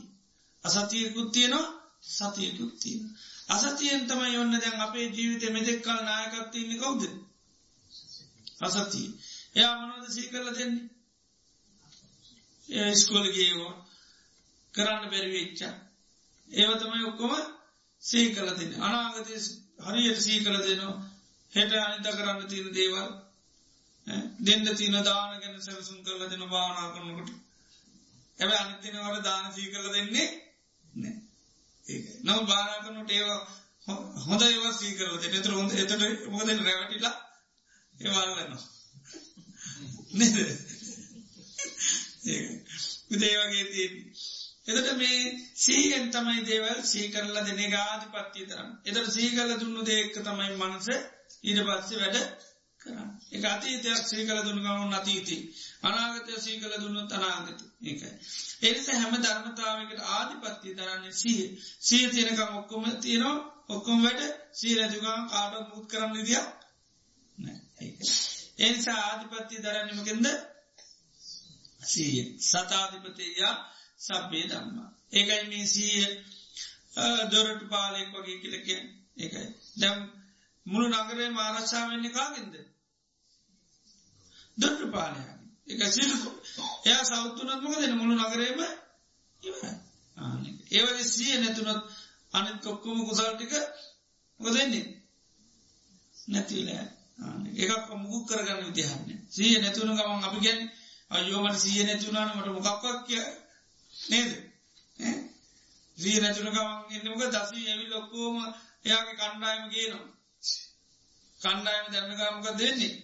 අසතියකුත් 0.64 1.28
තියෙනවා 1.32 1.66
සතියකුත් 2.10 2.72
තියෙන 2.78 3.04
අසතියෙන් 3.50 4.06
තම 4.06 4.22
යොන්න 4.28 4.54
දැන් 4.54 4.80
අපේ 4.80 5.06
ජීවිත 5.08 5.44
මෙදෙක් 5.50 5.78
කල 5.82 6.00
නායකත්තින්නේ 6.02 6.78
කවුද? 6.78 7.02
අසතිය. 8.60 9.08
එයා 9.56 9.74
මනෝද 9.76 10.06
සී 10.08 10.28
කරල 10.28 10.48
දෙන්නේ? 10.54 10.88
ස්කෝල 12.94 13.26
ගේවා 13.28 13.74
කරන්න 14.74 15.04
බැරිවෙච්චා 15.06 15.74
ඒව 16.48 16.70
තමයි 16.76 17.04
ඔක්කොම 17.04 17.32
සී 18.02 18.26
කල 18.30 18.48
දෙන්න. 18.52 18.72
අනාගතය 18.80 19.34
හරියට 19.84 20.20
සී 20.20 20.38
කල 20.40 20.56
දෙනවා. 20.58 20.96
හෙට 21.52 21.72
අනිත 21.78 22.06
කරන්න 22.08 22.48
තියෙන 22.48 22.68
දේවල් 22.72 23.08
දෙන්න 24.40 24.76
තියන 24.76 24.96
දාන 25.02 25.40
ගැන 25.40 25.56
සැලසුම් 25.60 25.98
කරල 26.02 26.22
දෙන 26.28 26.44
භානා 26.48 26.88
කරනකොට. 26.90 27.30
ඇැබ 28.38 28.52
අනිතිනවට 28.56 29.24
දාන 29.24 29.52
සී 29.52 29.68
කල 29.68 29.86
දෙන්නේ 29.88 30.28
නෑ 30.94 31.16
ඒ 31.16 31.29
නව 32.24 32.38
භානා 32.46 32.80
කරනට 32.80 33.10
ඒවා 33.10 33.40
හොඳ 34.24 34.42
ඒවා 34.42 34.72
සී 34.72 34.92
කරලද 34.94 35.22
එතර 35.30 35.52
හොඳ 35.52 35.70
එතට 35.74 36.28
මොද 36.28 36.48
රැවටිලා 36.58 37.16
ඒවාල්ලනවා 37.94 38.62
නේද? 40.12 40.36
උදේවගේ 43.10 43.64
තියන්නේ. 43.66 44.12
එතට 44.68 44.90
මේ 44.96 45.20
සීගෙන් 45.56 46.10
තමයි 46.10 46.44
දේවල් 46.44 46.82
සීකරල 46.84 47.38
දෙන 47.38 47.62
ගාධිපත්තිය 47.68 48.46
තරන්න 48.46 48.70
එතට 48.86 49.10
සීකල 49.12 49.54
දුන්නු 49.56 49.82
දෙක්ක 49.84 50.20
තමයි 50.20 50.50
මනස 50.58 50.88
ඊට 51.42 51.60
පත්සේ 51.64 52.00
වැඩ 52.00 52.18
කරන්න 52.18 52.49
එක 53.30 53.44
අතීතයක් 53.46 54.00
සීකල 54.04 54.38
දුන්නගමු 54.40 54.84
නතීති 54.88 55.36
අනාගතය 55.82 56.32
සීකල 56.38 56.72
දුන්නු 56.76 57.00
අනාගත. 57.10 57.60
ඒකයි. 57.82 58.10
එනිස 58.62 58.86
හැම 58.92 59.14
ධර්මතාවකට 59.18 60.00
ආධිපත්තිය 60.08 60.74
තරන්නේ 60.74 61.14
සීහ 61.14 61.42
සීහ 61.80 62.06
තියෙනකම් 62.08 62.52
ඔක්කොම 62.54 62.84
තියෙනවා. 62.98 63.38
ඔක්කොම 63.68 63.98
වැඩ 64.02 64.22
සී 64.52 64.74
රැජුගම් 64.74 65.20
කාටත් 65.28 65.68
මුත් 65.68 65.86
කරන්න 65.90 66.24
දියක් 66.24 66.46
එනිසා 68.58 68.98
ආධිපත්තිය 69.02 69.60
දරන්නමකෙන්ද 69.60 70.26
සීය 71.82 72.24
සතාධිපතයා 72.40 73.54
සබ්බේ 73.98 74.44
දම්ම 74.44 74.78
ඒකයි 75.12 75.42
මේ 75.48 75.66
සීය 75.66 76.06
දොරට 77.30 77.62
පාලෙක් 77.68 78.08
වගේ 78.12 78.38
කියලකෙන් 78.38 78.82
ඒකයි. 79.16 79.46
දැම් 79.80 79.98
මුළු 80.66 80.86
නගරේ 80.90 81.28
මාරශ්ාවෙන්නේ 81.30 82.12
කාගෙන්ද? 82.12 82.54
දොරට 84.60 84.82
පාලය 84.90 85.22
එක 85.68 85.80
සිල්කු 85.90 86.30
එයා 86.84 87.02
සෞතුනත්මක 87.04 87.74
දෙන 87.76 87.94
මුළු 87.96 88.14
නගරේම 88.16 88.60
ඒවගේ 90.70 91.06
සිය 91.06 91.34
නැතුනත් 91.36 91.82
අනිත් 92.32 92.58
කොක්කුම 92.60 92.98
කුසල්ටික 93.06 93.52
මොකදන්නේ 94.40 94.86
නැතිලෑ 96.28 96.86
එකක් 97.60 97.88
මුගු 97.94 98.18
කරගන්න 98.24 98.66
විතිහන්න 98.66 99.08
සිය 99.28 99.54
නැතුන 99.58 99.90
ගමන් 99.90 100.26
අපි 100.26 100.38
ගැන් 100.40 100.62
අයෝමට 101.10 101.58
සිය 101.58 101.82
නැතිවුණන 101.82 102.30
මට 102.30 102.48
මොකක්වක් 102.56 102.98
කිය 103.06 103.24
නේද? 103.92 104.30
සිය 105.98 106.16
නැතුන 106.20 106.48
ගමන් 106.48 106.78
එන්නමක 106.96 107.22
දසී 107.28 107.68
ඇවි 107.68 107.86
ලොක්කෝම 107.88 108.36
එයාගේ 108.84 109.16
කණ්ඩායම 109.16 109.64
ගේනවා. 109.68 110.08
කණ්ඩායම 111.40 111.86
දැන්නගමක 111.90 112.46
දෙන්නේ 112.54 112.94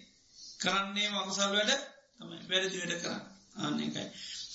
කරන්නේ 0.59 1.09
මකුසල් 1.11 1.51
වැඩ 1.51 1.71
තමයි 2.17 2.37
වැරදි 2.49 2.77
වැඩ 2.81 3.01
කරන්න. 3.01 3.23
අන්න 3.57 3.79
එකයි 3.81 4.05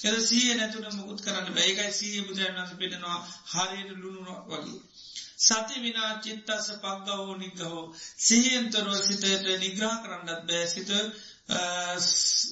එද 0.06 0.16
සීය 0.22 0.54
නැතුන 0.54 0.86
මුකුත් 0.92 1.20
කරන්න 1.20 1.54
බැයිකයි 1.54 1.92
සීය 1.92 2.22
බුදුරන්ස 2.22 2.72
පිටනවා 2.74 3.18
හරියට 3.52 3.90
ලුණු 3.96 4.34
වගේ. 4.48 4.80
සති 5.38 5.76
විනා 5.80 6.12
චිත්තස 6.20 6.66
පක්ගවෝ 6.76 7.34
නිගහෝ 7.36 7.82
සිහියන්තරෝ 8.18 8.98
සිතයට 9.00 9.46
නිග්‍රහ 9.58 9.96
කරන්නත් 10.00 10.30
බෑ. 10.42 10.66
සිත 10.68 10.90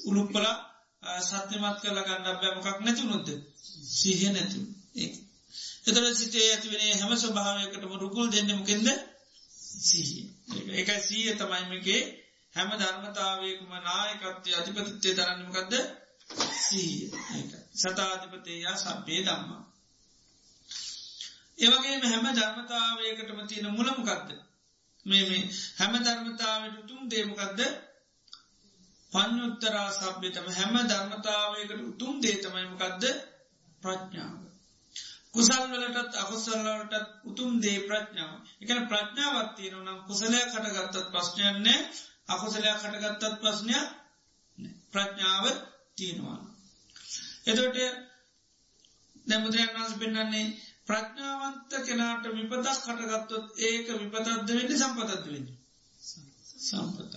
උළුප්පල 0.04 0.46
සත්‍යමත් 1.20 1.76
කල 1.80 1.98
ගන්න 2.00 2.26
බැමකක් 2.36 2.80
නැතිවුණොද 2.80 3.28
සිහ 3.90 4.20
නැතු 4.28 4.60
එතර 5.84 6.04
සිතේ 6.14 6.48
ඇතිවෙන 6.48 6.82
හැම 6.94 7.12
ස්වභාවයකටම 7.16 7.92
රුකුල් 7.96 8.26
දෙන්නමකෙන්ද 8.28 8.88
සිහිය 9.80 10.24
එකයි 10.74 10.98
සීය 11.00 11.36
තමයිමගේ 11.36 12.02
හැම 12.54 12.70
ධර්මතාවයකම 12.74 13.72
නායකත්වය 13.80 14.50
අධිපතිත්වය 14.54 15.10
තරන්නමකක්ද 15.14 15.74
සීය. 16.60 17.10
සතාධිපතයා 17.74 18.76
සබ්බේ 18.76 19.22
දම්මා 19.22 19.62
ඒවගේ 21.58 21.96
හැම 22.04 22.26
ධර්මතාවයකටම 22.32 23.40
තියෙන 23.46 23.68
මුලමකක්ද 23.72 24.28
මේ 25.06 25.24
මේ 25.24 25.42
හැම 25.78 25.94
ධර්මතාවට 26.00 26.76
උතුම් 26.78 27.00
දේමකක්ද 27.08 27.60
පඥුත්තරා 29.12 29.88
සබ්‍යතම 29.92 30.46
හැම 30.50 30.74
ධර්මතාවයකට 30.84 31.80
උතුම් 31.82 32.14
දේතමයිමකක්ද 32.18 33.04
ප්‍රඥාව. 33.82 34.38
කුසල් 35.32 35.64
වලටත් 35.72 36.14
අකුසල්ලටත් 36.16 36.94
උතුම් 37.24 37.50
දේ 37.58 37.78
ප්‍රඥාව. 37.82 38.32
එකන 38.60 38.80
ප්‍රඥාවත්තියන 38.86 39.76
නම් 39.78 39.98
කුසලයක් 40.06 40.46
කටගත්තත් 40.48 41.10
ප්‍රශ්නයන්නේ 41.12 41.80
අකුසලයක් 42.30 42.66
කටගත්තත් 42.76 43.40
ප්‍රශ්නය 43.40 43.78
ප්‍රඥාව 44.90 45.44
තියෙනවා. 45.96 46.38
එතොට 47.44 47.78
දැමුදුරයන් 49.26 49.74
වන්ස 49.74 49.94
පෙන්න්නන්නේ 49.96 50.46
ප්‍රඥාවන්ත 50.86 51.72
කෙනාට 51.82 52.24
විපතක් 52.28 52.78
කටගත්තොත් 52.78 53.46
ඒක 53.60 53.86
විපතත්ද 53.94 54.48
වෙන්න 54.50 54.76
සම්පතත්ද 54.76 55.26
වෙන්න? 55.26 55.48
සම්පත 56.60 57.14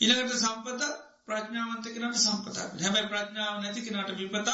ඉළඟට 0.00 0.36
සම්පත 0.38 0.82
ප්‍රඥාවන්ත 1.26 1.88
කෙනට 1.88 2.18
සම්පතක් 2.18 2.58
හැබැයි 2.78 3.08
ප්‍රඥාව 3.08 3.56
නැති 3.58 3.80
කෙනට 3.82 4.14
විපතක් 4.16 4.50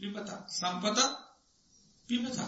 විපතක්. 0.00 0.30
සම්පත 0.50 0.98
විපතක් 2.08 2.40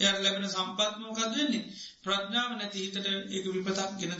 එය 0.00 0.12
ලැබෙන 0.16 0.48
සම්පත්මෝකද 0.48 1.32
වෙන්නේ? 1.32 1.64
ප්‍රඥාව 2.02 2.50
නැති 2.54 2.78
හිතට 2.80 3.06
ඒක 3.06 3.46
විපතක් 3.50 3.90
ගෙන 3.98 4.14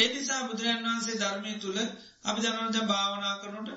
දෙන්න 0.00 0.08
ඒනිසා 0.08 0.48
බුදුරන් 0.48 0.84
වහන්සේ 0.84 1.16
ධර්මය 1.16 1.52
තුළ 1.58 1.78
අපි 2.24 2.40
ජනවද 2.40 2.76
භාවනා 2.86 3.34
කරනට 3.38 3.70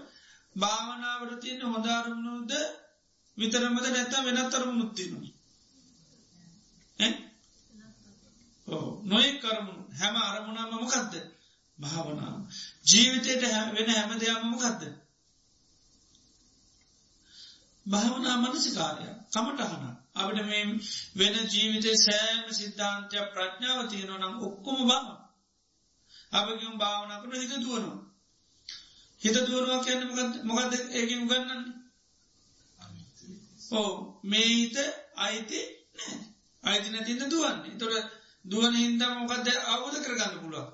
භාවනාවට 0.55 1.39
තියෙන 1.41 1.61
හොදාරමුණුද 1.67 2.51
විතරමද 3.37 3.85
නැත 3.87 4.13
වෙනත් 4.25 4.53
අරම 4.53 4.71
මුත්තිනවා 4.73 5.31
නොයි 9.03 9.31
කරමුණු 9.39 9.83
හැම 9.93 10.15
අරමුණම 10.21 10.71
මොකක්ද 10.73 11.13
භාවනාව 11.77 12.35
ජීවිතයට 12.85 13.43
වෙන 13.71 13.89
හැම 13.89 14.11
දෙයක්ම 14.19 14.45
මොකක්ද 14.47 14.81
භාවනා 17.85 18.37
මනසිකාරය 18.37 19.09
කමටහන 19.31 19.83
අපට 20.15 20.39
මේ 20.43 20.63
වෙන 21.15 21.35
ජීවිතය 21.49 21.91
සෑම 21.97 22.47
සිද්ධාන්තය 22.51 23.17
ප්‍රඥාව 23.31 23.79
තියෙනවා 23.87 24.21
නම් 24.21 24.35
ඔක්කොම 24.41 24.79
බම 24.83 25.22
අපකිම 26.33 26.73
භාවනා 26.77 27.21
කන 27.21 27.33
හිත 27.33 27.53
දුවනවා. 27.57 27.99
හිත 29.21 29.37
දුවනවා 29.41 29.79
කියන්න 29.81 30.03
මොකක්ද 30.43 30.73
ඒකින් 30.91 31.23
ගන්නන්නේ 31.23 31.61
ඕ 33.71 33.91
මේ 34.23 34.47
හිත 34.49 34.77
අයිති 35.17 35.59
නෑ 35.95 36.15
අයිති 36.63 36.89
නැතින්න 36.89 37.23
දුවන්නේ. 37.27 37.77
තොර 37.77 37.93
දුවන 38.45 38.75
හින්දා 38.75 39.11
මොකක්ද 39.15 39.47
අවබෝධ 39.65 39.99
කරගන්න 40.01 40.39
පුළුව 40.39 40.67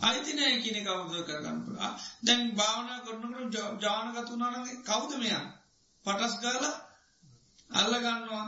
අයිතිනය 0.00 0.44
කියන 0.58 0.78
කවුද 0.84 1.24
කරගන්න 1.24 1.58
පුළ 1.64 1.78
දැන් 2.22 2.42
භාවනා 2.52 3.00
කරනකට 3.00 3.56
ජානකතුනානගේ 3.82 4.82
කවුද 4.82 5.12
මෙයා? 5.18 5.46
පටස් 6.04 6.34
ගාල 6.40 6.64
අල්ලගන්නවා 7.70 8.46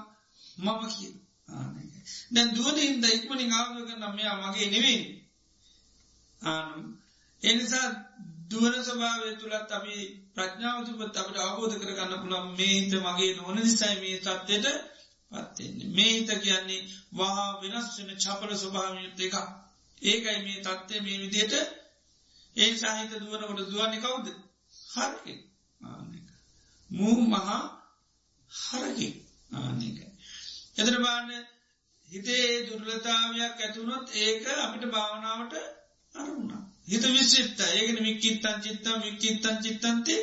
මම 0.58 0.80
කිය 0.90 1.12
දැන් 2.30 2.54
දුවන 2.54 2.78
හින්ද 2.78 3.04
ඉක්මනින් 3.08 3.52
ආවද 3.52 3.76
කරන්න 3.80 4.14
මෙයා 4.14 4.36
මගේ 4.42 4.70
නෙවෙයි. 4.70 5.02
එනිසා 7.42 7.86
දුවන 8.50 8.74
ස්වභාවය 8.80 9.28
තුළත් 9.36 9.70
අපි 9.70 9.96
ප්‍රඥාවතුපත් 10.34 11.16
අපට 11.16 11.36
අවබෝධ 11.40 11.76
කරගන්න 11.76 12.22
පුළන් 12.22 12.48
මේ 12.52 12.74
හිත 12.76 12.94
මගේ 13.00 13.32
නොන 13.36 13.56
නිසයි 13.58 13.94
මේ 13.96 14.16
තත්වයට 14.20 14.66
පත්වෙන්නේ 15.32 15.90
මේ 15.90 16.12
හිත 16.12 16.30
කියන්නේ 16.38 16.80
වහා 17.12 17.50
වෙනස් 17.60 17.88
වෙන 17.98 18.10
චපල 18.16 18.52
ස්වභාවයුත් 18.56 19.20
එක 19.22 19.34
ඒකයි 20.02 20.38
මේ 20.40 20.58
තත්වය 20.60 20.96
මේ 21.00 21.20
විදියට 21.20 21.54
ඒ 22.56 22.70
සාහිත 22.76 23.12
දුවනකොට 23.12 23.60
දුවන්නේ 23.64 24.00
කවුද? 24.00 24.26
හරකි 24.88 25.34
මූ 26.90 27.18
මහා 27.26 27.60
හරකි 28.52 29.08
ආනකයි 29.52 30.06
එතර 30.76 30.96
බාන්න 31.00 31.30
හිතේ 32.08 32.48
දුර්ලතාවයක් 32.66 33.58
ඇතුනොත් 33.58 34.06
ඒක 34.16 34.44
අපිට 34.56 34.84
භාවනාවට 34.88 35.54
අරුණා 36.14 36.62
හිත 36.84 37.04
විසිත්ත 37.10 37.60
ඒගෙන 37.62 38.02
මික්කිත්තන් 38.02 38.58
චිත්තම් 38.60 38.98
වික්කිත්තන් 39.02 39.56
චිත්තන්ති 39.58 40.16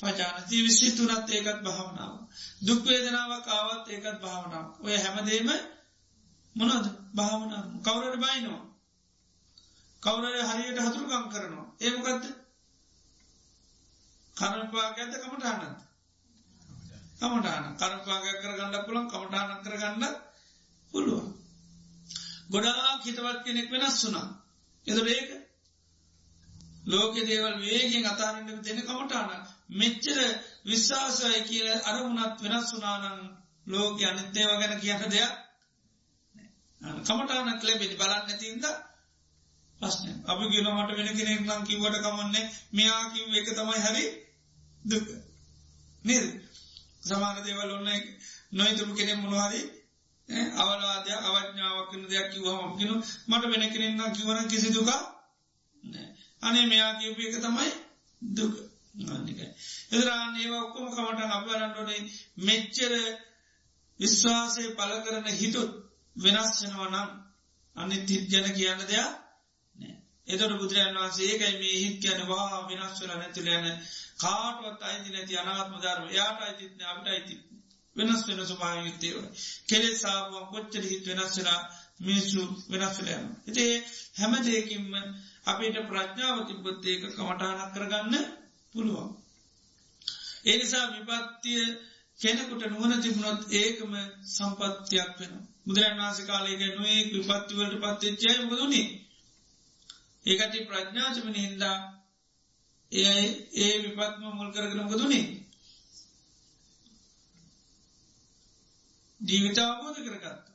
පජානති 0.00 0.56
විශ්සිතුනත් 0.58 1.30
ඒකත් 1.30 1.60
භාවනාව. 1.62 2.14
දුක්වේදනාව 2.62 3.32
කාවත් 3.42 3.84
ඒකත් 3.88 4.18
භාවනාව. 4.20 4.66
ඔය 4.80 4.96
හැමදේම 4.96 5.50
මොනද 6.56 6.86
භාවනාව 7.14 7.66
කවුරට 7.80 8.16
බයිනවා. 8.18 8.64
කවුරට 10.02 10.40
හරියට 10.48 10.80
හතුරුකම් 10.80 11.24
කරනවා. 11.28 11.66
ඒමකක්ද 11.80 12.24
කරපාග 14.36 14.98
ඇත 14.98 15.14
කමටානත් 15.22 15.78
කමටාන 17.20 17.64
කරපාග 17.76 18.24
කර 18.34 18.52
ගන්න 18.52 18.84
පුළන් 18.84 19.06
කමටාන 19.08 19.50
කරගන්න 19.62 20.04
පුළුවන්. 20.94 21.28
ගොඩා 22.50 22.98
හිතවත් 22.98 23.38
කෙනෙක් 23.44 23.68
වෙනස් 23.70 24.04
වුනා. 24.04 24.41
එද 24.86 24.98
ඒක 25.08 25.30
ලෝක 26.86 27.14
දේවල් 27.22 27.56
වේගෙන් 27.60 28.06
අතාරට 28.06 28.48
දෙන 28.62 28.80
කමටාන 28.80 29.30
මෙච්චර 29.72 30.18
විශ්වාසය 30.64 31.42
කියල 31.42 31.68
අරමුණත් 31.84 32.38
වෙනස් 32.42 32.70
වනානන් 32.74 33.20
ලෝක 33.66 34.02
අනිත්තේව 34.02 34.50
ගැන 34.58 34.80
කියන්න 34.80 35.10
දෙයක් 35.10 35.32
කමටානක් 37.02 37.62
ලැබෙන 37.62 37.92
බලන්න 37.92 38.26
ඇතින්ද 38.26 38.64
ප්‍රශ්න 39.80 40.08
අපි 40.26 40.44
කියලමට 40.46 40.92
වෙන 40.92 41.10
කෙනෙක් 41.12 41.40
නම් 41.40 41.62
කිවට 41.64 41.96
කමන්නේ 42.00 42.50
මෙයා 42.72 43.02
කිව් 43.12 43.28
එක 43.32 43.48
තමයි 43.50 43.78
හරි 43.80 44.04
දුක. 44.84 45.06
නේද? 46.04 46.26
සමාන 47.02 47.36
දේවල් 47.44 47.70
ඔන්න 47.70 47.90
නොයිතුරු 48.52 48.92
කෙනෙ 48.94 49.14
මොනවාරි 50.28 50.52
අවලාද 50.56 51.06
අවඥාවක්කන 51.28 52.02
දෙයක් 52.08 52.28
කිවහම 52.32 52.70
කිනු 52.78 52.94
මට 53.28 53.44
වෙන 53.44 53.64
කෙනෙන්න්න 53.70 54.12
කිවන 54.12 54.48
කිසි 54.48 54.68
දුකා 54.70 55.00
අනේ 56.42 56.66
මෙයා 56.66 56.92
කියප 56.94 57.18
එක 57.20 57.36
තමයි 57.36 57.70
දුක. 58.22 58.54
ගන්නකයි. 58.96 59.46
එදරාන් 59.90 60.36
ඒව 60.36 60.52
ඔක්කොම 60.56 60.86
කමට 60.88 61.30
අපරන්නඩනේ 61.30 62.00
මෙච්චර 62.38 62.92
විශ්වාසය 64.00 64.64
පල 64.72 64.92
කරන 65.00 65.26
හිතුත් 65.32 65.70
වෙනස්සෙනවනම් 66.16 67.08
අනි 67.76 67.96
තිත් 68.04 68.24
ගැන 68.30 68.48
කියන්න 68.52 68.82
දෙයක් 68.82 69.10
එතට 70.28 70.52
බුදුරන් 70.52 70.96
වන්සේ 70.96 71.28
ඒකයි 71.28 71.54
මේ 71.54 71.76
හිත් 71.76 71.96
කියනවා 72.00 72.66
වෙනස්වල 72.68 73.12
නැතුලයන 73.12 73.66
කාටුවත් 74.18 74.80
අයිති 74.82 75.10
නැති 75.10 75.34
අනාත්ම 75.36 75.74
ධර්ම. 75.76 76.06
යාට 76.10 76.38
අයිතිත්න 76.40 76.84
අපට 76.84 77.06
අයිති 77.08 77.34
වෙනස් 77.96 78.20
වෙන 78.26 78.40
සුභායුත්තේව 78.42 79.16
කෙලෙ 79.68 79.90
සාාවන් 79.96 80.46
කොච්චර 80.46 80.84
හිත් 80.84 81.04
වෙනස්සලා 81.08 81.60
මිනිස්සු 82.00 82.40
වෙනස්වලයන. 82.70 83.24
එතේ 83.46 83.72
හැම 84.16 84.32
දෙයකින්ම 84.42 84.86
අපිට 85.44 85.76
ප්‍රඥාව 85.88 86.36
තිබ්බොත් 86.48 86.84
ඒක 86.84 87.02
කමටහනක් 87.08 87.70
කරගන්න 87.74 88.14
පුළුවන්. 88.72 89.08
ඒනිසා 90.44 90.84
විපත්තිය 90.90 91.62
කෙනෙකුට 92.18 92.62
නුවන 92.66 92.92
තිබුණොත් 93.00 93.40
ඒකම 93.52 93.92
සම්පත්තියක් 94.28 95.10
වෙන. 95.18 95.32
බුදුරන් 95.64 95.96
වාස 95.98 96.18
කාලයක 96.22 96.62
නොේ 96.76 97.00
විපත්තිවලට 97.12 97.80
පත්තච්චය 97.82 98.30
මුදුනේ. 98.42 98.88
ඒකට 100.26 100.54
ප්‍රඥාචමන 100.62 101.36
හින්දා 101.36 101.76
ඒ 102.92 103.24
ඒ 103.56 103.74
විපත්ම 103.80 104.24
මුල් 104.30 104.50
කරගෙන 104.50 104.88
ගදුනේ. 109.22 109.28
ජීවිතාවබෝධ 109.30 110.00
කරගත්ත. 110.00 110.46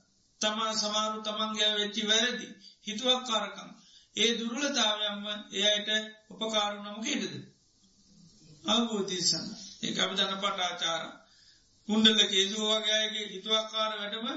තමා 0.42 0.74
සමාරු 0.74 1.18
තමන්ගේ 1.22 1.72
වෙච්චි 1.74 2.02
වැරදි 2.08 2.48
හිතුවක් 2.88 3.22
කාරකම් 3.26 3.70
ඒ 4.16 4.32
දුරලතාවයම්ම 4.40 5.26
එයට 5.62 5.90
උපකාරුණම 6.32 6.98
කේටද. 7.02 7.36
අවබෝධීසන්න 8.66 9.48
ඒ 9.84 9.94
අපි 10.00 10.16
දන්න 10.16 10.40
පටාචාර 10.40 11.04
කුන්ඩල 11.88 12.20
කේසුවගේගේ 12.26 13.26
හිතුවක්කාර 13.26 13.92
වැඩම 13.96 14.28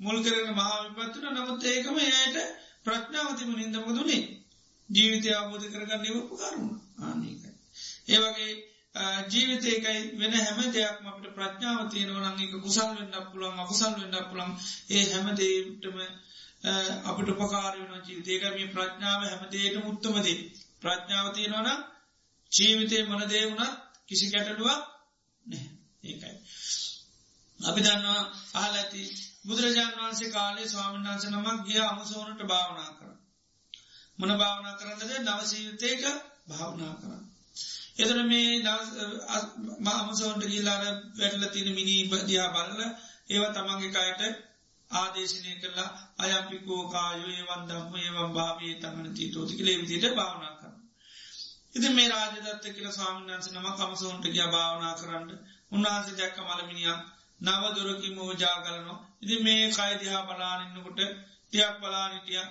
මුල් 0.00 0.18
කරන 0.22 0.48
මහා 0.52 0.76
විපත්තුන 0.84 1.26
නමුත් 1.32 1.62
ඒකම 1.64 1.96
එයට 1.98 2.36
ප්‍රඥාවතිම 2.84 3.50
නින්දම 3.52 3.86
දුනේ 3.90 4.22
ජීවිතය 4.88 5.28
අවබෝධ 5.32 5.66
කරගන්න 5.68 6.16
උපකාරුණ 6.22 6.72
ආනකයි. 7.00 7.50
ඒවගේ 8.08 8.52
ජීවිතයකයි 8.94 9.94
වෙන 10.14 10.34
හැම 10.36 10.58
දෙයක්ම 10.70 11.06
අපට 11.06 11.26
ප්‍රඥාව 11.32 11.80
තියෙනවනංක 11.88 12.52
කුසල් 12.58 12.90
වෙන්නක් 12.92 13.26
පුළන් 13.28 13.58
අකුසල් 13.58 13.92
වෙන්නක් 13.94 14.28
පුළන් 14.30 14.52
ඒ 14.90 15.04
හැමදේටම 15.06 15.98
අපට 17.04 17.28
උපකාරයන 17.34 17.90
ජීවිතයක 18.02 18.44
මේ 18.50 18.70
ප්‍රඥාව 18.70 19.20
හැමදේට 19.24 19.76
උත්තමදේ 19.82 20.38
ප්‍රඥාව 20.80 21.26
තියෙනවන 21.32 21.68
ජීවිතය 22.52 22.96
මනදේ 23.04 23.44
වුණත් 23.46 23.74
කිසි 24.06 24.26
කැටඩුවක් 24.28 24.80
නෑ 25.46 25.66
ඒකයි. 26.04 26.36
අපි 27.60 27.80
දන්නවා 27.80 28.22
අහල 28.54 28.74
ඇති 28.74 29.02
බුදුරජාණන් 29.46 30.00
වන්සේ 30.00 30.30
කාලේ 30.30 30.68
ස්වාමන් 30.68 31.04
වන්ස 31.04 31.24
නමක් 31.26 31.58
ගිය 31.66 31.82
අමුසෝනට 31.82 32.42
භාවනා 32.46 32.90
කර. 32.92 33.10
මොන 34.18 34.32
භාවනා 34.36 34.78
කරන්නද 34.78 35.12
නවසීවිතයක 35.26 36.02
භාවනා 36.48 36.94
කරන්න. 36.96 37.33
එතන 37.98 38.20
මේ 38.24 38.48
මාමසෝන්ට 39.80 40.44
ගිල්ලාර 40.46 40.82
වැටල 41.14 41.44
තින 41.48 41.68
මිනි 41.72 41.96
දිහා 42.22 42.50
බලල 42.52 42.80
ඒව 43.28 43.44
තමන්ගේ 43.52 43.92
කයට 43.92 44.22
ආදේශනය 44.90 45.52
කරලා 45.56 45.90
අයම්පිකෝ 46.18 46.82
කායෝ 46.88 47.30
ඒවන් 47.32 47.62
දම්ම 47.68 47.94
ඒවම් 47.98 48.30
භාවී 48.32 48.74
තමන 48.76 49.06
තීතෝති 49.12 49.54
කලේ 49.54 49.76
විදිට 49.80 50.14
භාවනා 50.14 50.52
කරන්න. 50.52 50.76
ඉති 51.74 51.88
මේ 51.90 52.08
රාජදත්ත 52.08 52.64
කියල 52.72 52.88
ස්වාමින්න්ස 52.90 53.46
නම 53.50 53.66
කමසෝන්ට 53.72 54.24
ගිය 54.26 54.46
භාවනා 54.48 54.94
කරන්න. 54.96 55.28
උන්වහන්ස 55.72 56.08
දැක්ක 56.12 56.38
මළමිනිියක් 56.40 57.00
නව 57.40 57.62
දුරකි 57.74 58.08
මෝජාගලනවා 58.10 58.98
ඉති 59.22 59.36
මේ 59.42 59.62
කයිදිහා 59.70 60.22
බලානින්නකොට 60.24 61.00
ටියක් 61.44 61.74
බලානිටිය 61.80 62.42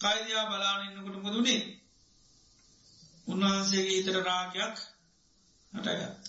කයිදයා 0.00 0.44
බලානින්නකොට 0.46 1.16
මුදුනේ 1.18 1.60
උන්වහන්සේගේ 3.26 3.98
ඉතර 3.98 4.16
රාගයක් 4.22 4.76
හටගත්ත. 5.72 6.24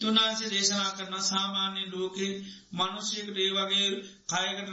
තුන්හන්සේ 0.00 0.50
දේශනා 0.50 0.90
කරන 0.92 1.14
සාමාන්‍ය 1.24 1.82
ලෝකේ 1.90 2.32
මනුෂ්‍යකට 2.72 3.36
ඒ 3.36 3.50
වගේ 3.52 3.88
කයකට 4.28 4.68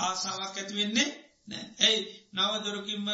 ආසාාවක් 0.00 0.56
ඇතිවෙන්නේ 0.56 1.08
නෑ 1.48 1.64
ඇයි 1.80 2.00
නවදොරකින්ම 2.34 3.06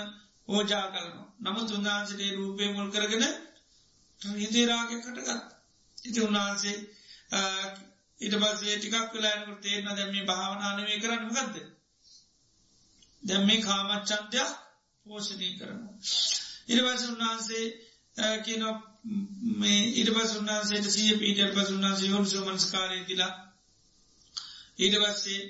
ඕජා 0.49 0.87
කරනවා. 0.89 1.29
නමුත් 1.41 1.71
උන්වහන්සගේ 1.71 2.31
රූපය 2.33 2.65
මුල් 2.73 2.91
කරගෙන 2.91 3.25
හිතේ 4.37 4.67
රාගය 4.67 4.95
කටගත්. 4.99 5.41
ඉති 5.99 6.21
උන්වහන්සේ 6.21 6.77
ඉට 8.21 8.35
පස්සේ 8.37 8.77
ටිකක් 8.77 9.13
වෙලානකට 9.13 9.63
තේරන 9.63 9.89
දැම 9.91 10.11
මේ 10.11 10.25
භාවනානවේ 10.25 10.99
කරන්න 10.99 11.31
ගදද. 11.31 11.57
දැම් 13.23 13.47
මේ 13.47 13.61
කාමච්චන්තයක් 13.61 14.51
පෝෂණය 15.07 15.49
කරනවා. 15.55 16.44
ඉරවස 16.69 17.03
උන්වහන්සේ 17.05 17.65
කියන 18.45 18.63
මේ 19.55 19.81
ඉරබස් 19.95 20.31
උන්වහන්සේට 20.35 20.87
සිය 20.89 21.17
පීටර් 21.17 21.51
පස 21.53 21.71
උන්හන්සේ 21.71 22.09
යොන්සු 22.09 22.37
මන්ස්කාරය 22.43 23.05
කියලා 23.05 23.33
ඊටවස්සේ 24.79 25.41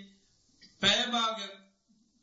පැයභාග 0.82 1.38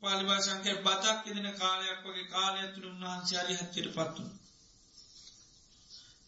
පාලිභාෂංකය 0.02 0.72
බතක් 0.80 1.18
ඉදින 1.26 1.48
කාලයක් 1.54 2.00
වගේ 2.04 2.26
කාලයක්තුළ 2.26 2.86
උන්වහන්සේ 2.86 3.38
අරි 3.38 3.54
හත්තයට 3.54 3.88
පත්තුන. 3.90 4.28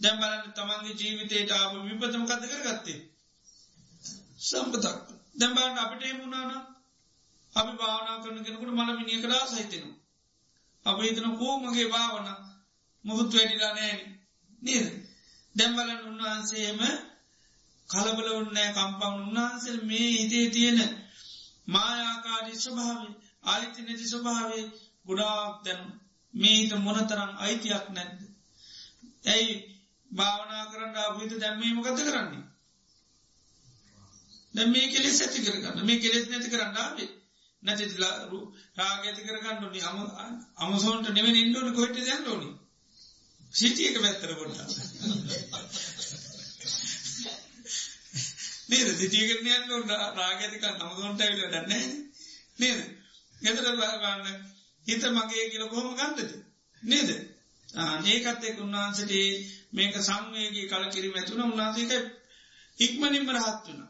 දැම් 0.00 0.16
බලන්න 0.18 0.52
තමන්ගේ 0.52 0.94
ජීවිතයට 0.94 1.50
ආප 1.52 1.72
විපතම 1.82 2.24
කත 2.24 2.42
කරගත්තේ. 2.52 3.00
සම්පතක් 4.40 4.96
දැම්බාන්න 5.36 5.78
අපිට 5.78 6.02
එමුණන 6.04 6.52
අපි 7.52 7.72
භාවනා 7.74 8.22
කරන 8.22 8.44
කෙනකුට 8.44 8.72
මල 8.72 8.90
මිනිිය 8.92 9.22
කරා 9.22 9.44
සහිතෙනවා. 9.46 10.00
අප 10.86 10.98
හිතන 11.00 11.38
කෝමගේ 11.38 11.88
භාවනා 11.88 12.38
මුහුත් 13.04 13.30
වැඩිලා 13.32 13.72
නෑන 13.72 14.00
නේද? 14.62 14.86
දැම්බලන් 15.54 16.00
උන්වහන්සේම 16.04 16.80
කලබල 17.88 18.28
උන්නෑ 18.32 18.70
කම්පවන් 18.72 19.20
උන්වහන්සේ 19.20 19.76
මේ 19.82 20.08
හිතේ 20.12 20.46
තියෙන 20.50 20.80
මායාකාරී 21.66 22.58
ස්වභාව 22.58 23.00
ආයිති 23.44 23.80
නැති 23.82 24.06
ස්වභාවේ 24.06 24.64
ගොඩාක් 25.06 25.56
දැනු 25.64 25.86
මේ 26.34 26.56
හිත 26.56 26.72
මොනතරම් 26.78 27.32
අයිතියක් 27.38 27.86
නැද්ද? 27.90 28.20
ඇයි 29.26 29.52
භාවනා 30.10 30.64
කරන්න 30.66 30.96
අපහිත 31.00 31.32
දැම්මීම 31.40 31.78
ගත 31.82 32.00
කරන්නේ? 32.02 32.42
දැ 34.54 34.66
මේ 34.68 34.86
කෙලෙස් 34.88 35.20
ඇති 35.20 35.38
කරගන්න. 35.40 35.78
මේ 35.82 35.98
කෙලෙස් 35.98 36.26
නැති 36.28 36.48
කරන්නාවේ 36.50 37.10
නැතිලා 37.62 38.16
රාගඇති 38.76 39.22
කරගන්නනි 39.22 39.80
අම 39.82 39.98
අමසෝන්ට 40.62 41.06
නෙවෙන 41.10 41.36
ඉන්නවන 41.36 41.74
කොයිට 41.74 41.98
දැන්නෝනිි 42.02 42.54
සිටියක 43.54 43.96
පැත්තර 43.98 44.30
පොට 44.34 44.56
නේද? 48.68 48.88
සිටියකරනයන්න 48.94 49.70
රාගතික 50.16 50.64
නමුදොන්ට 50.72 51.20
ඇවිල 51.20 51.46
දන්නේ 51.48 51.86
නේද? 52.58 52.80
ගෙතර 53.36 53.70
ගන්න 53.70 54.26
හිත 54.86 55.06
මගේ 55.10 55.46
කියල 55.50 55.68
කොහොම 55.68 55.94
ගන්නද? 55.94 56.30
නේද? 56.82 57.10
ඒකත්තෙක් 58.06 58.60
උන්වහන්සට 58.60 59.12
මේක 59.72 59.94
සංවේගේ 60.00 60.68
කල 60.68 60.84
කිරීම 60.90 61.14
ඇතුන 61.14 61.44
උන්නාසේක 61.44 61.92
ඉක්මනින්ම 62.78 63.32
රහත් 63.32 63.64
වන 63.66 63.80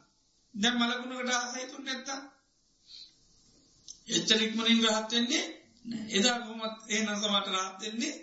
දැම් 0.55 0.79
මලකුණකට 0.79 1.33
ආසයිතුන් 1.33 1.85
නැත්තා 1.85 2.21
එච්චර 4.11 4.41
ඉක්මනින් 4.43 4.87
රහත්වෙන්නේ 4.87 5.45
එදා 6.12 6.39
කොමත් 6.43 6.79
ඒ 6.89 7.03
නසමට 7.03 7.49
රහත්වෙන්නේ 7.55 8.15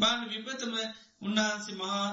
බාන 0.00 0.20
විපතම 0.28 0.74
උන්වහන්සේ 1.20 1.76
මහා 1.76 2.06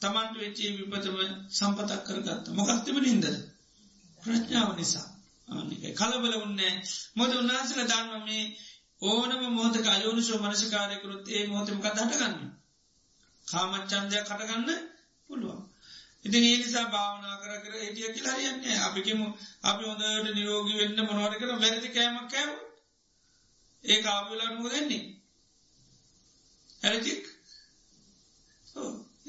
තමන්ට 0.00 0.34
වෙච්චේ 0.36 0.70
විපතම 0.78 1.16
සම්පතක් 1.50 2.00
කරගත්ත. 2.06 2.46
මොකක්තිම 2.50 2.98
නින්දද 3.00 3.26
ප්‍රඥාව 4.22 4.70
නිසා. 4.76 5.08
කලබල 5.94 6.34
උන්නේ 6.38 6.74
මොද 7.14 7.30
උන්නාසල 7.32 7.80
දන්න 7.82 8.22
මේ 8.22 8.44
ඕනම 9.02 9.42
මොහතක 9.50 9.86
අයෝනිශෝ 9.88 10.38
මනසිකාරයකරුත් 10.40 11.24
ඒ 11.28 11.44
මොහතම 11.46 11.78
කතහටගන්න 11.80 12.36
කාමච්චන්දයක් 13.46 14.24
කටගන්න 14.24 14.68
පුළුවන්. 15.30 15.62
ඉති 16.24 16.38
ඒ 16.40 16.56
නිසා 16.56 16.86
භාවනා 16.86 17.36
කර 17.36 17.52
කර 17.60 17.74
ඒටිය 17.76 18.08
කියලා 18.08 18.36
හරියන්නේ 18.36 18.76
අපිකම 18.80 19.20
අපි 19.62 19.82
හොඳට 19.84 20.28
නිරෝගී 20.30 20.78
වෙන්න 20.78 21.00
මොනවට 21.02 21.40
කර 21.40 21.50
වැරදි 21.56 21.88
කෑමක් 21.90 22.30
කෑව 22.30 22.52
ඒ 23.84 24.00
ආපිලානුව 24.06 24.66
දෙන්නේ 24.70 25.04
ඇරජික් 26.82 27.22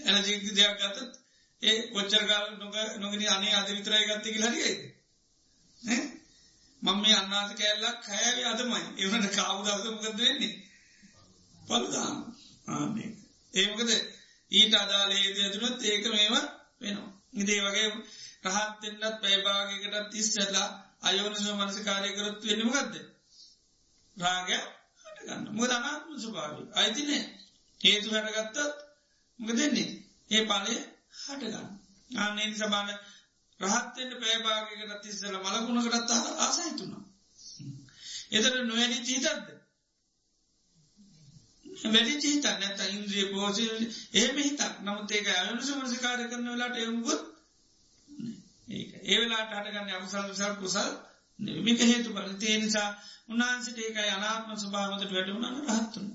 ඇනජික් 0.06 0.42
දෙයක් 0.52 0.76
ගතත් 0.80 0.98
ඒ 1.62 1.78
ඔච්චරකාල 1.94 2.46
නොක 2.54 2.76
නොගෙන 2.98 3.30
අනේ 3.30 3.54
අද 3.54 3.68
විතරයි 3.70 4.06
ගත්ත 4.06 4.26
කියලා 4.28 4.52
හරියි 4.52 4.74
මම 6.82 6.98
මේ 6.98 7.16
අන්නාස 7.16 7.52
කෑල්ලක් 7.54 8.00
කෑවේ 8.02 8.46
අදමයි. 8.46 8.82
එවනට 8.98 9.36
කාවුදවස 9.36 9.86
මොකද 9.86 10.18
වෙන්නේ? 10.20 10.56
පලදාම් 11.62 12.18
ආන්නේ. 12.68 13.12
ඒමකද 13.54 13.92
ඊට 14.52 14.74
අදාලේද 14.76 15.38
ඇතුළත් 15.40 15.82
ඒක 15.84 16.06
මේම 16.08 16.36
වෙනවා. 16.82 17.10
ඉදේ 17.34 17.62
වගේ 17.62 17.88
රහත්තෙන්න්නත් 18.46 19.16
පැයිභාගකට 19.22 20.12
තිස්සැල්ලා 20.12 20.68
අයෝනිස 21.02 21.46
මනස 21.52 21.78
කාරයකරොත් 21.82 22.40
වෙනමගත්ද 22.44 22.96
රාගය 24.18 24.58
හටගන්න. 25.02 25.48
මුද 25.52 25.72
අනාත්ම 25.72 26.20
සුභාවි 26.20 26.64
අයිතිනේ 26.74 27.24
හේතු 27.82 28.08
හැටගත්තත් 28.12 28.83
මොක 29.40 29.52
දෙන්නේ 29.54 29.90
ඒ 30.32 30.44
පාලය 30.46 30.76
හටගන්න. 31.20 31.68
ආන්නේ 32.12 32.54
සබාන 32.56 32.90
රහත්තෙන්ට 33.60 34.14
පෑභාගකට 34.20 35.02
තිස්සල 35.02 35.36
මලකුණකටත් 35.40 36.12
ආසහිතුුණා 36.40 37.04
එතට 38.32 38.56
නොවැනි 38.62 38.98
චීතත්ද 39.02 39.54
වැඩි 41.86 42.16
චීත 42.18 42.46
නැත 42.54 42.80
ඉන්ද්‍රිය 42.88 43.26
පෝසි 43.28 43.66
ඒම 44.14 44.38
හිතක්. 44.38 44.74
නමුත් 44.82 45.12
ඒක 45.12 45.28
අයුණු 45.30 45.64
සමසකාර 45.64 46.22
කරන 46.26 46.48
වෙලාට 46.48 46.78
එවුගොත් 46.78 47.22
ඒ 49.04 49.18
වෙලාට 49.18 49.52
හටගන්න 49.52 49.92
අකුසල් 49.92 50.30
විසල් 50.30 50.56
කුසල් 50.58 50.92
නිමික 51.40 51.80
හේතු 51.84 52.10
බල 52.12 52.34
තේ 52.38 52.58
නිසා 52.58 52.90
උන්හන්සිට 53.28 53.78
ඒකයි 53.80 54.10
අනාත්ම 54.10 54.52
ස්භාවතට 54.58 55.12
වැඩුණන 55.12 55.64
රහත්තුන. 55.70 56.08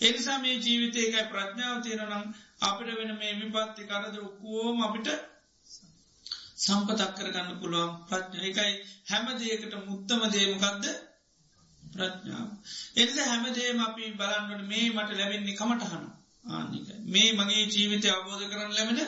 එනිසා 0.00 0.38
මේ 0.38 0.56
ජීවිතයකයි 0.56 1.22
ප්‍රඥාව 1.24 1.78
තියෙනනම් 1.82 2.34
අපිට 2.60 2.90
වෙන 2.92 3.12
මේ 3.16 3.32
විපත්ති 3.34 3.82
කරද 3.84 4.14
ඔක්කෝම 4.20 4.78
අපිට 4.82 5.08
සම්පතක් 6.56 7.10
කරගන්න 7.16 7.58
පුළුවන් 7.60 7.92
ප්‍රඥ. 8.04 8.38
එකයි 8.42 8.72
හැම 9.04 9.26
දේකට 9.38 9.74
මුත්තම 9.82 10.20
දේමකක්ද 10.30 10.84
ප්‍රඥාව. 11.92 12.48
එනිස 12.96 13.18
හැමදේම 13.22 13.80
අපි 13.80 14.04
බලන්නට 14.12 14.62
මේ 14.68 14.86
මට 14.90 15.10
ලැබෙන්නේ 15.12 15.56
කමටහන 15.56 16.04
ආනික. 16.50 16.86
මේ 17.06 17.30
මගේ 17.32 17.64
ජීවිතය 17.68 18.08
අවබෝධ 18.10 18.44
කරන්න 18.46 18.72
ලැබෙන 18.72 19.00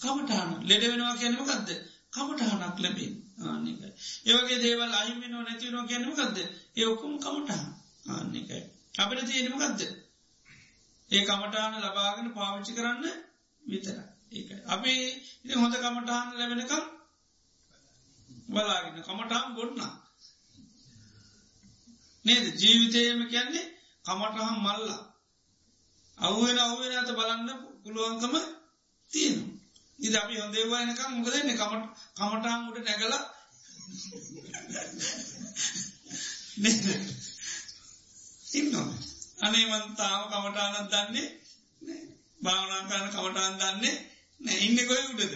කමටහන 0.00 0.50
ලෙඩ 0.64 0.84
වෙනවා 0.84 1.14
කියනමකක්ද 1.16 1.70
කමටහනක් 2.12 2.76
ලැබෙන්. 2.78 3.14
ආනික. 3.42 3.80
ඒවගේ 4.26 4.58
දේවල් 4.58 4.92
අහිමිනෝ 4.94 5.42
නැතිවනෝ 5.42 5.84
කියනමකක්ද 5.86 6.36
ඒ 6.76 6.86
ඔක්කුම් 6.86 7.14
කමටහන් 7.18 7.64
ආනිකයි. 8.08 8.62
අපිට 8.94 9.26
තියෙනමකක්ද 9.26 9.80
ඒ 11.10 11.22
කමටාන 11.22 11.74
ලබාගෙන 11.82 12.28
පාවිච්චි 12.32 12.72
කරන්න 12.72 13.04
විතර 13.62 13.98
ඒකයි. 14.32 14.56
අපි 14.66 14.92
හොඳ 15.54 15.74
කමටහන් 15.76 16.28
ලැබෙනකම් 16.32 16.84
බලාගෙන 18.48 18.96
කමටහම් 19.00 19.48
ගොඩ්නා 19.54 19.94
නේද? 22.24 22.44
ජීවිතයම 22.54 23.20
කියන්නේ 23.26 23.66
කමටහම් 24.04 24.56
මල්ලා. 24.58 25.02
අවුවෙන 26.18 26.58
අවුවෙන 26.58 26.92
ඇත 26.92 27.10
බලන්න 27.12 27.48
පුළුවන්කම 27.82 28.34
තියෙන 29.10 29.38
ඉද 29.98 30.14
අපි 30.14 30.34
හොඳේවානකම් 30.36 31.10
මොකදන්නේ 31.14 31.56
කමට 31.56 31.86
කමටහම් 32.16 32.62
උට 32.68 32.78
නැගල 32.80 33.14
ඉන්නවා. 38.50 39.07
අනේමන්තාව 39.38 40.22
කමටානත් 40.30 40.90
දන්නේ 40.92 41.28
භාවනාකාන 42.40 43.08
කමටාන් 43.10 43.54
දන්නේ 43.56 43.96
නෑ 44.40 44.58
ඉන්න 44.60 44.78
කොයි 44.86 45.04
උඩද? 45.06 45.34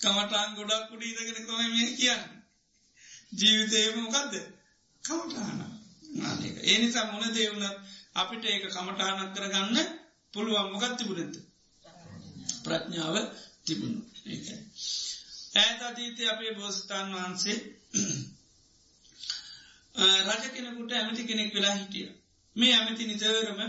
කමටාන් 0.00 0.50
ගොඩක් 0.56 0.88
කුඩීදගෙන 0.90 1.46
කොම 1.46 1.60
මේ 1.68 1.90
කියන්න? 1.94 2.24
ජීවිතයම 3.34 3.96
මොකක්ද 4.00 4.34
කමටාන 5.04 5.58
ඒ 6.62 6.78
නිසා 6.78 7.06
මොන 7.06 7.34
දේවුණත් 7.34 7.76
අපිට 8.14 8.44
ඒක 8.46 8.64
කමටානක් 8.68 9.34
කරගන්න 9.34 9.78
පුළුවන්. 10.34 10.70
මොකත් 10.72 10.96
තිබුණෙද? 10.96 11.34
ප්‍රඥාව 12.64 13.16
තිබුණු. 13.64 14.00
ඒකයි. 14.26 14.56
ඇත 15.56 15.80
අතීතය 15.82 16.22
අපේ 16.26 16.52
බෝස්ථාන් 16.54 17.08
වහන්සේ 17.14 17.58
රජ 19.94 20.44
කෙනෙකුට 20.48 20.92
ඇමති 20.92 21.22
කෙනෙක් 21.24 21.54
වෙලා 21.54 21.74
හිටිය. 21.74 22.08
මේ 22.56 22.72
ඇමති 22.74 23.04
නිතරම 23.06 23.60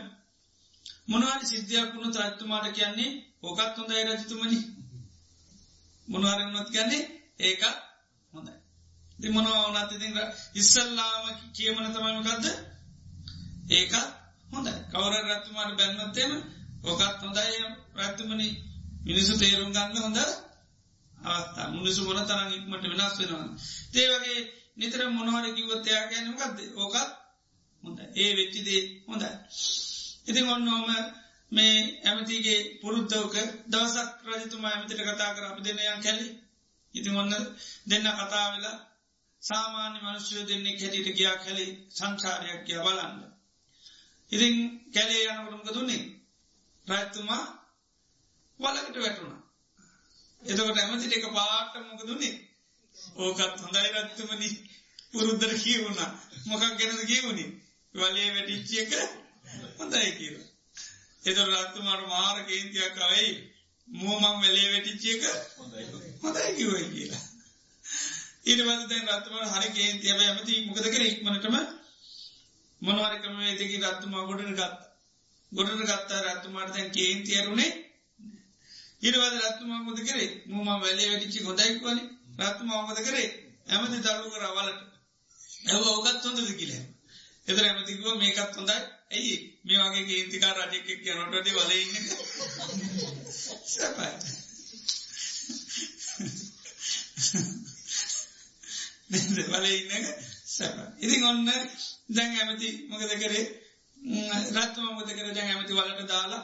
මොනවාට 1.08 1.44
සිද්ධයක් 1.46 1.90
වුණු 1.94 2.10
ත්‍රත්තුමාට 2.12 2.68
කියන්නේ 2.74 3.12
ඕකත් 3.44 3.78
හොඳයි 3.78 4.04
රජතුමනි. 4.06 4.60
මොනවාරනොත් 6.08 6.70
කියන්නේ 6.70 7.04
ඒකත් 7.40 7.76
හොඳයි. 8.34 8.54
ති 9.20 9.28
මොනවා 9.30 9.66
වනත් 9.66 9.92
ඉති 9.94 10.08
ඉස්සල්ලාම 10.56 11.24
කියමන 11.54 11.94
තමයිමකක්ද 11.94 12.46
ඒකත් 13.72 13.96
හොඳ 14.52 14.68
කවර 14.92 15.14
රත්තුමාට 15.30 15.78
බැන්නොත්තේම 15.78 16.32
ඕකත් 16.84 17.22
හොඳයි 17.22 17.56
රත්තුමනි 18.00 18.50
මිනිසු 19.04 19.34
තේරුම් 19.38 19.72
ගන්න 19.72 19.98
හොඳ 20.00 20.20
අවස්ථා. 21.28 21.68
මුනිසු 21.70 22.02
මොන 22.04 22.20
තරන් 22.26 22.54
ඉක්මට 22.54 22.84
වෙනස් 22.92 23.18
වෙනවා. 23.20 23.48
ඒවගේ 23.96 24.40
නිතර 24.78 25.02
මොනහර 25.10 25.46
කිවත්තයා 25.54 26.04
ගැනමකක්ද 26.06 26.58
ඕකත් 26.76 26.98
හොඳ 27.84 28.00
ඒ 28.16 28.32
වෙච්චිදේ 28.36 28.82
හොඳයි. 29.08 29.30
ඉතින් 30.28 30.46
ඔන්නෝම 30.50 30.88
මේ 31.52 31.76
ඇමතිගේ 32.04 32.60
පුරුද්ධෝක 32.82 33.36
දවසක් 33.68 34.10
රජතුමා 34.30 34.72
ඇමතිට 34.72 35.02
කතා 35.04 35.36
කර 35.36 35.46
අප 35.46 35.60
දෙනයන් 35.60 36.04
කැලි 36.04 36.28
ඉතින් 36.94 37.16
ඔන්න 37.16 37.34
දෙන්න 37.86 38.08
කතා 38.20 38.48
වෙලා 38.54 38.78
සාමාන්‍ය 39.42 39.98
මනුෂ්‍යය 40.00 40.44
දෙන්නේ 40.44 40.78
කැටිට 40.78 41.18
ගියා 41.18 41.36
කැලි 41.36 41.66
සංචාරයක් 41.90 42.62
කිය 42.66 42.80
බලන්න. 42.80 43.20
ඉතින් 44.32 44.56
කැලේ 44.94 45.24
යනකොටමක 45.26 45.70
දුන්නේ 45.74 46.04
රැත්තුමා 46.88 47.44
වලකට 48.60 48.98
වැටුණා. 48.98 49.42
එතකොට 50.42 50.78
ඇමතිට 50.78 51.14
එක 51.14 51.26
පාට 51.34 51.74
මොක 51.82 52.04
දුන්නේ 52.08 52.36
ඕකත් 53.18 53.60
හොඳයි 53.60 53.89
රත්තුමනි. 53.96 54.50
පුරුද්දර 55.12 55.52
කියවුණා 55.58 56.12
මොකක් 56.46 56.64
ගැනද 56.80 57.02
කියවුණේ 57.06 57.50
වලේ 57.96 58.30
වැටිච්චිය 58.30 58.82
එක 58.82 58.91
හොඳයි 59.78 60.12
කියව. 60.14 60.36
එත 61.24 61.38
රත්තුමාට 61.39 62.04
මාර 62.08 62.38
කේන්තියක් 62.46 62.98
අවයි 63.00 63.30
මෝමං 63.88 64.41
වෙලේ 64.41 64.68
වැටිච්චිය 64.72 65.14
එක 65.16 65.24
හොඳයි 66.22 66.50
කිවයි 66.58 66.86
කියලා. 66.89 67.24
ඊට 68.46 68.62
පද 68.62 68.82
දැන් 68.89 69.08
රත්තුමාට 69.12 69.54
හරි 69.54 69.70
කේන්තිය 69.72 70.14
ඇමති 70.14 70.56
මොකද 70.66 70.86
කර 70.86 71.04
ඉක්මනටම? 71.04 71.56
මොනවරකම 72.82 73.39
ඒතකි 73.41 73.78
රත්තුමා 73.84 74.28
ගොඩන 74.30 74.54
ගත්ත. 74.54 74.82
ගොඩන 75.52 75.82
ගත්තා 75.82 76.22
රත්තුමාට 76.26 76.76
දැන් 76.76 76.91
කේන්තියරුණේ 76.91 77.72
ඉරවද 79.02 79.36
රත්තුමා 79.41 79.82
මොද 79.82 80.00
කරේ? 80.02 80.30
මුම 80.48 80.68
වැලේ 80.76 81.10
වැටිච්චි 81.12 81.48
ගොඩයික්වන 81.48 82.00
රත්තුමා 82.40 82.82
මොද 82.82 83.00
කරේ? 83.00 83.30
ඇමති 83.68 83.98
දරු 84.00 84.30
කර 84.30 84.46
වලට. 84.50 84.82
ඇව 85.68 85.84
ඕකත් 85.86 86.26
හොඳද 86.26 86.52
කියල. 86.54 86.74
එතර 87.48 87.64
ඇමතිකුව 87.64 88.18
මේකත් 88.18 88.56
හොඳයි. 88.56 88.78
ඇයි 89.12 89.36
මේ 89.66 89.80
වගේ 89.84 90.08
කේන්තිකා 90.10 90.54
රජෙක් 90.56 90.88
කියනොටද 91.04 91.48
වලඉන්න 91.58 91.94
සැපයි. 93.66 94.12
වල 99.48 99.66
ඉන්න 99.72 100.08
සැප 100.48 100.76
ඉතින් 101.00 101.24
ඔන්න 101.24 101.50
දැන් 102.10 102.38
ඇමති 102.38 102.70
මොකද 102.90 103.16
කරේ? 103.16 103.46
රත්තුම 104.56 104.86
මොද 104.92 105.10
කර? 105.10 105.28
දැන් 105.32 105.50
ඇමති 105.50 105.74
වලට 105.74 106.08
දාලා 106.08 106.44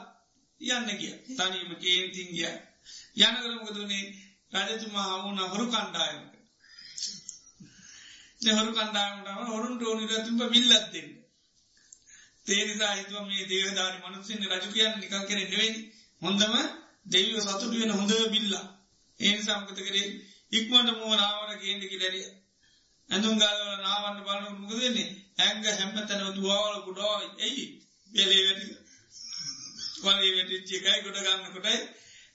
යන්න 0.62 0.90
ගිය. 0.98 1.14
තනීම 1.38 1.72
කේන්තින් 1.78 2.30
ගිය. 2.36 2.52
යනකරමකතුනේ 3.20 4.06
රජතුමා 4.54 5.08
හමුණ 5.12 5.40
හොරු 5.46 5.66
කණ්ඩායමක 5.68 6.32
හොරු 8.52 8.72
කණ්ඩායමටම 8.72 9.40
හොරුන්ට 9.48 9.82
ඕනි 9.84 10.06
රතුම්ප 10.08 10.42
විල්ලත් 10.50 10.86
දෙන්න. 10.92 11.10
තේනිසා 12.46 12.94
හිතුව 12.94 13.24
මේ 13.26 13.44
දේවධාරි 13.48 13.98
මනුසින්න 14.02 14.50
රජු 14.52 14.70
කියන්න 14.72 15.00
නිකල් 15.00 15.24
කෙර 15.26 15.40
නෙවෙයි. 15.44 15.80
හොඳම 16.22 16.54
දෙවිව 17.08 17.38
සතුට 17.42 17.74
වෙන 17.74 17.92
හොඳ 17.92 18.12
බිල්ලා 18.30 18.66
ඒ 19.20 19.36
සම්කත 19.40 19.80
කරේ? 19.80 20.10
ඉක්මට 20.52 20.90
මෝනාවට 20.96 21.62
ගේන්ඩිකි 21.62 21.98
දැරිය 21.98 22.28
ඇඳුම් 23.10 23.36
ගලවල 23.38 23.72
නාවන්න 23.80 24.20
බලන 24.24 24.44
මුකදන්නේ 24.60 25.08
ඇංග 25.40 25.64
හැම්ම 25.70 25.96
තැනව 26.02 26.30
තුවාවල 26.36 26.78
කුඩායි 26.82 27.28
ඇයි 27.40 27.66
බෙලේ 28.12 28.44
වැටි 28.46 28.68
වලේ 30.04 30.32
වැටිච්චි 30.32 30.76
එකයි 30.78 31.00
ගොඩ 31.04 31.20
ගන්න 31.20 31.42
කොටයි 31.48 31.80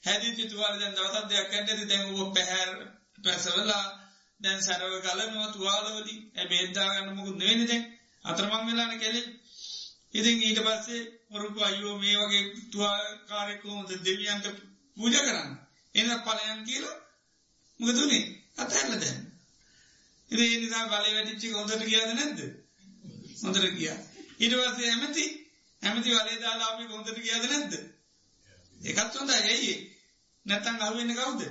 හැදිචි 0.06 0.44
තුවාල 0.46 0.74
දැන් 0.78 0.94
දවසත් 0.94 1.26
දෙයක් 1.28 1.50
ඇන්ටති 1.50 1.84
දැන්ව 1.84 2.18
පැහැර 2.34 2.70
පැසවලා 3.24 3.84
දැන් 4.40 4.60
සැරව 4.62 4.94
කලනවා 5.02 5.48
තුවාලවලි 5.48 6.14
ඇ 6.34 6.46
බේද්දාගන්න 6.46 7.14
මුකුත් 7.14 7.36
නෙවෙනිද 7.36 7.72
අතරමං 8.24 8.66
වෙලාන 8.66 8.94
කෙලෙ. 8.98 9.22
ඉතින් 10.12 10.36
ඊට 10.40 10.60
පස්සේ 10.60 11.02
මොරුකු 11.30 11.60
අයෝ 11.60 11.94
මේ 11.96 12.16
වගේ 12.20 12.44
තුවාකාරෙකෝමද 12.72 13.90
දෙවියන්ට 14.00 14.46
පූජ 14.96 15.16
කරන්න? 15.16 15.50
එන 15.94 16.08
පලයන් 16.20 16.60
කියලා 16.64 16.96
මොකතුනේ 17.80 18.24
අතැල්ල 18.56 18.94
දැන් 18.96 19.18
ඉරේ 20.30 20.56
නිසා 20.56 20.84
බලය 20.86 21.10
වැටිච්චි 21.14 21.48
හොඳට 21.50 21.82
කියද 21.84 22.10
නැද්ද? 22.10 22.40
හොඳට 23.42 23.66
කිය 23.70 23.90
ඊට 24.38 24.54
පස්සේ 24.60 24.88
ඇමති 24.88 25.24
ඇමති 25.82 26.10
වලේ 26.12 26.38
දාලාපි 26.38 26.84
හොඳට 26.86 27.18
කියද 27.18 27.44
නැද්ද? 27.46 27.74
එකත් 28.80 29.14
හොඳ 29.14 29.30
ඇයි 29.32 29.74
නැත්තන් 30.46 30.82
අහුවෙන්න 30.82 31.14
කවුද 31.14 31.42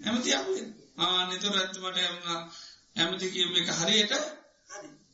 ඇමති 0.00 0.30
අහුවෙන් 0.34 0.68
ආ 0.98 1.20
නිතුර 1.26 1.54
ඇත්තමට 1.54 1.98
එවුණ 2.00 2.50
ඇමති 2.96 3.26
කියම 3.30 3.54
එක 3.56 3.70
හරියට 3.76 4.12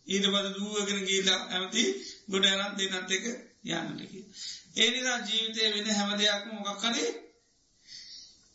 ඊට 0.07 0.27
පද 0.27 0.47
දුවගෙන 0.55 1.03
ගීලා 1.05 1.41
ඇමති 1.51 1.83
ගොඩ 2.29 2.47
ඇරන් 2.47 2.77
දෙනත් 2.79 3.11
එක 3.13 3.25
යන්නටකි. 3.67 4.21
ඒ 4.77 4.89
නිසා 4.91 5.19
ජීවිතය 5.21 5.61
වෙන 5.69 5.89
හැම 5.91 6.11
දෙයක්ම 6.17 6.51
මොකක් 6.59 6.81
කරේ 6.83 7.11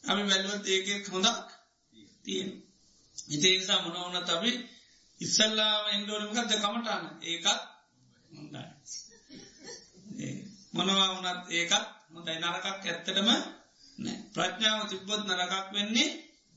අපි 0.04 0.24
වැල්ුවත් 0.24 0.66
ඒකෙත් 0.68 1.06
හොඳක් 1.08 1.48
තියෙන. 2.24 2.50
ඉතේ 3.28 3.54
නිසා 3.54 3.80
මොනවනත් 3.84 4.30
අපි 4.30 4.52
ඉස්සල්ලාම 5.20 5.84
එන්ඩෝනමකක්ද 5.90 6.52
කමටාන 6.56 7.04
ඒකත් 7.24 7.62
හොඳයි. 8.32 8.64
මොනවා 10.74 11.10
වනත් 11.14 11.44
ඒකත් 11.52 11.86
හොඳයි 12.12 12.36
නරකක් 12.38 12.66
ඇත්තටම 12.68 13.30
නෑ. 13.98 14.18
ප්‍රඥාව 14.34 14.82
තිබ්බොත් 14.89 15.22
නරකක් 15.24 15.68
වෙන්නේ 15.74 16.10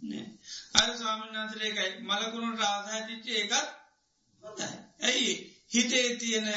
නෑ. 0.03 0.27
අය 0.75 0.89
ස්වාමින්නාන්සරේකයි 0.95 1.91
මලකුණු 2.01 2.51
රාධාතිච්ච 2.57 3.27
ඒකත් 3.31 3.55
හොඳයි. 4.43 4.69
ඇයි? 5.01 5.33
හිතේ 5.73 6.09
තියෙන 6.17 6.49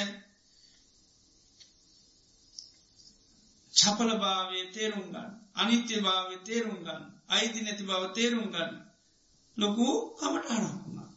චපල 3.74 4.12
භාවේ 4.18 4.66
තේරුම් 4.68 5.08
ගන්න. 5.08 5.32
අනිත්‍ය 5.56 5.96
භාව 6.02 6.30
තේරුම් 6.44 6.80
ගන්න. 6.80 7.04
අයිති 7.30 7.60
නැති 7.62 7.84
බව 7.84 8.04
තේරුම් 8.14 8.48
ගන්න. 8.50 8.74
ලොකු 9.58 9.88
කමටානක්ුණා 10.18 11.10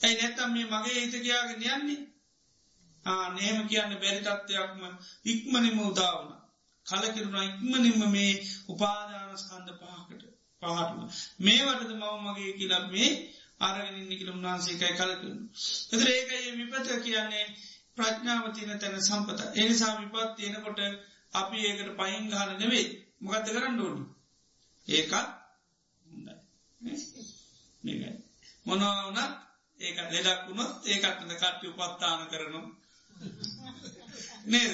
ඇයි 0.00 0.16
නැත්තම් 0.16 0.50
මේ 0.52 0.66
මගේ 0.72 1.00
හිත 1.00 1.14
කියාගෙන 1.16 1.62
යන්නේ? 1.70 2.02
නේම 3.34 3.58
කියන්න 3.68 3.92
බැරි 3.96 4.20
තත්ත්වයක්ම 4.20 4.82
ඉක්මනිම 5.24 5.78
උදාවන 5.82 6.28
කලකිරුණ 6.86 7.38
ඉක්මනින්ම 7.44 8.02
මේ 8.10 8.32
උපාධානස්කන්ද 8.68 9.68
පහකට 9.74 10.22
පහටම. 10.62 11.00
මේ 11.40 11.62
වටද 11.64 11.92
මව 11.94 12.14
මගේ 12.24 12.52
කියලක් 12.54 12.86
මේ 12.90 13.10
අරගෙනන්න 13.60 14.10
කියල 14.10 14.30
උන්වහන්සේකයි 14.30 14.94
කලකරන 14.94 15.38
එතර 15.92 16.08
ඒකයි 16.08 16.50
විපත 16.58 16.88
කියන්නේ 17.00 17.46
ප්‍රඥාවතින 17.96 18.72
තැන 18.74 19.02
සම්පත. 19.02 19.40
එනිසා 19.54 19.92
විපත් 19.96 20.36
තියෙනකොට 20.36 20.80
අපි 21.32 21.58
ඒකට 21.62 21.90
පයින් 21.96 22.24
ගාන 22.28 22.50
නෙවෙයි. 22.54 22.86
මොකක්ද 23.20 23.48
කරන්න 23.48 23.80
ඕනි? 23.80 24.02
ඒකත් 24.88 25.14
හොඳයි. 26.06 26.34
මොනවනත් 28.66 29.32
ඒක 29.80 29.98
ලෙඩක් 30.06 30.42
වුණොත් 30.46 30.72
ඒකත්න 30.86 31.32
කට්ටි 31.32 31.66
උපත්තාන 31.70 32.20
කරනු 32.28 32.60
නේද? 34.46 34.72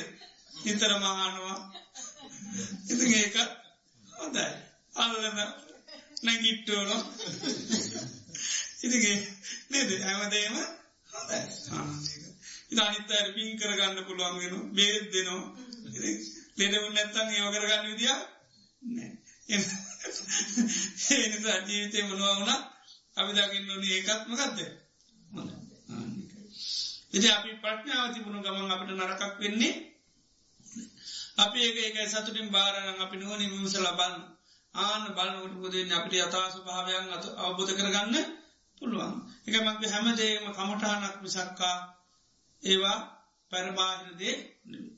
නිතර 0.57 0.93
මහානවා. 0.97 1.59
ඉති 2.89 3.05
ඒක 3.15 3.37
හොඳයි. 4.13 4.47
අල්ලන 4.95 5.39
නැගිට්ටෝනො 6.23 6.97
ඉතිගේ 8.83 9.19
නේද? 9.69 9.91
ඇමදේම 10.03 10.55
හොඳයි. 11.11 11.41
ඉතානිත්තයට 12.71 13.35
පින් 13.35 13.59
කරගන්න 13.59 14.05
පුළුවන් 14.05 14.39
වෙන 14.41 14.55
බේත් 14.73 15.07
දෙනවා. 15.11 15.45
ලෙඩවුන් 16.57 16.95
නැත්තන් 16.95 17.29
ඒව 17.31 17.49
කරගන්න 17.53 17.89
විදිිය 17.89 18.17
එනිසා 21.17 21.59
ජීවිතය 21.61 22.03
මොනවා 22.03 22.35
වුණා 22.35 22.61
අපි 23.17 23.33
දකින්න 23.33 23.71
ඕන 23.71 23.85
ඒකත්මකක්ද 23.87 24.59
එති 27.13 27.29
අපි 27.29 27.51
ප්‍රඥාව 27.57 28.09
තිබුණු 28.13 28.41
ගමන් 28.41 28.73
අපට 28.73 28.91
නරකක් 28.91 29.33
වෙන්නේ 29.41 29.75
අපි 31.37 31.59
ඒක 31.61 31.77
ඒකයි 31.79 32.09
සතුටින් 32.09 32.49
බාරණ 32.51 33.01
අපි 33.01 33.17
නුවනි 33.17 33.47
විමසල 33.47 33.87
බන්න 33.93 34.17
ආන 34.75 35.03
බලනකට 35.09 35.57
පුදෙන් 35.57 35.93
අපිට 35.93 36.23
අතාස 36.23 36.55
භාවයන් 36.61 37.07
අත 37.09 37.25
අවබෝධ 37.39 37.73
කරගන්න 37.73 38.17
පුළුවන්. 38.79 39.13
එක 39.47 39.55
මක්ද 39.59 39.85
හැමදේම 39.87 40.45
කමටානක් 40.51 41.17
මිසක්කා 41.23 41.77
ඒවා 42.63 42.99
පැරබාහිරදේ 43.53 44.35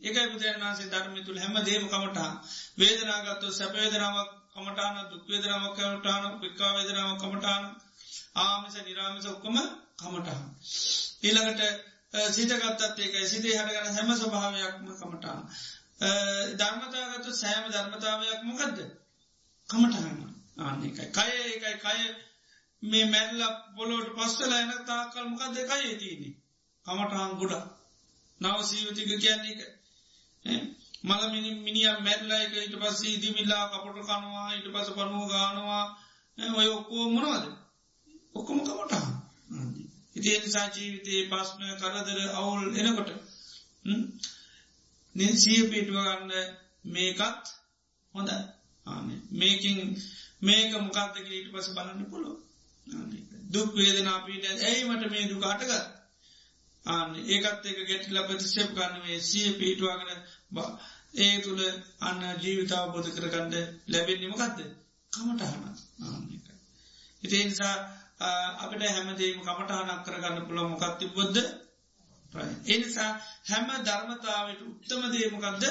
ඒකයි 0.03 0.31
බුදුරන්සේ 0.31 0.91
ධර්මි 0.91 1.21
තුළ 1.23 1.39
හැම 1.39 1.57
දේම 1.63 1.85
කමටා 1.89 2.31
වේදනාගත්තු 2.79 3.47
සැපේදනාවක් 3.53 4.31
කමටාන 4.55 4.97
දුක්වේදනාවක් 5.11 5.75
කමටාන 5.77 6.25
පික්කා 6.41 6.71
වේදනාව 6.75 7.11
කමටාන 7.19 7.65
ආමිස 8.37 8.77
නිරාමිස 8.81 9.27
ඔක්කොම 9.27 9.57
කමටහන්. 9.97 10.43
ඊළඟට 11.23 11.63
සිතගත්තත් 12.29 12.99
ඒකයි. 12.99 13.27
සිතේ 13.27 13.57
හටගන 13.59 13.97
හැම 13.97 14.11
ස්වභාවයක්ම 14.15 14.87
කමටාන. 14.95 15.41
ධර්මතාගත්තු 16.01 17.31
සෑම 17.33 17.65
ධර්මතාවයක් 17.71 18.41
මොකක්ද 18.43 18.79
කමටහන්න 19.69 20.19
ආන්න 20.59 20.83
එකයි. 20.83 21.07
කය 21.09 21.29
ඒකයි 21.43 21.77
කය 21.79 22.01
මේ 22.83 23.05
මැල්ල 23.07 23.41
බොලෝට 23.77 24.09
පස්සල 24.13 24.53
එන 24.55 24.73
තාකල් 24.85 25.27
මොකක් 25.27 25.45
දෙකයි 25.53 25.95
තියන්නේ? 25.97 26.35
කමටහන් 26.87 27.33
ගොඩා 27.39 27.65
නව 28.41 28.59
සීවතික 28.63 29.11
කියන්නේ 29.15 29.53
එක 29.55 29.61
මළමිනි 31.05 31.51
මිනිිය 31.57 31.93
මැල්ලයික 31.99 32.53
ඉට 32.59 32.77
පස්සේ 32.77 33.21
දිමිල්ලා 33.21 33.65
කපට 33.69 34.07
කනවා 34.09 34.49
ඉට 34.53 34.69
පස 34.69 34.89
පනුව 34.91 35.25
ගානවා 35.29 35.85
ඔය 36.39 36.69
ඔක්කෝ 36.69 37.05
මොනවද? 37.11 37.45
ඔක්කොම 38.35 38.59
කමටහන් 38.61 39.07
ඉතිේ 40.17 40.39
නිසා 40.39 40.69
ජීවිතයේ 40.69 41.29
පස්්න 41.31 41.63
කරදර 41.81 42.19
අවුල් 42.33 42.63
එනකොට 42.77 43.11
නිසිය 45.15 45.63
පිටුව 45.69 45.99
ගන්න 45.99 46.33
මේකත් 46.87 47.53
හොඳ 48.15 48.31
මේකින් 49.33 49.79
මේක 50.41 50.71
මොකක්දක 50.79 51.29
ඊට 51.29 51.51
පස 51.51 51.69
බලන්න 51.71 52.07
පුළො 52.07 52.31
දුක් 53.51 53.71
වේදනා 53.75 54.19
පීට 54.23 54.45
ඇයිමට 54.63 55.05
මේ 55.09 55.29
දුකාටගත් 55.29 55.73
ආන්න 56.85 57.13
ඒකත් 57.27 57.67
එක 57.67 57.79
ගැටිල 57.83 58.19
ප්‍රතිශප් 58.23 58.71
ගන්නවේ 58.73 59.19
සිය 59.23 59.49
පිටවාගෙන 59.55 60.11
ඒ 61.17 61.35
තුළ 61.41 61.63
අන්න 62.01 62.23
ජීවිතාව 62.39 62.87
බොධ 62.93 63.11
කරගන්න 63.11 63.55
ලැබෙන්නමකක්ද 63.89 64.59
කමටහන 65.13 65.65
ආන්නක. 66.05 66.47
ඉතිේ 67.23 67.45
නිසා 67.45 67.77
අපට 68.59 68.83
හැමදේම 68.87 69.39
කමටහනක් 69.41 70.01
කරගන්න 70.05 70.47
පුළ 70.47 70.61
මොකක්ති 70.65 71.07
බොද්ධ 71.09 71.41
එනිසා 72.67 73.11
හැම 73.45 73.69
ධර්මතාවට 73.83 74.61
උත්තම 74.65 75.03
දේමකක්ද 75.13 75.65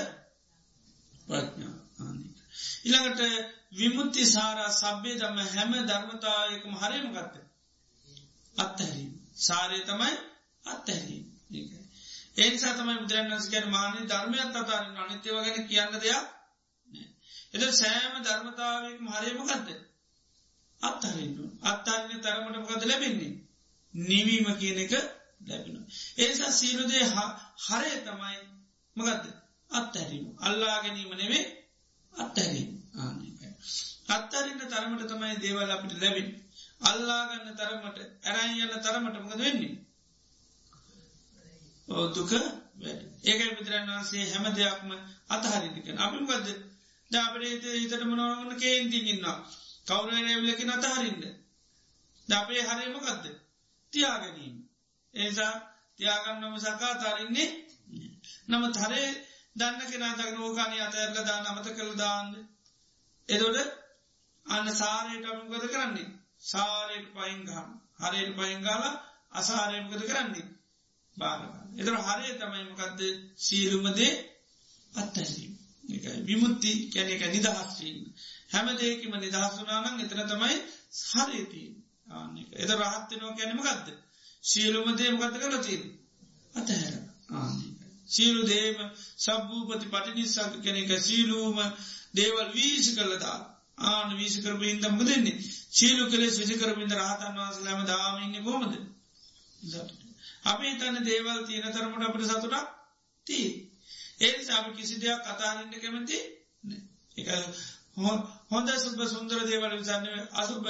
ප්‍රඥා. 1.26 1.76
ආනික. 2.00 2.36
ඉළඟට 2.84 3.22
විමුත්ති 3.74 4.24
සාරා 4.28 4.72
සබ්බේ 4.74 5.16
දම 5.16 5.38
හැම 5.48 5.72
ධර්මතාවයකම 5.84 6.74
හරයමගත්ත 6.78 7.36
අත්තහැරීම 8.56 9.12
සාරය 9.40 9.80
තමයි 9.84 10.14
අත්තහැරීම 10.64 11.26
ඒනිසා 12.38 12.74
තමයි 12.74 13.00
බුදුරන්වන්ස 13.00 13.50
කියන 13.50 13.66
මානය 13.70 14.00
ධර්මයක් 14.06 14.56
අතාරන්න 14.56 14.98
අනිත්‍යව 14.98 15.36
ගැන 15.38 15.68
කියන්න 15.68 15.98
දෙයක් 15.98 16.26
එද 17.54 17.64
සෑම 17.74 18.14
ධර්මතාවයක 18.22 19.00
හරයමගත්ද 19.12 19.74
අත්හරන්න 20.82 21.52
අත්තාරන්න 21.64 22.22
තරමට 22.22 22.58
මොකද 22.60 22.86
ලැබෙන්නේ? 22.86 23.34
නිවීම 23.94 24.48
කියන 24.56 24.80
එක 24.80 24.94
ලැබෙන. 25.48 25.78
ඒනිසා 26.18 26.52
සීලුදේ 26.52 27.04
හරය 27.66 27.92
තමයි 28.02 28.38
මගත්ද 28.98 29.26
අත්හැරීම. 29.72 30.26
අල්ලා 30.40 30.78
ගැනීම 30.80 31.12
නෙවේ 31.14 31.46
අත්හැරීම. 32.14 32.72
ආනකයි. 32.98 33.34
අත්තරන්න 34.10 34.60
තරමට 34.64 35.08
තමයි 35.08 35.36
දේවල් 35.42 35.72
අපිට 35.72 36.02
ලැබෙන. 36.02 36.30
අල්ලාගන්න 36.82 37.56
තරමට 37.56 37.98
ඇරයි 38.26 38.62
යන්න 38.62 38.82
තරමට 38.82 39.18
මකද 39.20 39.40
වෙන්නේ. 39.40 39.76
දුක 42.12 42.32
ඒකයි 43.24 43.56
පිතරන් 43.56 43.90
වන්සේ 43.90 44.30
හැම 44.32 44.46
දෙයක්ම 44.54 44.92
අතහරිදික 45.30 45.88
අපිමකද 45.98 46.50
දාපරේත 47.12 47.64
හිතට 47.74 48.04
මනවන 48.04 48.52
කේන්තිගන්නවා 48.58 49.38
කවුරනැවිලකි 49.88 50.70
අතහරින්න. 50.70 51.24
ද 52.28 52.32
අපේ 52.34 52.62
හරයමකක්ද 52.62 53.26
තියාගැනීම. 53.94 54.56
ඒසා 55.14 55.54
තියාගන්නම 56.00 56.56
සකා 56.60 56.94
තරන්නේ 56.96 57.50
නමුත් 58.48 58.76
හරේ 58.78 59.10
දන්න 59.56 59.82
කෙනා 59.84 60.14
තක 60.14 60.30
නෝකානය 60.34 60.78
අතඇරල 60.80 61.18
දාන්න 61.22 61.48
අමත 61.48 61.68
කළ 61.70 61.94
දාන්න. 61.96 62.28
එදොට 63.30 63.58
අන්න 64.46 64.68
සාරයට 64.74 65.26
අමුකද 65.28 65.66
කරන්නේ? 65.68 66.10
සාරයට 66.44 67.08
පයින්ගහම් 67.14 67.70
හරයට 68.02 68.32
පයිංගාල 68.38 68.84
අසාරයමකද 69.34 70.04
කරන්නේ? 70.04 70.48
බාරගන්න 71.18 71.80
එතර 71.80 71.96
හරය 72.00 72.30
තමයිමකක්ද 72.36 73.02
සීලුමදේ 73.38 74.14
අත්තැසීම 74.94 75.54
විමුත්ති 76.24 76.72
කැන 76.90 77.10
එක 77.10 77.24
නිදහස්වීම 77.28 78.00
හැම 78.50 78.68
දෙකම 78.76 79.14
නිදහස්සුනානං 79.18 80.02
එතන 80.02 80.24
තමයි 80.28 80.58
හරේතිී 81.10 81.70
ආන්න 82.12 82.34
එත 82.56 82.72
රහත්වනවා 82.72 83.36
කැනීමකක්ද 83.36 83.88
සියලුම 84.44 84.88
දේමකත 84.96 85.36
කල 85.40 85.56
තින් 85.62 85.82
අතහැර. 86.54 86.94
සියලු 88.08 88.42
දේම 88.46 88.78
සබ්භූපති 89.18 89.88
පටිනිස්සක 89.88 90.54
කෙනෙක 90.62 90.92
සීලූම 91.00 91.58
දේවල් 92.14 92.48
වීසි 92.52 92.92
කලදා 92.94 93.38
ආන 93.84 94.10
වීසි 94.14 94.42
කරපු 94.42 94.64
ඉදම්ක 94.66 95.02
දෙන්නේ 95.04 95.38
සීලු 95.72 96.04
කලේ 96.08 96.32
සිසි 96.32 96.56
කරපින්ද 96.56 96.94
රහතන් 96.94 97.38
වහසලම 97.38 97.82
දාමඉන්න 97.86 98.44
කොමද 98.44 98.74
අපි 100.46 100.68
තන්න 100.74 101.06
දේවල් 101.06 101.40
තියෙන 101.44 101.72
තරමට 101.72 102.04
අපට 102.04 102.26
සතුටක් 102.28 102.68
තිී 103.28 103.52
ඒ 104.22 104.34
සාම 104.42 104.66
කිසි 104.74 104.96
දෙයක් 104.98 105.22
කතාරන්න 105.28 105.74
කැමති 105.76 106.20
එක 107.18 107.28
හොඳ 108.50 108.70
සුබ 108.78 109.00
සුන්දර 109.08 109.40
දේවල් 109.46 109.74
විසන්න 109.74 110.06
අසුබ 110.36 110.66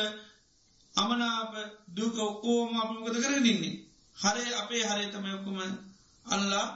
අමනාප 0.96 1.54
දුක 1.90 2.16
ඔක්කෝම 2.22 2.70
අපමකද 2.76 3.16
කරගන්නේ 3.16 3.74
හරේ 4.18 4.52
අපේ 4.56 4.84
හරේ 4.84 5.10
තමයි 5.10 5.32
ඔක්කුම 5.32 5.58
අල්ලා 6.26 6.68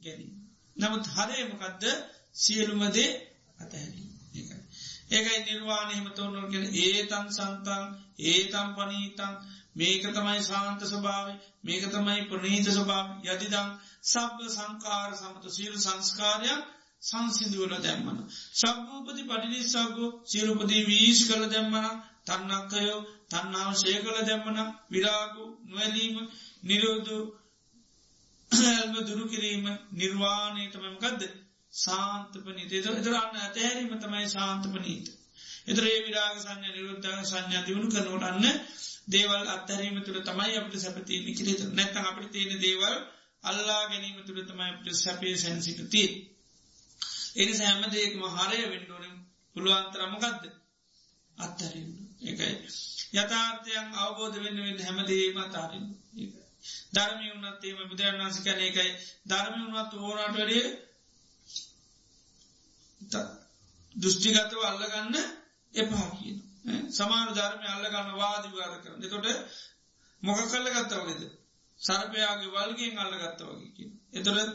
ගැන 0.00 0.20
නමුත් 0.76 1.04
හරේමකදද 1.08 1.84
සියලුමදේ 2.34 3.10
අතහැරී 3.58 4.06
ඒකයි. 5.08 5.40
නිර්වාණයම 5.46 6.06
තෝරනො 6.10 6.40
කියෙන 6.44 6.66
ඒතන් 6.76 7.26
සන්තන් 7.30 7.84
ඒතම් 8.26 8.68
පනීතන් 8.76 9.34
මේක 9.74 10.02
තමයි 10.08 10.40
සාන්ත 10.42 10.80
ස්වභාව 10.84 11.28
මේක 11.62 11.84
තමයි 11.88 12.22
ප්‍රනීත 12.26 12.66
ස්වභාව 12.68 13.06
යදිදං 13.26 13.68
සබ්බ 14.04 14.38
සංකාර 14.48 15.10
සමත. 15.14 15.44
සියලු 15.50 15.78
සංස්කාරයක් 15.78 16.62
සංසිදුවල 17.02 17.74
දැම්මන. 17.78 18.18
සබ්භූපති 18.54 19.22
පටිනිස්සාගෝ 19.24 20.10
සියලුපදී 20.26 20.82
වීශ් 20.84 21.22
කළ 21.26 21.48
දැම්මන 21.48 21.86
තන්නක්කයෝ 22.26 23.00
තන්නාව 23.28 23.72
ශය 23.74 23.96
කළ 23.96 24.20
දැම්මන 24.24 24.60
විරාගු 24.90 25.44
නොවැලීම 25.64 26.16
නිරෝධ 26.64 27.12
ඇල්ම 28.50 28.94
දුරු 29.02 29.24
කිරීම 29.26 29.66
නිර්වාණය 29.92 30.64
තමමකදද 30.70 31.22
සාන්තපනීත. 31.74 32.72
එතරන්න 32.72 33.36
ඇතහැරීම 33.36 33.92
තමයි 33.96 34.26
සාන්තපනීත. 34.28 35.06
එතරේ 35.66 35.98
විරාග 36.00 36.36
සංඥ 36.38 36.70
නිරුද්ධ 36.70 37.08
සංඥා 37.24 37.66
දියුණු 37.66 37.88
කරනවටන්න 37.88 38.56
දේවල් 39.08 39.44
අත්හැරීම 39.48 39.98
තුළ 40.02 40.20
තමයි 40.20 40.56
අපට 40.56 40.74
සැපතියන 40.76 41.26
කිරෙත 41.32 41.62
නැත්තන් 41.72 42.04
අපට 42.04 42.30
තියෙන 42.32 42.60
දේවල් 42.60 42.96
අල්ලා 43.44 43.82
ගැනීම 43.84 44.18
තුළ 44.22 44.42
තමයි 44.44 44.70
අපට 44.70 44.88
සැපේ 44.96 45.36
සැන්සිකතිය. 45.36 46.08
එනි 47.36 47.54
සෑම 47.54 47.84
දෙයක්ම 47.90 48.26
හරය 48.36 48.60
වෙන්ඩෝනම් 48.64 49.14
පුළුවන්තරමකක්ද 49.56 50.44
අත්තරන්න 51.38 52.05
එකයි. 52.20 52.50
යථාර්ථයන් 53.14 53.86
අවබෝධ 53.96 54.36
වෙන්න 54.38 54.58
වෙන්න 54.58 54.80
හැමදේම 54.80 55.38
අතාරන්න. 55.38 55.86
ධර්මය 56.92 57.26
වන්නත්තේම 57.32 57.78
බුදුරන් 57.84 58.18
වන්ස 58.18 58.38
කන 58.40 58.60
එකයි 58.62 58.90
ධර්මය 59.26 59.62
වුණත් 59.64 59.92
ඕනට 60.00 60.34
වැඩේ 60.34 60.66
දෘෂ්ටිගතව 63.94 64.60
අල්ලගන්න 64.64 65.16
එපා 65.74 66.08
කියන. 66.12 66.38
සමාන 66.90 67.28
ධර්මය 67.32 67.66
අල්ලගන්න 67.68 68.14
වාදිවාද 68.14 68.74
කරන. 68.82 69.00
තොට 69.04 69.26
මොක 70.22 70.40
කල්ල 70.44 70.68
ගත්තවගෙද 70.70 71.22
සර්පයාගේ 71.80 72.50
වල්ගෙන් 72.50 72.98
අල්ල 72.98 73.14
ගත්තවගේ 73.16 73.70
කියන. 73.72 73.92
එතොට 74.12 74.50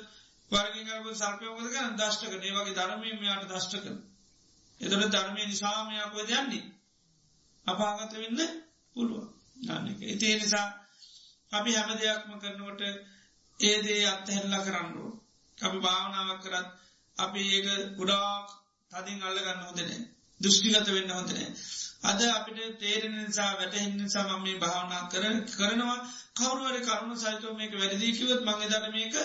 වර්ගිග 0.52 0.90
සර්පයෝකද 1.16 1.68
කරන 1.70 1.98
දෂ්ටක 1.98 2.34
ඒවගේ 2.42 2.76
ධර්මය 2.76 3.10
මෙයාට 3.16 3.48
දෂ්ට 3.48 3.80
කන 3.80 3.98
එතොට 4.82 5.12
ධර්මය 5.12 5.44
නිසාමයක් 5.46 6.16
ඔය 6.16 6.26
යන්නේ? 6.34 6.64
අපාගත 7.68 8.14
වෙන්න 8.16 8.40
පුළුව 8.96 9.26
ගන්නක 9.60 10.02
ඉතිේ 10.08 10.36
නිසා 10.36 10.68
අපි 11.52 11.72
හැම 11.72 11.92
දෙයක්ම 11.96 12.32
කරනවට 12.36 12.82
ඒදේ 13.60 14.02
අත්හැල්ල 14.08 14.56
කරන්නෝ 14.62 15.10
අපි 15.58 15.78
භාවනාවක් 15.80 16.42
කරත් 16.44 16.68
අපි 17.18 17.42
ඒක 17.50 17.68
ගොඩාක් 17.98 18.48
තදින් 18.92 19.24
අල්ලගන්න 19.24 19.64
හොදනේ 19.64 20.02
දෘෂ්ටිගත 20.42 20.88
වෙන්න 20.90 21.12
හොදනේ 21.12 21.50
අද 22.04 22.22
අපිට 22.30 22.80
තේරෙන 22.80 23.16
නිසා 23.18 23.52
වැටහෙන් 23.54 23.92
නිසා 23.98 24.26
මම 24.28 24.44
මේ 24.44 24.58
භාවනා 24.58 25.04
කර 25.06 25.24
කරනවා. 25.52 25.98
කවරුවර 26.36 26.78
කරුණු 26.82 27.16
සහිතව 27.18 27.54
මේක 27.54 27.74
වැරදිීකිවත් 27.74 28.42
මගේ 28.44 28.70
දර 28.70 28.88
මේක 28.92 29.16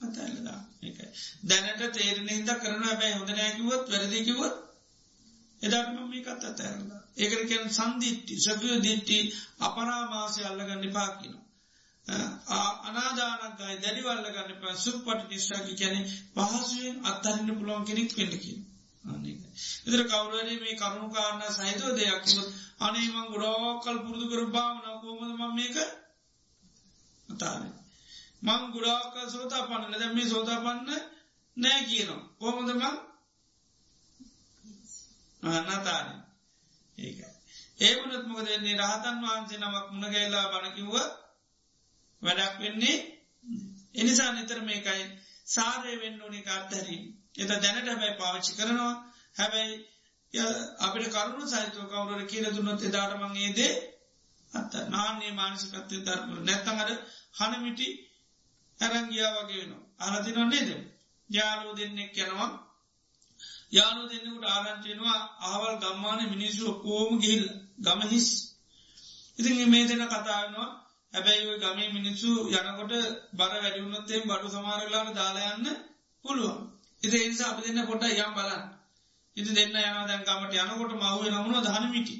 අතල්ලදා 0.00 0.58
ඒකයි 0.82 1.08
දැනට 1.44 1.82
තේරෙන 1.92 2.28
හිද 2.30 2.50
කරන 2.56 2.84
බැයි 2.92 3.14
හොඳ 3.14 3.30
නෑකිවොත් 3.30 3.84
වැරදිකිවොත් 3.88 4.54
එදාටම 5.62 6.04
මේකත් 6.06 6.44
අතඇරලා 6.44 7.02
ඒකට 7.16 7.46
කියන් 7.46 7.70
සන්දිිට්ටි 7.70 8.34
සැපිය 8.38 8.76
දිට්ටි 8.80 9.18
අපරාමාසය 9.60 10.40
අල්ලගන්න 10.42 10.92
පාකින. 10.92 11.34
අනාදානක්ගයි 12.86 13.76
දැඩිවල්ල 13.76 14.24
ගන්න 14.26 14.60
ප 14.60 14.64
සුප් 14.76 15.04
පට 15.04 15.28
නිශ්ාකි 15.28 15.74
කැනෙ 15.74 16.00
පහසුවෙන් 16.34 16.96
අත්තරන්න 17.04 17.50
පුළොන් 17.52 17.84
කෙනෙක් 17.84 18.10
පෙන්ඩකි. 18.12 18.52
එතර 19.86 20.02
කවුරේ 20.06 20.56
මේ 20.56 20.74
කරුණු 20.74 21.08
කාරන්න 21.10 21.42
සහිතව 21.50 21.88
දෙයක් 21.96 22.24
අනේමං 22.80 23.30
ගොඩාකල් 23.30 23.98
පුරුදු 23.98 24.26
කර 24.28 24.42
භාවන 24.48 25.00
කෝමද 25.00 25.32
ම 25.32 25.42
මේක 25.54 25.76
අතාරය. 27.28 27.70
මං 28.42 28.62
ගුඩාකල් 28.72 29.28
සෝතා 29.28 29.62
පන්න 29.62 29.92
දැ 29.94 30.12
මේ 30.12 30.28
සෝතා 30.28 30.60
පන්න 30.60 30.90
නෑ 31.56 31.80
කියනවා. 31.84 32.22
කොහොමද 32.38 32.70
මං 35.42 35.64
නතාරය. 35.68 36.14
ඒක 36.98 37.18
ඒවනත් 37.80 38.24
මොක 38.26 38.40
දෙන්නේ 38.42 38.80
රහතන් 38.80 39.16
වහන්සේ 39.22 39.58
නමක් 39.58 39.86
මුණගැල්ලා 39.90 40.50
බණකිව්ව 40.52 40.96
වැඩක් 42.22 42.54
වෙන්නේ 42.58 42.96
එනිසා 43.94 44.30
නිතර 44.32 44.60
මේකයි 44.62 45.04
සාරය 45.46 45.94
වෙන්න 46.00 46.22
ඕනේ 46.22 46.50
අත්හැරීම. 46.52 47.04
එත 47.34 47.50
දැනට 47.54 47.88
හැබැයි 47.88 48.18
පාවිච්චි 48.18 48.52
කරනවා. 48.52 48.94
හැබැයි 49.38 49.74
අපිට 50.80 51.10
කරුණු 51.10 51.44
සහිතව 51.46 51.82
කවුරට 51.86 52.30
කියල 52.30 52.46
දුන්නොත් 52.46 52.82
එදාටමං 52.82 53.36
ඒදේ 53.38 53.72
අත්ත 54.52 54.72
නාන්නේ 54.88 55.32
මානසිකත්වය 55.32 55.96
ධර්ම 56.00 56.30
නැත්තඟට 56.40 56.90
හනමිටි 57.38 57.88
ඇරංගියා 58.78 59.32
වගේ 59.36 59.60
වෙනවා. 59.60 59.84
අරදිනොන්නේද 60.06 60.70
යාලෝ 61.30 61.74
දෙන්නෙක් 61.74 62.16
යනවා. 62.18 62.50
යානු 63.72 64.02
දෙන්නෙකුට 64.08 64.46
ආරංචෙනවා 64.46 65.20
ආවල් 65.42 65.74
ගම්මාන 65.76 66.20
මිනිස්සු 66.30 66.62
ඔක්කෝම 66.68 67.10
ගිහිල් 67.20 67.44
ගමහිස් 67.78 68.28
ඉතින් 69.38 69.70
මේ 69.70 69.88
දෙන 69.88 70.02
කතාවනවා 70.06 70.70
හැබැයි 71.12 71.58
ගමේ 71.58 71.88
මිනිස්සු 71.90 72.30
යනකොට 72.48 72.92
බර 73.32 73.52
වැඩිුන්නත්තේ 73.54 74.20
බඩු 74.22 74.48
සමාරලාට 74.48 75.14
දාලායන්න 75.14 75.66
පුළුවන්. 76.24 76.60
ඉති 77.02 77.16
එනිසා 77.18 77.48
අප 77.50 77.58
දෙන්න 77.60 77.80
පොට 77.86 78.04
යම් 78.04 78.32
බලන්න. 78.34 78.62
ඉති 79.36 79.50
දෙන්න 79.50 79.68
යන 79.70 79.74
දැන් 80.02 80.22
ගමට 80.22 80.54
යනකොට 80.64 80.92
මහුව 80.94 81.22
නමුණ 81.28 81.64
දහනමිටි 81.64 82.16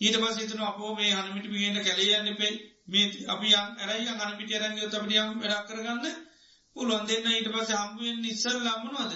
ඊට 0.00 0.16
පස් 0.16 0.36
හිතන 0.36 0.62
අපෝ 0.62 0.90
මේ 0.94 1.12
හනමිටි 1.12 1.48
පියෙන්ට 1.48 1.84
කැලයන්න 1.84 2.36
පෙයි 2.36 2.54
මේ 2.86 3.06
අපි 3.26 3.48
ඇරයි 3.54 4.08
හනමිට 4.10 4.54
අරංග 4.56 4.78
තපටියම් 4.84 5.28
වැඩක් 5.40 5.66
කරගන්න 5.68 6.06
පුළුවන්. 6.76 7.04
දෙන්න 7.06 7.26
ඊට 7.28 7.50
පස 7.50 7.70
හම්බුවෙන් 7.74 8.24
ඉස්සල් 8.26 8.56
ලම්මනවාද 8.58 9.12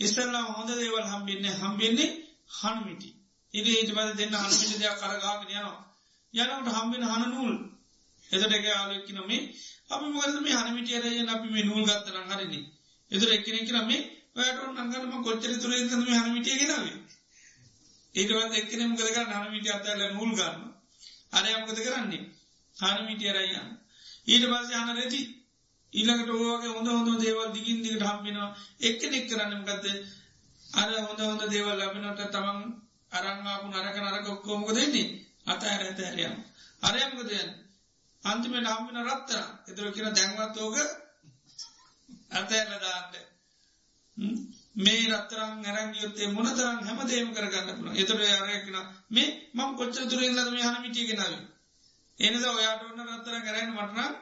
ඉස්සල්ලා 0.00 0.44
හොඳ 0.48 0.70
දේවල් 0.72 1.06
හම්බින්න 1.06 1.46
හම්බෙන්නේ 1.56 2.10
හනුමිටි. 2.52 3.10
ඉඩ 3.54 3.66
ඊට 3.68 3.90
පද 3.90 4.08
දෙන්න 4.14 4.34
හනමිට 4.36 4.78
දෙයක් 4.78 4.96
කරගාගෙන 4.98 5.52
යනවා. 5.52 5.78
යනකට 6.34 6.72
හම්බෙන 6.72 7.04
හන 7.04 7.24
නූල්. 7.30 7.54
එතට 8.30 8.52
එක 8.52 8.66
ආලොක්කි 8.70 9.12
නොමේ 9.12 9.42
අපි 9.88 10.06
මොකද 10.08 10.36
මේ 10.40 10.58
හනමිටියරය 10.58 11.10
අපි 11.28 11.48
මේ 11.48 11.64
නූල් 11.64 11.84
ගත්තන 11.84 12.28
හරන්නේ 12.28 12.64
එතුර 13.10 13.30
එක්කෙනෙ 13.30 13.60
කරමේ 13.62 14.00
වැටුන් 14.34 14.78
අගලම 14.78 15.12
කොච්චර 15.22 15.52
තුර 15.56 15.72
තම 15.84 16.06
හනමිටිය 16.14 16.56
ගෙනාවේ 16.56 16.96
ඒකවත් 18.14 18.52
එක්කන 18.54 18.82
මොකද 18.86 19.02
කරන්න? 19.06 19.32
හනමිටි 19.36 19.70
අතල 19.70 20.02
නූල් 20.10 20.32
ගන්න 20.32 20.56
අරයමකද 21.32 21.78
කරන්නේ? 21.78 22.22
හනමිටියරයියන්න 22.76 23.68
ඊට 24.26 24.44
පස්සේ 24.46 24.78
හන 24.78 24.90
රැති 24.92 25.20
ඊළඟට 25.92 26.30
ඕගේ 26.32 26.70
හොඳ 26.70 26.88
හොඳ 26.88 27.20
දේවල් 27.20 27.48
දිගින් 27.50 27.82
දිගට 27.82 28.04
හම්බෙනවා 28.04 28.50
එක්කෙනෙක් 28.82 29.24
කරන්නමකක්ද 29.26 29.86
අර 30.74 30.90
හොඳ 31.00 31.20
හොඳ 31.22 31.42
දේවල් 31.48 31.76
ලබනට 31.78 32.22
තමන් 32.28 32.60
අරංආපු 33.12 33.66
නරක 33.68 33.96
නරක 33.98 34.26
ඔක්කෝමක 34.28 34.68
දෙන්නේ 34.72 35.08
අතඇර 35.46 35.82
ඇතඇරයම් 35.82 36.34
අරයමකදයන් 36.82 37.50
අන්තිම 38.22 38.54
නම්පින 38.58 38.98
රත්තර 39.04 39.44
එතුර 39.66 39.88
කියන 39.90 40.08
දැන්වත්තෝක 40.12 40.76
අතඇරලදාන්න 42.32 43.14
මේ 44.76 45.06
රත්තරන් 45.10 45.64
ඇරංගියොත්තේ 45.66 46.28
මොනතරම් 46.30 46.78
හැමදේම 46.82 47.32
කරගන්න 47.32 47.78
පුළ 47.78 47.98
එතර 47.98 48.20
අරයකෙන 48.34 48.76
මේ 49.10 49.28
මං 49.54 49.70
කොච්ච 49.76 49.96
තුරෙල්ලද 50.04 50.50
මේ 50.50 50.64
හන 50.64 50.82
මිටියගෙනව 50.82 51.32
එනිද 52.18 52.44
ඔයාට 52.50 52.82
ඔන්න 52.84 53.08
රත්තර 53.08 53.36
කරන්න 53.42 53.74
මටනම් 53.74 54.12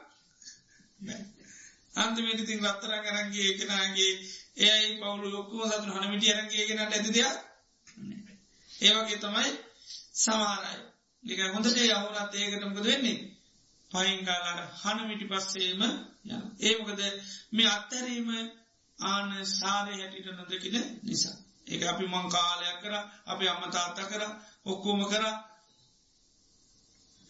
අන්තිමට 1.95 2.47
තින් 2.47 2.65
රත්තර 2.65 2.93
කරන්ගේ 3.01 3.49
එකනගේ 3.51 4.13
ඒයි 4.59 4.99
පවුලු 4.99 5.29
ලොක්කෝ 5.29 5.65
සතුන 5.67 5.93
හන 5.93 6.11
මිටි 6.11 6.33
අරන්ගේ 6.33 6.69
ගෙනට 6.69 6.83
ඇති 6.89 7.11
දෙයක් 7.11 7.37
ඒවගේ 8.71 9.19
තමයි 9.19 9.51
සමාරයි 10.17 10.79
ලික 11.25 11.41
හොඳට 11.47 11.77
යවුනත් 11.79 12.35
ඒකටමකද 12.35 12.85
වෙන්නේ? 12.85 13.19
පයින්කාලාට 13.91 14.81
හන 14.81 14.99
මිටි 15.07 15.27
පස්සේම 15.27 15.83
ඒමකද 16.61 17.01
මේ 17.53 17.69
අත්තැරීම 17.69 18.29
ආන 18.99 19.31
සාරය 19.49 19.95
හැටිට 19.95 20.29
නොදකින 20.31 20.77
නිසා. 21.03 21.37
ඒ 21.67 21.85
අපි 21.85 22.05
මං 22.07 22.27
කාලයක් 22.29 22.79
කර 22.83 22.95
අපි 23.27 23.49
අම්ම 23.49 23.65
තාත්තා 23.69 24.07
කර 24.07 24.23
ඔක්කෝම 24.67 25.01
කර. 25.07 25.25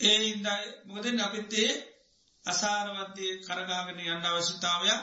ඒ 0.00 0.16
ඉන්දයි 0.24 0.64
මොකදෙන් 0.84 1.20
අපිත්තේ 1.20 1.70
අසාරවත්දය 2.44 3.26
කරගාගෙන 3.42 4.00
යන්න 4.06 4.28
අවශ්‍යතාවයක් 4.28 5.00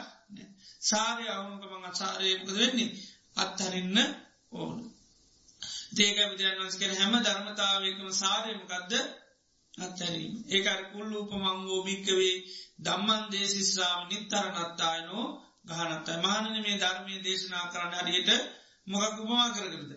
සාරය 0.81 1.25
අවුනුකමං 1.29 1.85
අසාරයකද 1.85 2.47
වෙන්නේ? 2.51 2.95
අත්හරින්න 3.35 3.97
ඕන. 4.53 4.77
දේක 5.91 6.17
විදයන් 6.23 6.57
වන්ස 6.57 6.75
කර 6.75 6.93
හැම 6.93 7.13
ධර්මතාවයකම 7.19 8.07
සාරයමකක්ද 8.13 8.93
අත්හැරීම. 9.77 10.33
ඒකර 10.47 10.79
කුල්ල 10.91 11.11
උපමංගෝ 11.15 11.81
භික්කවේ 11.83 12.35
දම්මන් 12.79 13.23
දේශිස්්‍රාව 13.31 13.99
නිත්තරනත්තායනෝ 14.05 15.25
ගහනත්තයි. 15.67 16.15
මානන 16.19 16.55
මේ 16.57 16.77
ධර්මය 16.77 17.15
දේශනා 17.21 17.65
කරන්න 17.67 17.95
හරියට 17.99 18.29
මොකක් 18.87 19.15
උපමා 19.15 19.47
කරකරද 19.49 19.91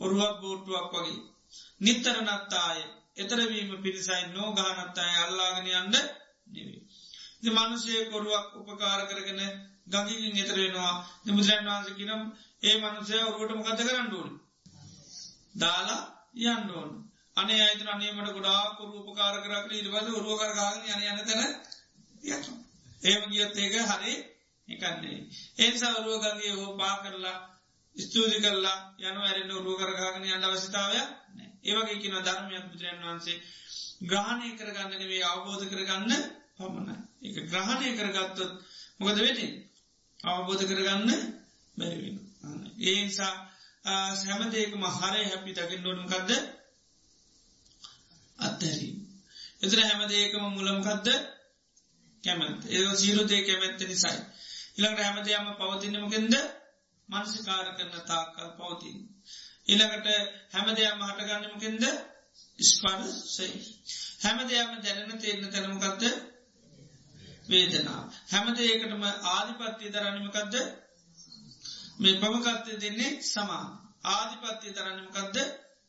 ඔරුවක් 0.00 0.34
බෝට්ටුවක් 0.40 0.86
වගේ. 0.94 1.20
නිත්තරනත්තාය 1.80 2.80
එතරවීම 3.16 3.70
පිරිසයි 3.78 4.24
නෝ 4.28 4.48
ගානත්තාය 4.52 5.14
අල්ලාගෙන 5.18 5.68
යන්න 5.74 5.96
නෙවේ. 6.50 6.82
මනුසේ 7.56 8.02
කොරුවක් 8.06 8.46
උපකාර 8.60 9.00
කරගෙන 9.06 9.40
ගඟින් 9.86 10.36
එතර 10.36 10.56
වෙනවා 10.56 10.94
නිමුදුරන් 11.24 11.66
වහන්ස 11.66 11.88
කිනම් 11.92 12.22
ඒ 12.62 12.76
මනුසය 12.78 13.16
ඔරුවට 13.24 13.58
මොකත 13.58 13.80
කරන්නඩුවන්. 13.80 14.32
දාලා 15.54 16.02
යන්ඩෝන් 16.44 16.90
අනේ 17.36 17.60
අයිතන 17.60 17.88
අනේමට 17.88 18.32
ගොඩා 18.32 18.62
කොරු 18.72 18.96
උපකාර 19.02 19.36
කරකට 19.38 19.72
ඉරිබද 19.72 20.08
ඔරුව 20.12 20.38
කරගාගෙන 20.38 20.84
යන 20.92 21.02
යන 21.10 21.20
තැන 21.26 21.42
ය 22.24 22.30
ඒම 23.04 23.22
ගියත් 23.30 23.56
ඒක 23.56 23.74
හරි 23.90 24.14
එකන්නේ. 24.68 25.18
ඒනිසා 25.56 25.92
ඔරුවගගේ 25.94 26.52
හෝ 26.52 26.72
පා 26.76 26.94
කරලා 26.98 27.38
ස්තුූදි 27.96 28.38
කරලා 28.38 28.78
යන 29.00 29.16
ඇරෙන්ට 29.18 29.52
ඔරුව 29.52 29.78
කරගාගෙන 29.78 30.26
යන්න 30.26 30.46
අවස්ථාවයක් 30.46 31.08
ඒවගේ 31.64 32.00
කියන 32.00 32.16
ධර්මයක් 32.20 32.64
බුදුරන් 32.66 33.00
වහන්සේ 33.02 33.38
ග්‍රහණය 34.00 34.48
කරගන්න 34.54 35.02
වේ 35.04 35.24
අවබෝධ 35.24 35.64
කරගන්න 35.66 36.12
පමණයි. 36.56 36.96
එක 37.26 37.36
ග්‍රහණය 37.46 37.88
කරගත්තොත් 37.96 38.52
මොකද 38.98 39.18
වෙන්නේ 39.18 39.50
අවබෝධ 40.26 40.64
කරගන්න 40.64 41.10
බැරිවෙන. 41.76 42.16
ඒ 42.80 42.98
නිසා 43.00 43.34
සැමදේක 44.16 44.72
මහරය 44.76 45.22
හැපි 45.24 45.50
දකිින් 45.52 45.82
නොනුකක්ද 45.82 46.30
අත්හැරී. 48.38 48.94
එතර 49.60 49.78
හැමදේකම 49.82 50.44
මුලමකක්ද 50.50 51.08
කැමත් 52.24 52.62
ඒ 52.68 52.84
සීරුදේ 52.96 53.42
කැමැත්ත 53.42 53.80
නිසයි. 53.82 54.18
ඉළඟට 54.76 55.04
හැමදයම 55.04 55.46
පවතිනමකෙන්ද 55.58 56.34
මනසිකාර 57.08 57.66
කරන 57.72 57.94
තාකල් 58.02 58.48
පවතින්. 58.58 58.98
ඉළඟට 59.66 60.06
හැමදයම 60.52 61.00
හටගන්නමකෙන්ද 61.02 61.84
ස්පර්සයි. 62.64 63.48
හැම 64.22 64.38
දෙයක්ම 64.44 64.74
දැනන 64.80 65.18
තේරන 65.18 65.44
තැනමකක්ද 65.48 66.02
වේදනා. 67.48 68.02
හැමද 68.28 68.58
ඒකටම 68.60 69.04
ආධිපත්තිය 69.28 69.90
තරන්නමකක්ද 69.90 70.54
මේ 71.98 72.14
පමකත්තය 72.16 72.72
දෙන්නේ 72.78 73.12
සමා. 73.24 73.66
ආධිපත්තිය 74.08 74.72
තරන්නමකක්ද 74.72 75.36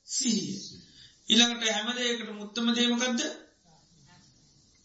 සිහිය. 0.07 0.57
ඉළඟට 1.29 1.69
හැමද 1.69 1.99
ඒකට 1.99 2.33
මුත්තම 2.33 2.73
දේමකක්ද 2.73 3.21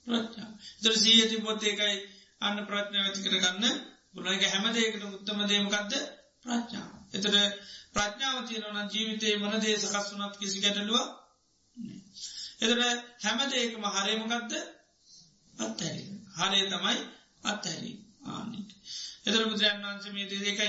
ප්‍රඥා. 0.06 0.50
තර 0.82 0.94
සීයති 0.96 1.36
පොත් 1.40 1.62
ඒකයි 1.62 1.96
අන්න 2.40 2.58
ප්‍රඥාව 2.64 3.06
ඇති 3.06 3.24
කරගන්න 3.24 3.76
ගුණක 4.14 4.44
හැමදේකට 4.46 5.04
උත්තම 5.08 5.40
දේමකක්ද 5.46 5.92
ප්‍රඥාව. 6.42 6.90
එතට 7.12 7.28
ප්‍රඥාව 7.94 8.40
තියනවන 8.44 8.90
ජීවිතයේ 8.90 9.38
මනදේ 9.38 9.76
සකස් 9.76 10.10
වනත් 10.12 10.34
කිසි 10.38 10.60
ගැටලුව 10.60 11.04
එතට 12.62 12.82
හැමදේකම 13.22 13.84
හරයමකක්ද 13.94 14.52
අත්හැරි 15.54 16.04
හරය 16.34 16.60
තමයි 16.68 17.00
අත්හැරි 17.44 17.92
ආනිට 18.28 18.70
එතර 19.24 19.42
බුදුරන් 19.44 19.84
වන්සමේ 19.84 20.26
දෙකයි 20.30 20.68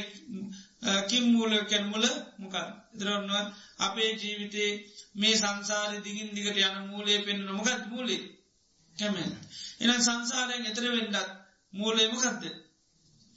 කිම් 1.10 1.23
මූල 1.30 1.53
කැන්මුල 1.65 2.06
මොකක් 2.38 2.56
එතරන්න 2.94 3.32
අපේ 3.80 4.11
ජීවිතේ 4.15 4.72
මේ 5.15 5.36
සංසාරය 5.36 5.98
දිගින් 6.02 6.30
දිගට 6.32 6.60
යන 6.60 6.77
මූලේ 6.86 7.19
පෙන්න්න 7.22 7.48
නොමකත් 7.48 7.84
මූලේ 7.88 8.22
කැමෙන් 8.98 9.32
එන 9.82 9.91
සංසාරයෙන් 10.02 10.65
එතර 10.65 10.86
වෙන්ඩත් 10.90 11.30
මූලේ 11.73 12.07
මොකක්ද? 12.10 12.44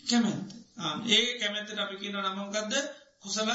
කැමැත් 0.01 0.49
ඒ 1.09 1.27
කැමැත්තට 1.39 1.79
අපි 1.79 1.97
කියන 1.97 2.17
නමකක්ද 2.19 2.73
කුසල 3.21 3.51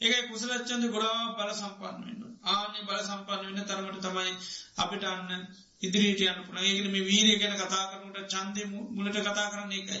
චන්ද 0.00 0.06
ඒකයි 0.06 0.28
කුසලච්චන්ද 0.28 0.84
ගොඩා 0.88 1.34
බල 1.34 1.50
සම්පන්න 1.52 2.04
වෙන්න 2.04 2.30
ආනේ 2.48 2.84
බල 2.84 3.00
සම්පන්න 3.00 3.42
වෙන්න 3.48 3.66
තරමට 3.66 4.00
තමයි 4.02 4.32
අපිට 4.76 5.04
අන්න 5.06 5.44
ඉදිරිට 5.80 6.22
යන්න 6.22 6.46
පුළ 6.46 6.60
ඒගෙන 6.60 6.88
මේ 6.90 7.04
වීරය 7.04 7.34
ගැන 7.36 7.56
කතා 7.56 7.84
කරනට 7.90 8.30
චන්දය 8.30 8.62
මුලට 8.70 9.18
කතා 9.18 9.46
කරන්න 9.46 9.74
එකයි. 9.74 10.00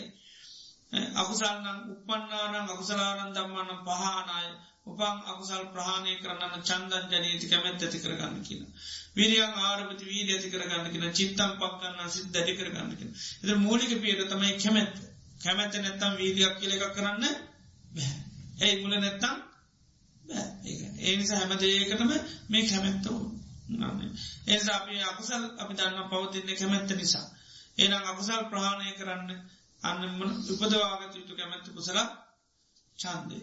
අකුසල්නම් 1.16 1.66
උපන්නානං 1.90 2.56
අකුසලානන් 2.66 3.32
දම්මන්න 3.32 3.82
පහනාය 3.82 4.48
උපන් 4.86 5.18
අකුසල් 5.26 5.68
ප්‍රහණය 5.70 6.16
කරන්න 6.18 6.64
චන්දන් 6.64 7.12
ජනීති 7.12 7.48
කැමැත් 7.48 7.82
ඇති 7.82 7.98
කරගන්න 7.98 8.40
කියන. 8.42 8.64
විරියන් 9.16 9.60
ආරපති 9.62 10.04
වීර 10.06 10.28
ඇති 10.30 10.50
කරගන්න 10.50 10.90
කියෙන 10.90 11.14
චිත්තම් 11.14 11.54
පක්කන්න 11.58 12.10
සිත් 12.10 12.32
දැටි 12.32 12.56
කරගන්න 12.56 12.96
කියෙන. 12.96 13.12
එද 13.42 13.50
මූලික 13.58 13.92
පියට 13.98 14.26
තමයි 14.28 14.56
කැමැත්ත 14.58 14.96
කැමැත්ත 15.40 15.78
නැත්තම් 15.78 16.12
වීදයක් 16.16 16.58
කියල 16.58 16.72
එකක් 16.72 16.90
කරන්න 16.94 17.24
ඇයි 18.60 18.82
මුල 18.82 18.98
නැත්තම් 18.98 19.49
ඒ 20.30 21.16
නිසා 21.16 21.38
හැමදේකටම 21.38 22.10
මේ 22.48 22.64
කැමැත්තෝ 22.64 23.18
ඒසා 24.46 24.76
අපි 24.76 25.02
අකුසල් 25.02 25.44
අපි 25.58 25.72
දන්න 25.74 26.10
පවතින්නේ 26.10 26.56
කැමැත්ත 26.56 26.90
නිසා. 26.92 27.26
ඒනම් 27.78 28.04
අකුසල් 28.04 28.42
ප්‍රහණය 28.46 28.92
කරන්න 28.92 29.30
අන්න 29.82 30.02
උපදවාගත 30.52 31.14
යුතු 31.14 31.32
කැමැත්ත 31.34 31.66
කුසල 31.70 31.98
චන්දය 32.98 33.38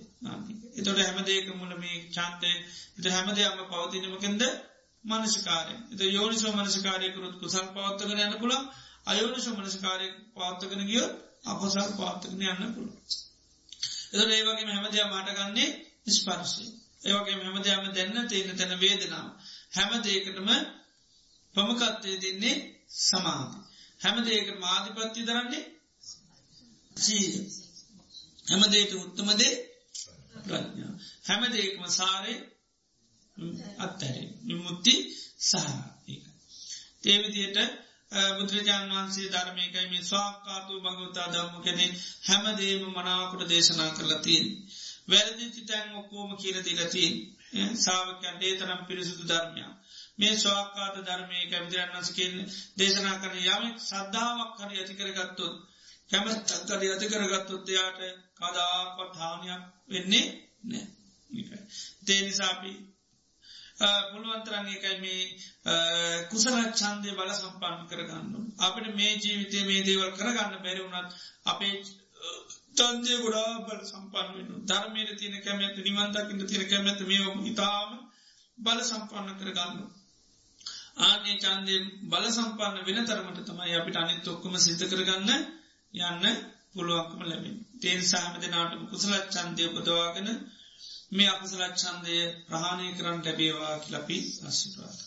එතොට 0.76 1.00
හැමදේක 1.00 1.48
මුල 1.56 1.74
මේ 1.76 1.98
චන්දය 2.10 2.52
එත 2.98 3.06
හැමදයම 3.08 3.62
පවතිනමකෙන්ද 3.66 4.44
මනසිකාරය 5.04 5.76
එත 5.92 6.02
යෝනිසෝ 6.10 6.52
මනසිකාරයකරුත් 6.54 7.36
කුසල් 7.40 7.68
පවත්තගෙන 7.70 8.22
යන්න 8.22 8.40
පුළ 8.40 8.56
අයෝනිසෝ 9.08 9.56
මනසිකාරය 9.56 10.08
පවත්තගෙන 10.34 10.84
ගිය 10.86 11.04
අපසල් 11.46 11.80
පවත්තගෙන 11.92 12.42
යන්න 12.46 12.74
පුළ. 12.76 12.90
එතට 14.14 14.32
ඒවගේ 14.32 14.66
හැමදයා 14.70 15.08
මාටගන්නේ 15.08 15.70
ස්පර්ශය. 16.08 16.66
ඒවගේ 17.04 17.36
හැමදයාම 17.38 17.86
දැන්න 17.94 18.28
තියෙන 18.28 18.58
තැන 18.58 18.80
වේදනාව. 18.80 19.30
හැම 19.72 19.92
දේකටම 20.04 20.50
පමකත්වය 21.56 22.12
දෙන්නේ 22.22 22.56
සමාධි. 23.00 23.60
හැම 24.02 24.18
දේක 24.26 24.48
මාධිපත්ති 24.60 25.22
දරන්නේ 25.24 25.66
සීය. 26.98 27.34
හැම 28.48 28.62
දේට 28.72 28.92
උත්තමදේ 28.96 29.54
ප්‍රඥා. 30.44 30.94
හැම 31.28 31.42
දේකම 31.52 31.84
සාරය 31.92 32.34
අත්තැරේ 33.78 34.28
විමුත්ති 34.48 34.96
සහඒක. 35.42 36.24
ඒවිදියට 37.06 37.58
බුදුරජාණන් 38.38 38.94
වහන්සේ 38.94 39.32
ධර්මයකයි 39.32 39.88
මේ 39.88 40.04
ස්වාක්කාතු 40.04 40.74
භගවතා 40.80 41.28
දම්ම 41.28 41.64
කෙනෙ 41.64 41.86
හැමදේම 42.24 42.84
මනාවට 42.90 43.42
දේශනා 43.46 43.92
කරලතින්. 43.92 44.46
වැරදිචි 45.08 45.62
තැන් 45.64 45.96
ඔක්කෝම 45.96 46.30
කියරතිලතින් 46.38 47.14
සාාවකයන් 47.78 48.38
ඒතරම් 48.42 48.82
පිරිසුදු 48.86 49.24
ධර්මයක්. 49.26 49.72
මේ 50.18 50.36
ස්වාකාත 50.36 50.96
ධර්මය 51.02 51.38
කැවිදිරන්නසකින් 51.46 52.34
දේශනා 52.78 53.16
කරන 53.18 53.38
යමෙක් 53.46 53.78
සද්ධාවක් 53.82 54.60
හරි 54.60 54.76
ඇතිකරගත්තුත් 54.78 55.56
කැමැත්තක් 56.10 56.70
හරි 56.72 56.88
ඇතිකරගත්තුත් 56.90 57.66
එයාට 57.70 58.00
කදාකොත් 58.38 59.14
හානියක් 59.16 59.64
වෙන්නේ 59.90 60.26
නෑ. 60.66 60.86
තේනිසාපි 62.06 62.72
පුළුවන්තරන් 64.10 64.68
එකයි 64.68 64.98
මේ 64.98 65.24
කුසලත් 66.30 66.58
චන්දය 66.74 67.12
බල 67.12 67.32
සම්පන්න 67.32 67.88
කරගන්න. 67.88 68.46
අපට 68.60 68.88
මේ 68.96 69.14
ජීවිතය 69.16 69.60
මේ 69.64 69.82
දේවල් 69.84 70.12
කරගන්න 70.14 70.64
බැරිවුණත් 70.64 71.12
අපේ 71.46 71.76
චන්දය 72.78 73.14
ගොඩා 73.18 73.52
බල 73.62 73.80
සම්පන්න 73.84 74.34
වෙන 74.36 74.50
ධර්මයට 74.66 75.12
තියන 75.16 75.36
කැමැත 75.40 75.78
නිවන්තකින්න 75.80 76.42
තියන 76.46 76.64
කැමැත 76.66 77.00
මේ 77.04 77.30
ඉතාම 77.46 77.90
බල 78.58 78.80
සම්පන්න 78.82 79.38
කරගන්න. 79.38 79.80
ආනේ 81.02 81.38
චන්දය 81.38 81.76
බල 82.08 82.26
සම්පන්න 82.30 82.86
වෙන 82.88 83.00
තරමට 83.06 83.40
තමයි 83.46 83.74
අපිට 83.76 83.98
අනිත් 83.98 84.28
ඔක්කම 84.28 84.54
සිත 84.58 84.82
කරගන්න 84.86 85.32
යන්න 85.94 86.26
පුළුවක්කම 86.74 87.22
ලැබෙන. 87.24 87.58
තේන් 87.82 88.02
සහම 88.04 88.34
දෙනාටම 88.38 88.84
කුසලත් 88.88 89.28
චන්දය 89.34 89.64
උපදවාගෙන 89.70 90.30
මේ 91.12 91.30
අකුසලච්චන්දය 91.30 92.18
ප්‍රහාණය 92.48 92.88
කරන්න 92.94 93.24
ලැබේවා 93.24 93.76
කිලපි 93.80 94.18
අස්සිපාත. 94.44 95.07